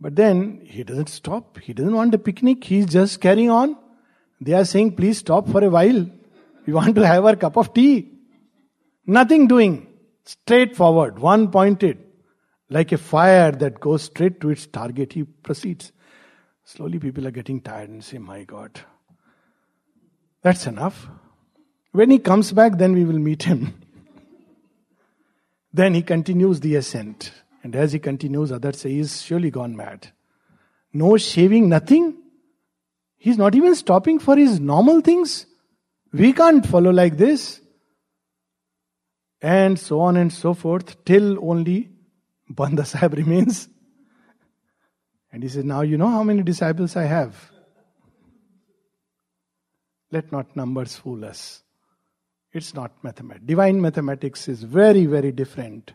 But 0.00 0.16
then 0.16 0.60
he 0.64 0.84
doesn't 0.84 1.08
stop. 1.08 1.58
He 1.58 1.72
doesn't 1.72 1.94
want 1.94 2.14
a 2.14 2.18
picnic. 2.18 2.64
He's 2.64 2.86
just 2.86 3.20
carrying 3.20 3.50
on. 3.50 3.76
They 4.40 4.52
are 4.52 4.64
saying, 4.64 4.96
please 4.96 5.18
stop 5.18 5.48
for 5.48 5.64
a 5.64 5.70
while. 5.70 6.06
We 6.66 6.72
want 6.78 6.94
to 6.96 7.06
have 7.06 7.24
our 7.24 7.36
cup 7.36 7.56
of 7.56 7.72
tea. 7.72 8.10
Nothing 9.06 9.46
doing. 9.46 9.86
Straightforward. 10.24 11.18
One 11.18 11.50
pointed. 11.50 12.03
Like 12.74 12.90
a 12.90 12.98
fire 12.98 13.52
that 13.52 13.78
goes 13.78 14.02
straight 14.02 14.40
to 14.40 14.50
its 14.50 14.66
target, 14.66 15.12
he 15.12 15.22
proceeds. 15.22 15.92
Slowly, 16.64 16.98
people 16.98 17.24
are 17.24 17.30
getting 17.30 17.60
tired 17.60 17.88
and 17.88 18.02
say, 18.02 18.18
My 18.18 18.42
God, 18.42 18.80
that's 20.42 20.66
enough. 20.66 21.06
When 21.92 22.10
he 22.10 22.18
comes 22.18 22.50
back, 22.50 22.76
then 22.76 22.94
we 22.94 23.04
will 23.04 23.20
meet 23.20 23.44
him. 23.44 23.80
then 25.72 25.94
he 25.94 26.02
continues 26.02 26.58
the 26.58 26.74
ascent. 26.74 27.30
And 27.62 27.76
as 27.76 27.92
he 27.92 28.00
continues, 28.00 28.50
others 28.50 28.80
say, 28.80 28.90
He's 28.90 29.22
surely 29.22 29.52
gone 29.52 29.76
mad. 29.76 30.08
No 30.92 31.16
shaving, 31.16 31.68
nothing. 31.68 32.16
He's 33.16 33.38
not 33.38 33.54
even 33.54 33.76
stopping 33.76 34.18
for 34.18 34.36
his 34.36 34.58
normal 34.58 35.00
things. 35.00 35.46
We 36.12 36.32
can't 36.32 36.66
follow 36.66 36.90
like 36.90 37.18
this. 37.18 37.60
and 39.40 39.78
so 39.78 40.00
on 40.00 40.16
and 40.16 40.32
so 40.32 40.54
forth, 40.54 41.04
till 41.04 41.38
only 41.48 41.93
Banda 42.48 42.84
Sahib 42.84 43.14
remains. 43.14 43.68
And 45.32 45.42
he 45.42 45.48
says, 45.48 45.64
Now 45.64 45.80
you 45.80 45.98
know 45.98 46.08
how 46.08 46.22
many 46.22 46.42
disciples 46.42 46.96
I 46.96 47.04
have. 47.04 47.50
Let 50.10 50.30
not 50.30 50.54
numbers 50.54 50.94
fool 50.94 51.24
us. 51.24 51.62
It's 52.52 52.72
not 52.72 52.92
mathematics. 53.02 53.46
Divine 53.46 53.80
mathematics 53.80 54.46
is 54.46 54.62
very, 54.62 55.06
very 55.06 55.32
different. 55.32 55.92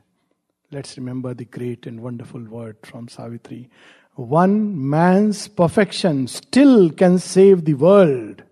Let's 0.71 0.97
remember 0.97 1.33
the 1.33 1.45
great 1.45 1.87
and 1.87 2.01
wonderful 2.01 2.43
word 2.43 2.77
from 2.83 3.07
Savitri. 3.07 3.69
One 4.15 4.89
man's 4.89 5.47
perfection 5.47 6.27
still 6.27 6.89
can 6.89 7.17
save 7.17 7.63
the 7.63 7.75
world. 7.75 8.43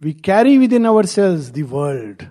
We 0.00 0.14
carry 0.14 0.58
within 0.58 0.86
ourselves 0.86 1.52
the 1.52 1.62
world. 1.62 2.26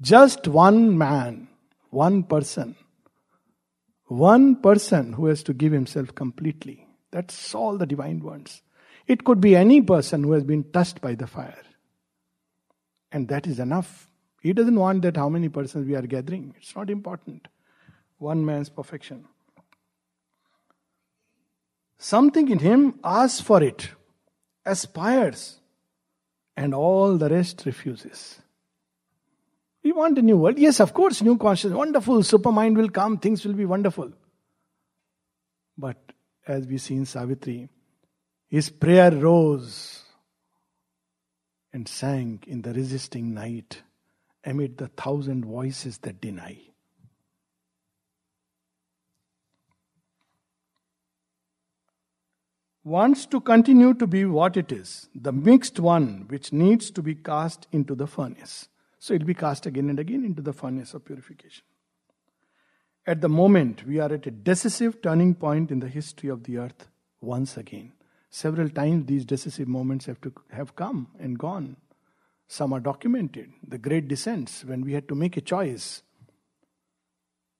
Just 0.00 0.48
one 0.48 0.98
man, 0.98 1.46
one 1.90 2.24
person, 2.24 2.74
one 4.12 4.56
person 4.56 5.14
who 5.14 5.26
has 5.26 5.42
to 5.44 5.52
give 5.52 5.72
himself 5.72 6.14
completely. 6.14 6.86
That's 7.10 7.54
all 7.54 7.78
the 7.78 7.86
divine 7.86 8.20
wants. 8.20 8.62
It 9.06 9.24
could 9.24 9.40
be 9.40 9.56
any 9.56 9.80
person 9.80 10.24
who 10.24 10.32
has 10.32 10.44
been 10.44 10.64
touched 10.72 11.00
by 11.00 11.14
the 11.14 11.26
fire. 11.26 11.62
And 13.10 13.28
that 13.28 13.46
is 13.46 13.58
enough. 13.58 14.08
He 14.40 14.52
doesn't 14.52 14.78
want 14.78 15.02
that 15.02 15.16
how 15.16 15.28
many 15.28 15.48
persons 15.48 15.86
we 15.86 15.94
are 15.94 16.02
gathering. 16.02 16.54
It's 16.58 16.74
not 16.74 16.90
important. 16.90 17.48
One 18.18 18.44
man's 18.44 18.68
perfection. 18.68 19.26
Something 21.98 22.48
in 22.48 22.58
him 22.58 22.98
asks 23.04 23.40
for 23.40 23.62
it, 23.62 23.90
aspires, 24.66 25.60
and 26.56 26.74
all 26.74 27.16
the 27.16 27.28
rest 27.28 27.62
refuses. 27.64 28.40
We 29.84 29.92
want 29.92 30.18
a 30.18 30.22
new 30.22 30.36
world. 30.36 30.58
Yes, 30.58 30.80
of 30.80 30.94
course, 30.94 31.22
new 31.22 31.36
consciousness. 31.36 31.76
Wonderful. 31.76 32.18
Supermind 32.20 32.76
will 32.76 32.88
come. 32.88 33.18
Things 33.18 33.44
will 33.44 33.54
be 33.54 33.64
wonderful. 33.64 34.12
But 35.76 35.96
as 36.46 36.66
we 36.66 36.78
see 36.78 36.94
in 36.94 37.06
Savitri, 37.06 37.68
his 38.48 38.70
prayer 38.70 39.10
rose 39.10 40.02
and 41.72 41.88
sank 41.88 42.46
in 42.46 42.62
the 42.62 42.72
resisting 42.72 43.34
night 43.34 43.82
amid 44.44 44.76
the 44.78 44.88
thousand 44.88 45.44
voices 45.44 45.98
that 45.98 46.20
deny. 46.20 46.58
Wants 52.84 53.26
to 53.26 53.40
continue 53.40 53.94
to 53.94 54.08
be 54.08 54.24
what 54.24 54.56
it 54.56 54.72
is, 54.72 55.08
the 55.14 55.32
mixed 55.32 55.78
one 55.78 56.26
which 56.28 56.52
needs 56.52 56.90
to 56.90 57.00
be 57.00 57.14
cast 57.14 57.68
into 57.70 57.94
the 57.94 58.08
furnace. 58.08 58.68
So 59.02 59.14
it 59.14 59.22
will 59.22 59.26
be 59.26 59.34
cast 59.34 59.66
again 59.66 59.90
and 59.90 59.98
again 59.98 60.24
into 60.24 60.42
the 60.42 60.52
furnace 60.52 60.94
of 60.94 61.04
purification. 61.04 61.64
At 63.04 63.20
the 63.20 63.28
moment, 63.28 63.84
we 63.84 63.98
are 63.98 64.12
at 64.12 64.28
a 64.28 64.30
decisive 64.30 65.02
turning 65.02 65.34
point 65.34 65.72
in 65.72 65.80
the 65.80 65.88
history 65.88 66.28
of 66.28 66.44
the 66.44 66.58
earth 66.58 66.86
once 67.20 67.56
again. 67.56 67.94
Several 68.30 68.68
times 68.68 69.06
these 69.06 69.24
decisive 69.24 69.66
moments 69.66 70.06
have 70.06 70.20
to 70.20 70.32
have 70.52 70.76
come 70.76 71.08
and 71.18 71.36
gone. 71.36 71.78
Some 72.46 72.72
are 72.72 72.78
documented. 72.78 73.50
The 73.66 73.76
great 73.76 74.06
descents, 74.06 74.64
when 74.64 74.82
we 74.82 74.92
had 74.92 75.08
to 75.08 75.16
make 75.16 75.36
a 75.36 75.40
choice. 75.40 76.04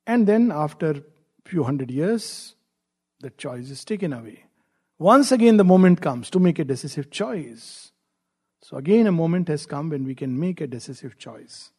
And 0.07 0.29
then 0.29 0.53
after 0.53 1.03
few 1.45 1.65
hundred 1.65 1.91
years, 1.91 2.55
the 3.19 3.31
choice 3.31 3.69
is 3.69 3.85
taken 3.85 4.13
away. 4.13 4.45
Once 4.97 5.33
again 5.33 5.57
the 5.57 5.65
moment 5.65 6.01
comes 6.01 6.31
to 6.31 6.39
make 6.39 6.61
a 6.61 6.65
decisive 6.65 7.11
choice. 7.11 7.92
So 8.63 8.77
again 8.77 9.09
a 9.09 9.13
moment 9.13 9.49
has 9.49 9.67
come 9.67 9.91
when 9.91 10.05
we 10.05 10.15
can 10.15 10.39
make 10.39 10.61
a 10.61 10.69
decisive 10.69 11.19
choice. 11.19 11.73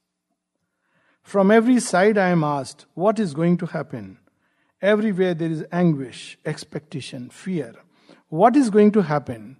From 1.23 1.49
every 1.49 1.79
side 1.79 2.17
I 2.17 2.27
am 2.27 2.43
asked, 2.43 2.85
what 2.93 3.19
is 3.19 3.33
going 3.33 3.57
to 3.59 3.65
happen? 3.65 4.19
Everywhere 4.81 5.33
there 5.33 5.49
is 5.49 5.63
anguish, 5.71 6.37
expectation, 6.45 7.29
fear. 7.29 7.73
What 8.27 8.57
is 8.57 8.69
going 8.69 8.91
to 8.91 9.01
happen? 9.01 9.57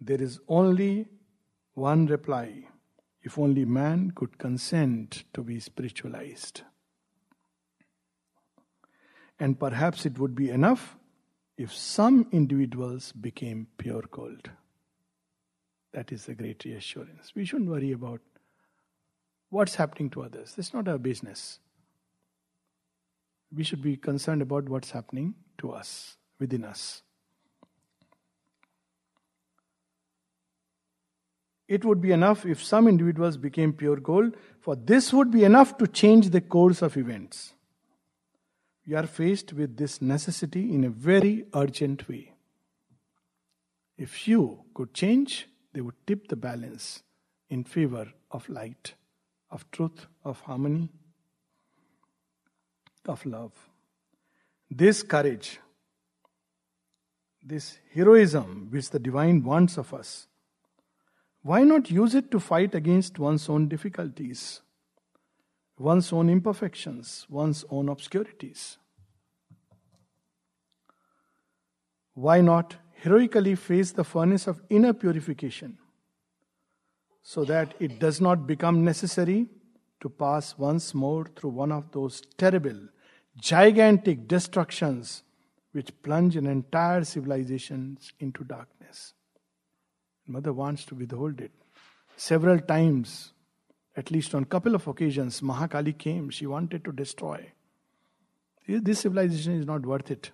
There 0.00 0.20
is 0.20 0.40
only 0.48 1.06
one 1.74 2.06
reply. 2.06 2.64
If 3.22 3.38
only 3.38 3.64
man 3.64 4.10
could 4.10 4.36
consent 4.36 5.24
to 5.32 5.42
be 5.42 5.60
spiritualized. 5.60 6.62
And 9.38 9.58
perhaps 9.58 10.04
it 10.04 10.18
would 10.18 10.34
be 10.34 10.50
enough 10.50 10.96
if 11.56 11.72
some 11.72 12.26
individuals 12.32 13.12
became 13.12 13.68
pure 13.78 14.04
gold. 14.10 14.50
That 15.94 16.10
is 16.10 16.28
a 16.28 16.34
great 16.34 16.64
reassurance. 16.64 17.32
We 17.36 17.44
shouldn't 17.44 17.70
worry 17.70 17.92
about 17.92 18.20
what's 19.50 19.76
happening 19.76 20.10
to 20.10 20.24
others. 20.24 20.52
That's 20.56 20.74
not 20.74 20.88
our 20.88 20.98
business. 20.98 21.60
We 23.54 23.62
should 23.62 23.80
be 23.80 23.96
concerned 23.96 24.42
about 24.42 24.68
what's 24.68 24.90
happening 24.90 25.36
to 25.58 25.70
us, 25.70 26.16
within 26.40 26.64
us. 26.64 27.02
It 31.68 31.84
would 31.84 32.00
be 32.00 32.10
enough 32.10 32.44
if 32.44 32.62
some 32.62 32.88
individuals 32.88 33.36
became 33.36 33.72
pure 33.72 33.96
gold, 33.96 34.36
for 34.60 34.74
this 34.74 35.12
would 35.12 35.30
be 35.30 35.44
enough 35.44 35.78
to 35.78 35.86
change 35.86 36.30
the 36.30 36.40
course 36.40 36.82
of 36.82 36.96
events. 36.96 37.54
We 38.84 38.94
are 38.96 39.06
faced 39.06 39.52
with 39.52 39.76
this 39.76 40.02
necessity 40.02 40.74
in 40.74 40.82
a 40.82 40.90
very 40.90 41.46
urgent 41.54 42.08
way. 42.08 42.32
If 43.96 44.26
you 44.26 44.64
could 44.74 44.92
change, 44.92 45.48
they 45.74 45.80
would 45.80 46.06
tip 46.06 46.28
the 46.28 46.36
balance 46.36 47.02
in 47.50 47.64
favor 47.64 48.10
of 48.30 48.48
light, 48.48 48.94
of 49.50 49.68
truth, 49.70 50.06
of 50.24 50.40
harmony, 50.40 50.88
of 53.06 53.26
love. 53.26 53.52
This 54.70 55.02
courage, 55.02 55.58
this 57.42 57.78
heroism 57.92 58.68
which 58.70 58.90
the 58.90 58.98
divine 58.98 59.42
wants 59.42 59.76
of 59.76 59.92
us, 59.92 60.28
why 61.42 61.62
not 61.62 61.90
use 61.90 62.14
it 62.14 62.30
to 62.30 62.40
fight 62.40 62.74
against 62.74 63.18
one's 63.18 63.48
own 63.50 63.68
difficulties, 63.68 64.62
one's 65.76 66.12
own 66.12 66.30
imperfections, 66.30 67.26
one's 67.28 67.64
own 67.68 67.88
obscurities? 67.88 68.78
Why 72.14 72.40
not 72.40 72.76
heroically 73.04 73.54
face 73.54 73.92
the 73.92 74.04
furnace 74.04 74.46
of 74.46 74.62
inner 74.70 74.94
purification 74.94 75.76
so 77.22 77.44
that 77.44 77.74
it 77.78 77.98
does 77.98 78.18
not 78.18 78.46
become 78.46 78.82
necessary 78.82 79.46
to 80.00 80.08
pass 80.08 80.56
once 80.56 80.94
more 80.94 81.26
through 81.36 81.50
one 81.50 81.70
of 81.70 81.90
those 81.92 82.22
terrible, 82.38 82.78
gigantic 83.36 84.26
destructions 84.26 85.22
which 85.72 85.90
plunge 86.02 86.36
an 86.36 86.46
entire 86.46 87.04
civilization 87.04 87.98
into 88.20 88.42
darkness? 88.44 89.12
Mother 90.26 90.54
wants 90.54 90.86
to 90.86 90.94
withhold 90.94 91.42
it. 91.42 91.52
Several 92.16 92.58
times, 92.58 93.32
at 93.96 94.10
least 94.10 94.34
on 94.34 94.44
a 94.44 94.46
couple 94.46 94.74
of 94.74 94.86
occasions, 94.86 95.42
Mahakali 95.42 95.96
came. 95.98 96.30
She 96.30 96.46
wanted 96.46 96.84
to 96.84 96.92
destroy. 96.92 97.52
This 98.66 99.00
civilization 99.00 99.60
is 99.60 99.66
not 99.66 99.84
worth 99.84 100.10
it. 100.10 100.30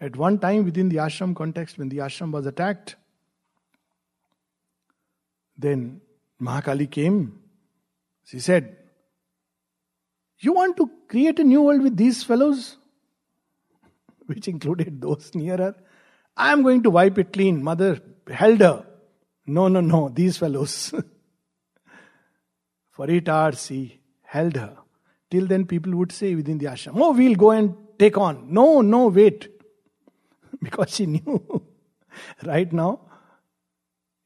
At 0.00 0.16
one 0.16 0.38
time, 0.38 0.64
within 0.64 0.88
the 0.88 0.96
ashram 0.96 1.34
context, 1.34 1.78
when 1.78 1.88
the 1.88 1.98
ashram 1.98 2.30
was 2.30 2.46
attacked, 2.46 2.96
then 5.56 6.00
Mahakali 6.40 6.90
came. 6.90 7.40
She 8.24 8.40
said, 8.40 8.76
You 10.38 10.52
want 10.52 10.76
to 10.76 10.90
create 11.08 11.38
a 11.38 11.44
new 11.44 11.62
world 11.62 11.82
with 11.82 11.96
these 11.96 12.22
fellows? 12.22 12.76
Which 14.26 14.48
included 14.48 15.00
those 15.00 15.34
near 15.34 15.56
her. 15.56 15.74
I 16.36 16.52
am 16.52 16.62
going 16.62 16.82
to 16.82 16.90
wipe 16.90 17.16
it 17.18 17.32
clean. 17.32 17.62
Mother 17.62 18.00
held 18.30 18.60
her. 18.60 18.84
No, 19.46 19.68
no, 19.68 19.80
no, 19.80 20.10
these 20.10 20.36
fellows. 20.36 20.92
For 22.90 23.10
eight 23.10 23.28
hours 23.28 23.66
he 23.68 24.00
held 24.22 24.56
her. 24.56 24.76
Till 25.30 25.46
then, 25.46 25.66
people 25.66 25.94
would 25.96 26.12
say 26.12 26.34
within 26.34 26.58
the 26.58 26.66
ashram, 26.66 26.92
Oh, 26.96 27.12
we'll 27.12 27.34
go 27.34 27.52
and 27.52 27.74
take 27.98 28.18
on. 28.18 28.52
No, 28.52 28.80
no, 28.80 29.08
wait. 29.08 29.55
Because 30.66 30.94
she 30.94 31.06
knew. 31.06 31.62
right 32.44 32.72
now, 32.72 33.00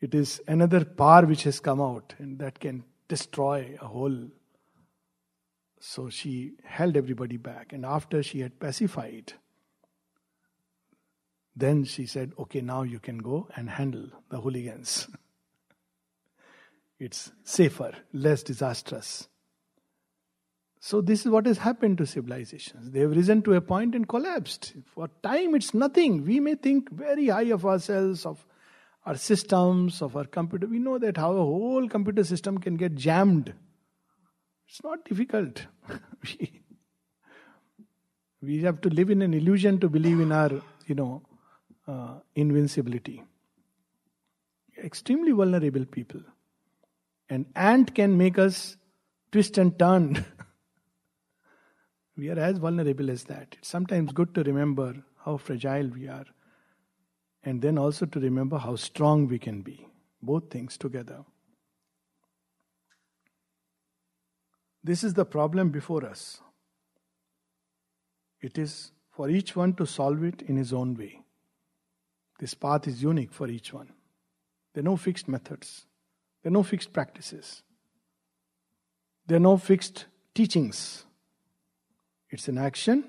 it 0.01 0.14
is 0.14 0.41
another 0.49 0.84
power 0.84 1.26
which 1.26 1.43
has 1.45 1.61
come 1.61 1.80
out 1.80 2.14
and 2.18 2.38
that 2.38 2.59
can 2.59 2.84
destroy 3.09 3.76
a 3.80 3.86
whole. 3.86 4.28
So 5.80 6.09
she 6.09 6.53
held 6.64 6.97
everybody 6.97 7.36
back. 7.36 7.72
And 7.72 7.84
after 7.84 8.22
she 8.22 8.41
had 8.41 8.59
pacified, 8.59 9.34
then 11.55 11.84
she 11.84 12.07
said, 12.07 12.32
Okay, 12.38 12.61
now 12.61 12.82
you 12.82 12.99
can 12.99 13.18
go 13.18 13.49
and 13.57 13.68
handle 13.68 14.09
the 14.30 14.41
hooligans. 14.41 15.09
it's 16.99 17.32
safer, 17.45 17.93
less 18.12 18.43
disastrous. 18.43 19.28
So, 20.83 21.03
this 21.03 21.26
is 21.26 21.31
what 21.31 21.45
has 21.45 21.59
happened 21.59 21.99
to 21.99 22.07
civilizations. 22.07 22.91
They 22.91 23.01
have 23.01 23.14
risen 23.14 23.43
to 23.43 23.53
a 23.53 23.61
point 23.61 23.95
and 23.95 24.09
collapsed. 24.09 24.72
For 24.87 25.11
time, 25.22 25.55
it's 25.55 25.74
nothing. 25.74 26.24
We 26.24 26.41
may 26.41 26.55
think 26.55 26.91
very 26.91 27.28
high 27.28 27.51
of 27.53 27.66
ourselves, 27.66 28.24
of 28.24 28.47
our 29.05 29.16
systems, 29.16 30.01
of 30.01 30.16
our 30.16 30.24
computer. 30.24 30.66
We 30.66 30.78
know 30.78 30.99
that 30.99 31.18
how 31.18 31.33
a 31.33 31.45
whole 31.45 31.87
computer 31.87 32.24
system 32.24 32.57
can 32.57 32.76
get 32.76 32.95
jammed. 32.95 33.53
It's 34.70 34.83
not 34.83 35.05
difficult. 35.05 35.66
we, 38.41 38.62
have 38.62 38.81
to 38.81 38.89
live 38.89 39.11
in 39.11 39.20
an 39.20 39.35
illusion 39.35 39.81
to 39.81 39.89
believe 39.91 40.18
in 40.18 40.33
our, 40.33 40.62
you 40.87 40.95
know, 40.95 41.22
uh, 41.87 42.20
invincibility. 42.35 43.22
Extremely 44.83 45.33
vulnerable 45.33 45.85
people. 45.85 46.22
An 47.28 47.45
ant 47.55 47.95
can 47.95 48.16
make 48.16 48.39
us 48.39 48.78
twist 49.31 49.59
and 49.59 49.78
turn. 49.78 50.24
we 52.21 52.29
are 52.29 52.39
as 52.39 52.59
vulnerable 52.59 53.11
as 53.11 53.25
that. 53.25 53.57
It's 53.59 53.68
sometimes 53.68 54.12
good 54.12 54.35
to 54.35 54.43
remember 54.43 54.95
how 55.25 55.39
fragile 55.39 55.89
we 55.89 56.07
are, 56.07 56.27
and 57.43 57.62
then 57.62 57.79
also 57.79 58.05
to 58.05 58.21
remember 58.21 58.59
how 58.59 58.77
strong 58.77 59.27
we 59.27 59.39
can 59.39 59.62
be. 59.62 59.87
Both 60.23 60.51
things 60.51 60.77
together. 60.77 61.25
This 64.85 65.03
is 65.03 65.14
the 65.14 65.25
problem 65.25 65.71
before 65.71 66.05
us. 66.05 66.43
It 68.43 68.59
is 68.59 68.93
for 69.11 69.31
each 69.31 69.57
one 69.57 69.73
to 69.75 69.87
solve 69.87 70.23
it 70.23 70.43
in 70.43 70.57
his 70.57 70.75
own 70.75 70.95
way. 70.95 71.23
This 72.39 72.53
path 72.53 72.87
is 72.87 73.03
unique 73.03 73.33
for 73.33 73.49
each 73.49 73.73
one. 73.73 73.93
There 74.75 74.83
are 74.83 74.91
no 74.93 74.97
fixed 74.99 75.27
methods, 75.27 75.87
there 76.43 76.51
are 76.51 76.53
no 76.53 76.62
fixed 76.62 76.93
practices, 76.93 77.62
there 79.27 79.39
are 79.39 79.47
no 79.53 79.57
fixed 79.57 80.05
teachings. 80.35 81.07
It's 82.31 82.49
an 82.49 82.59
action, 82.59 83.05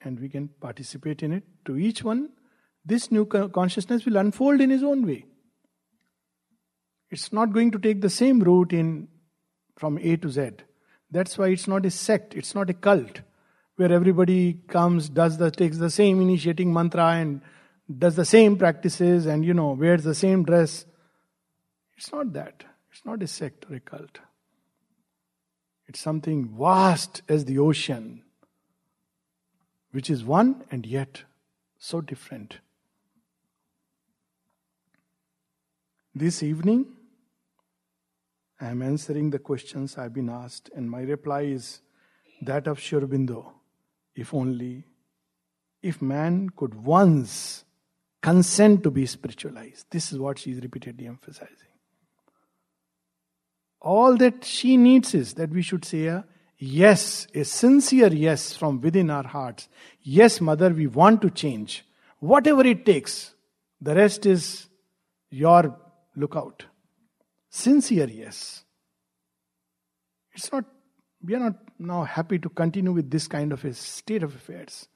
and 0.00 0.20
we 0.20 0.28
can 0.28 0.48
participate 0.48 1.22
in 1.22 1.32
it. 1.32 1.44
To 1.66 1.76
each 1.76 2.04
one, 2.04 2.30
this 2.84 3.10
new 3.10 3.26
consciousness 3.26 4.04
will 4.04 4.16
unfold 4.16 4.60
in 4.60 4.70
his 4.70 4.82
own 4.82 5.06
way. 5.06 5.26
It's 7.10 7.32
not 7.32 7.52
going 7.52 7.70
to 7.72 7.78
take 7.78 8.00
the 8.00 8.10
same 8.10 8.40
route 8.40 8.72
in 8.72 9.08
from 9.76 9.98
A 9.98 10.16
to 10.16 10.28
Z. 10.28 10.50
That's 11.10 11.38
why 11.38 11.48
it's 11.48 11.68
not 11.68 11.86
a 11.86 11.90
sect, 11.90 12.34
it's 12.34 12.54
not 12.54 12.70
a 12.70 12.74
cult 12.74 13.20
where 13.76 13.92
everybody 13.92 14.54
comes, 14.68 15.08
does 15.08 15.38
the 15.38 15.50
takes 15.50 15.78
the 15.78 15.90
same 15.90 16.20
initiating 16.20 16.72
mantra 16.72 17.06
and 17.14 17.40
does 17.98 18.16
the 18.16 18.24
same 18.24 18.56
practices 18.56 19.26
and 19.26 19.44
you 19.44 19.54
know 19.54 19.72
wears 19.72 20.04
the 20.04 20.14
same 20.14 20.44
dress. 20.44 20.86
It's 21.96 22.10
not 22.12 22.32
that. 22.32 22.64
It's 22.90 23.04
not 23.04 23.22
a 23.22 23.26
sect 23.26 23.66
or 23.70 23.76
a 23.76 23.80
cult. 23.80 24.18
It's 25.86 26.00
something 26.00 26.56
vast 26.58 27.22
as 27.28 27.44
the 27.44 27.58
ocean, 27.58 28.23
which 29.94 30.10
is 30.10 30.24
one 30.24 30.64
and 30.72 30.84
yet 30.84 31.22
so 31.78 32.00
different. 32.00 32.58
This 36.12 36.42
evening, 36.42 36.86
I 38.60 38.70
am 38.70 38.82
answering 38.82 39.30
the 39.30 39.38
questions 39.38 39.96
I've 39.96 40.12
been 40.12 40.28
asked, 40.28 40.68
and 40.74 40.90
my 40.90 41.02
reply 41.02 41.42
is 41.42 41.80
that 42.42 42.66
of 42.66 42.80
Sri 42.80 43.00
Aurobindo. 43.00 43.52
If 44.16 44.34
only, 44.34 44.82
if 45.80 46.02
man 46.02 46.50
could 46.50 46.74
once 46.74 47.64
consent 48.20 48.82
to 48.82 48.90
be 48.90 49.06
spiritualized. 49.06 49.86
This 49.90 50.10
is 50.10 50.18
what 50.18 50.40
she 50.40 50.50
is 50.50 50.60
repeatedly 50.60 51.06
emphasizing. 51.06 51.74
All 53.80 54.16
that 54.16 54.44
she 54.44 54.76
needs 54.76 55.14
is 55.14 55.34
that 55.34 55.50
we 55.50 55.62
should 55.62 55.84
say 55.84 56.06
a 56.06 56.24
yes, 56.64 57.26
a 57.34 57.44
sincere 57.44 58.12
yes 58.12 58.56
from 58.56 58.80
within 58.80 59.10
our 59.10 59.26
hearts. 59.26 59.68
Yes, 60.02 60.40
mother, 60.40 60.70
we 60.70 60.86
want 60.86 61.22
to 61.22 61.30
change. 61.30 61.84
Whatever 62.18 62.66
it 62.66 62.86
takes. 62.86 63.34
The 63.80 63.94
rest 63.94 64.24
is 64.24 64.66
your 65.30 65.76
lookout. 66.16 66.64
Sincere 67.50 68.08
yes. 68.08 68.64
It's 70.32 70.50
not, 70.50 70.64
we 71.22 71.34
are 71.34 71.40
not 71.40 71.58
now 71.78 72.04
happy 72.04 72.38
to 72.38 72.48
continue 72.48 72.92
with 72.92 73.10
this 73.10 73.28
kind 73.28 73.52
of 73.52 73.64
a 73.64 73.74
state 73.74 74.22
of 74.22 74.34
affairs. 74.34 74.88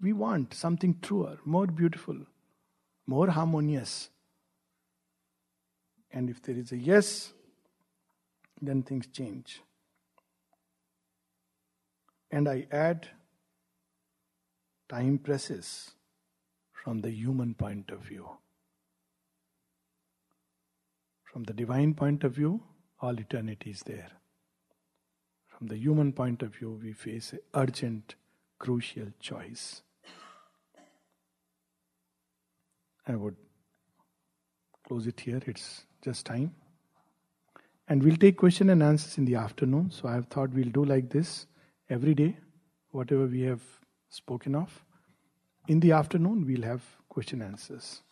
We 0.00 0.12
want 0.12 0.54
something 0.54 0.98
truer, 1.00 1.38
more 1.44 1.66
beautiful, 1.66 2.16
more 3.06 3.30
harmonious. 3.30 4.10
And 6.10 6.28
if 6.28 6.42
there 6.42 6.56
is 6.56 6.72
a 6.72 6.76
yes, 6.76 7.32
then 8.60 8.82
things 8.82 9.06
change. 9.06 9.62
And 12.32 12.48
I 12.48 12.66
add, 12.72 13.08
time 14.88 15.18
presses 15.18 15.90
from 16.72 17.02
the 17.02 17.10
human 17.10 17.54
point 17.54 17.90
of 17.90 18.00
view. 18.00 18.26
From 21.24 21.44
the 21.44 21.52
divine 21.52 21.92
point 21.92 22.24
of 22.24 22.32
view, 22.32 22.62
all 23.02 23.18
eternity 23.18 23.70
is 23.70 23.80
there. 23.80 24.10
From 25.46 25.66
the 25.66 25.76
human 25.76 26.12
point 26.14 26.42
of 26.42 26.54
view, 26.54 26.80
we 26.82 26.94
face 26.94 27.34
an 27.34 27.40
urgent, 27.54 28.14
crucial 28.58 29.08
choice. 29.20 29.82
I 33.06 33.14
would 33.14 33.36
close 34.86 35.06
it 35.06 35.20
here, 35.20 35.40
it's 35.46 35.84
just 36.02 36.24
time. 36.24 36.54
And 37.88 38.02
we'll 38.02 38.16
take 38.16 38.38
question 38.38 38.70
and 38.70 38.82
answers 38.82 39.18
in 39.18 39.26
the 39.26 39.34
afternoon. 39.34 39.90
So 39.90 40.08
I 40.08 40.14
have 40.14 40.26
thought 40.26 40.50
we'll 40.50 40.70
do 40.70 40.84
like 40.84 41.10
this 41.10 41.46
every 41.92 42.14
day, 42.14 42.36
whatever 42.90 43.26
we 43.26 43.42
have 43.42 43.62
spoken 44.08 44.54
of. 44.54 44.84
In 45.68 45.80
the 45.80 45.92
afternoon, 45.92 46.46
we'll 46.46 46.62
have 46.62 46.82
question 47.08 47.42
answers. 47.42 48.02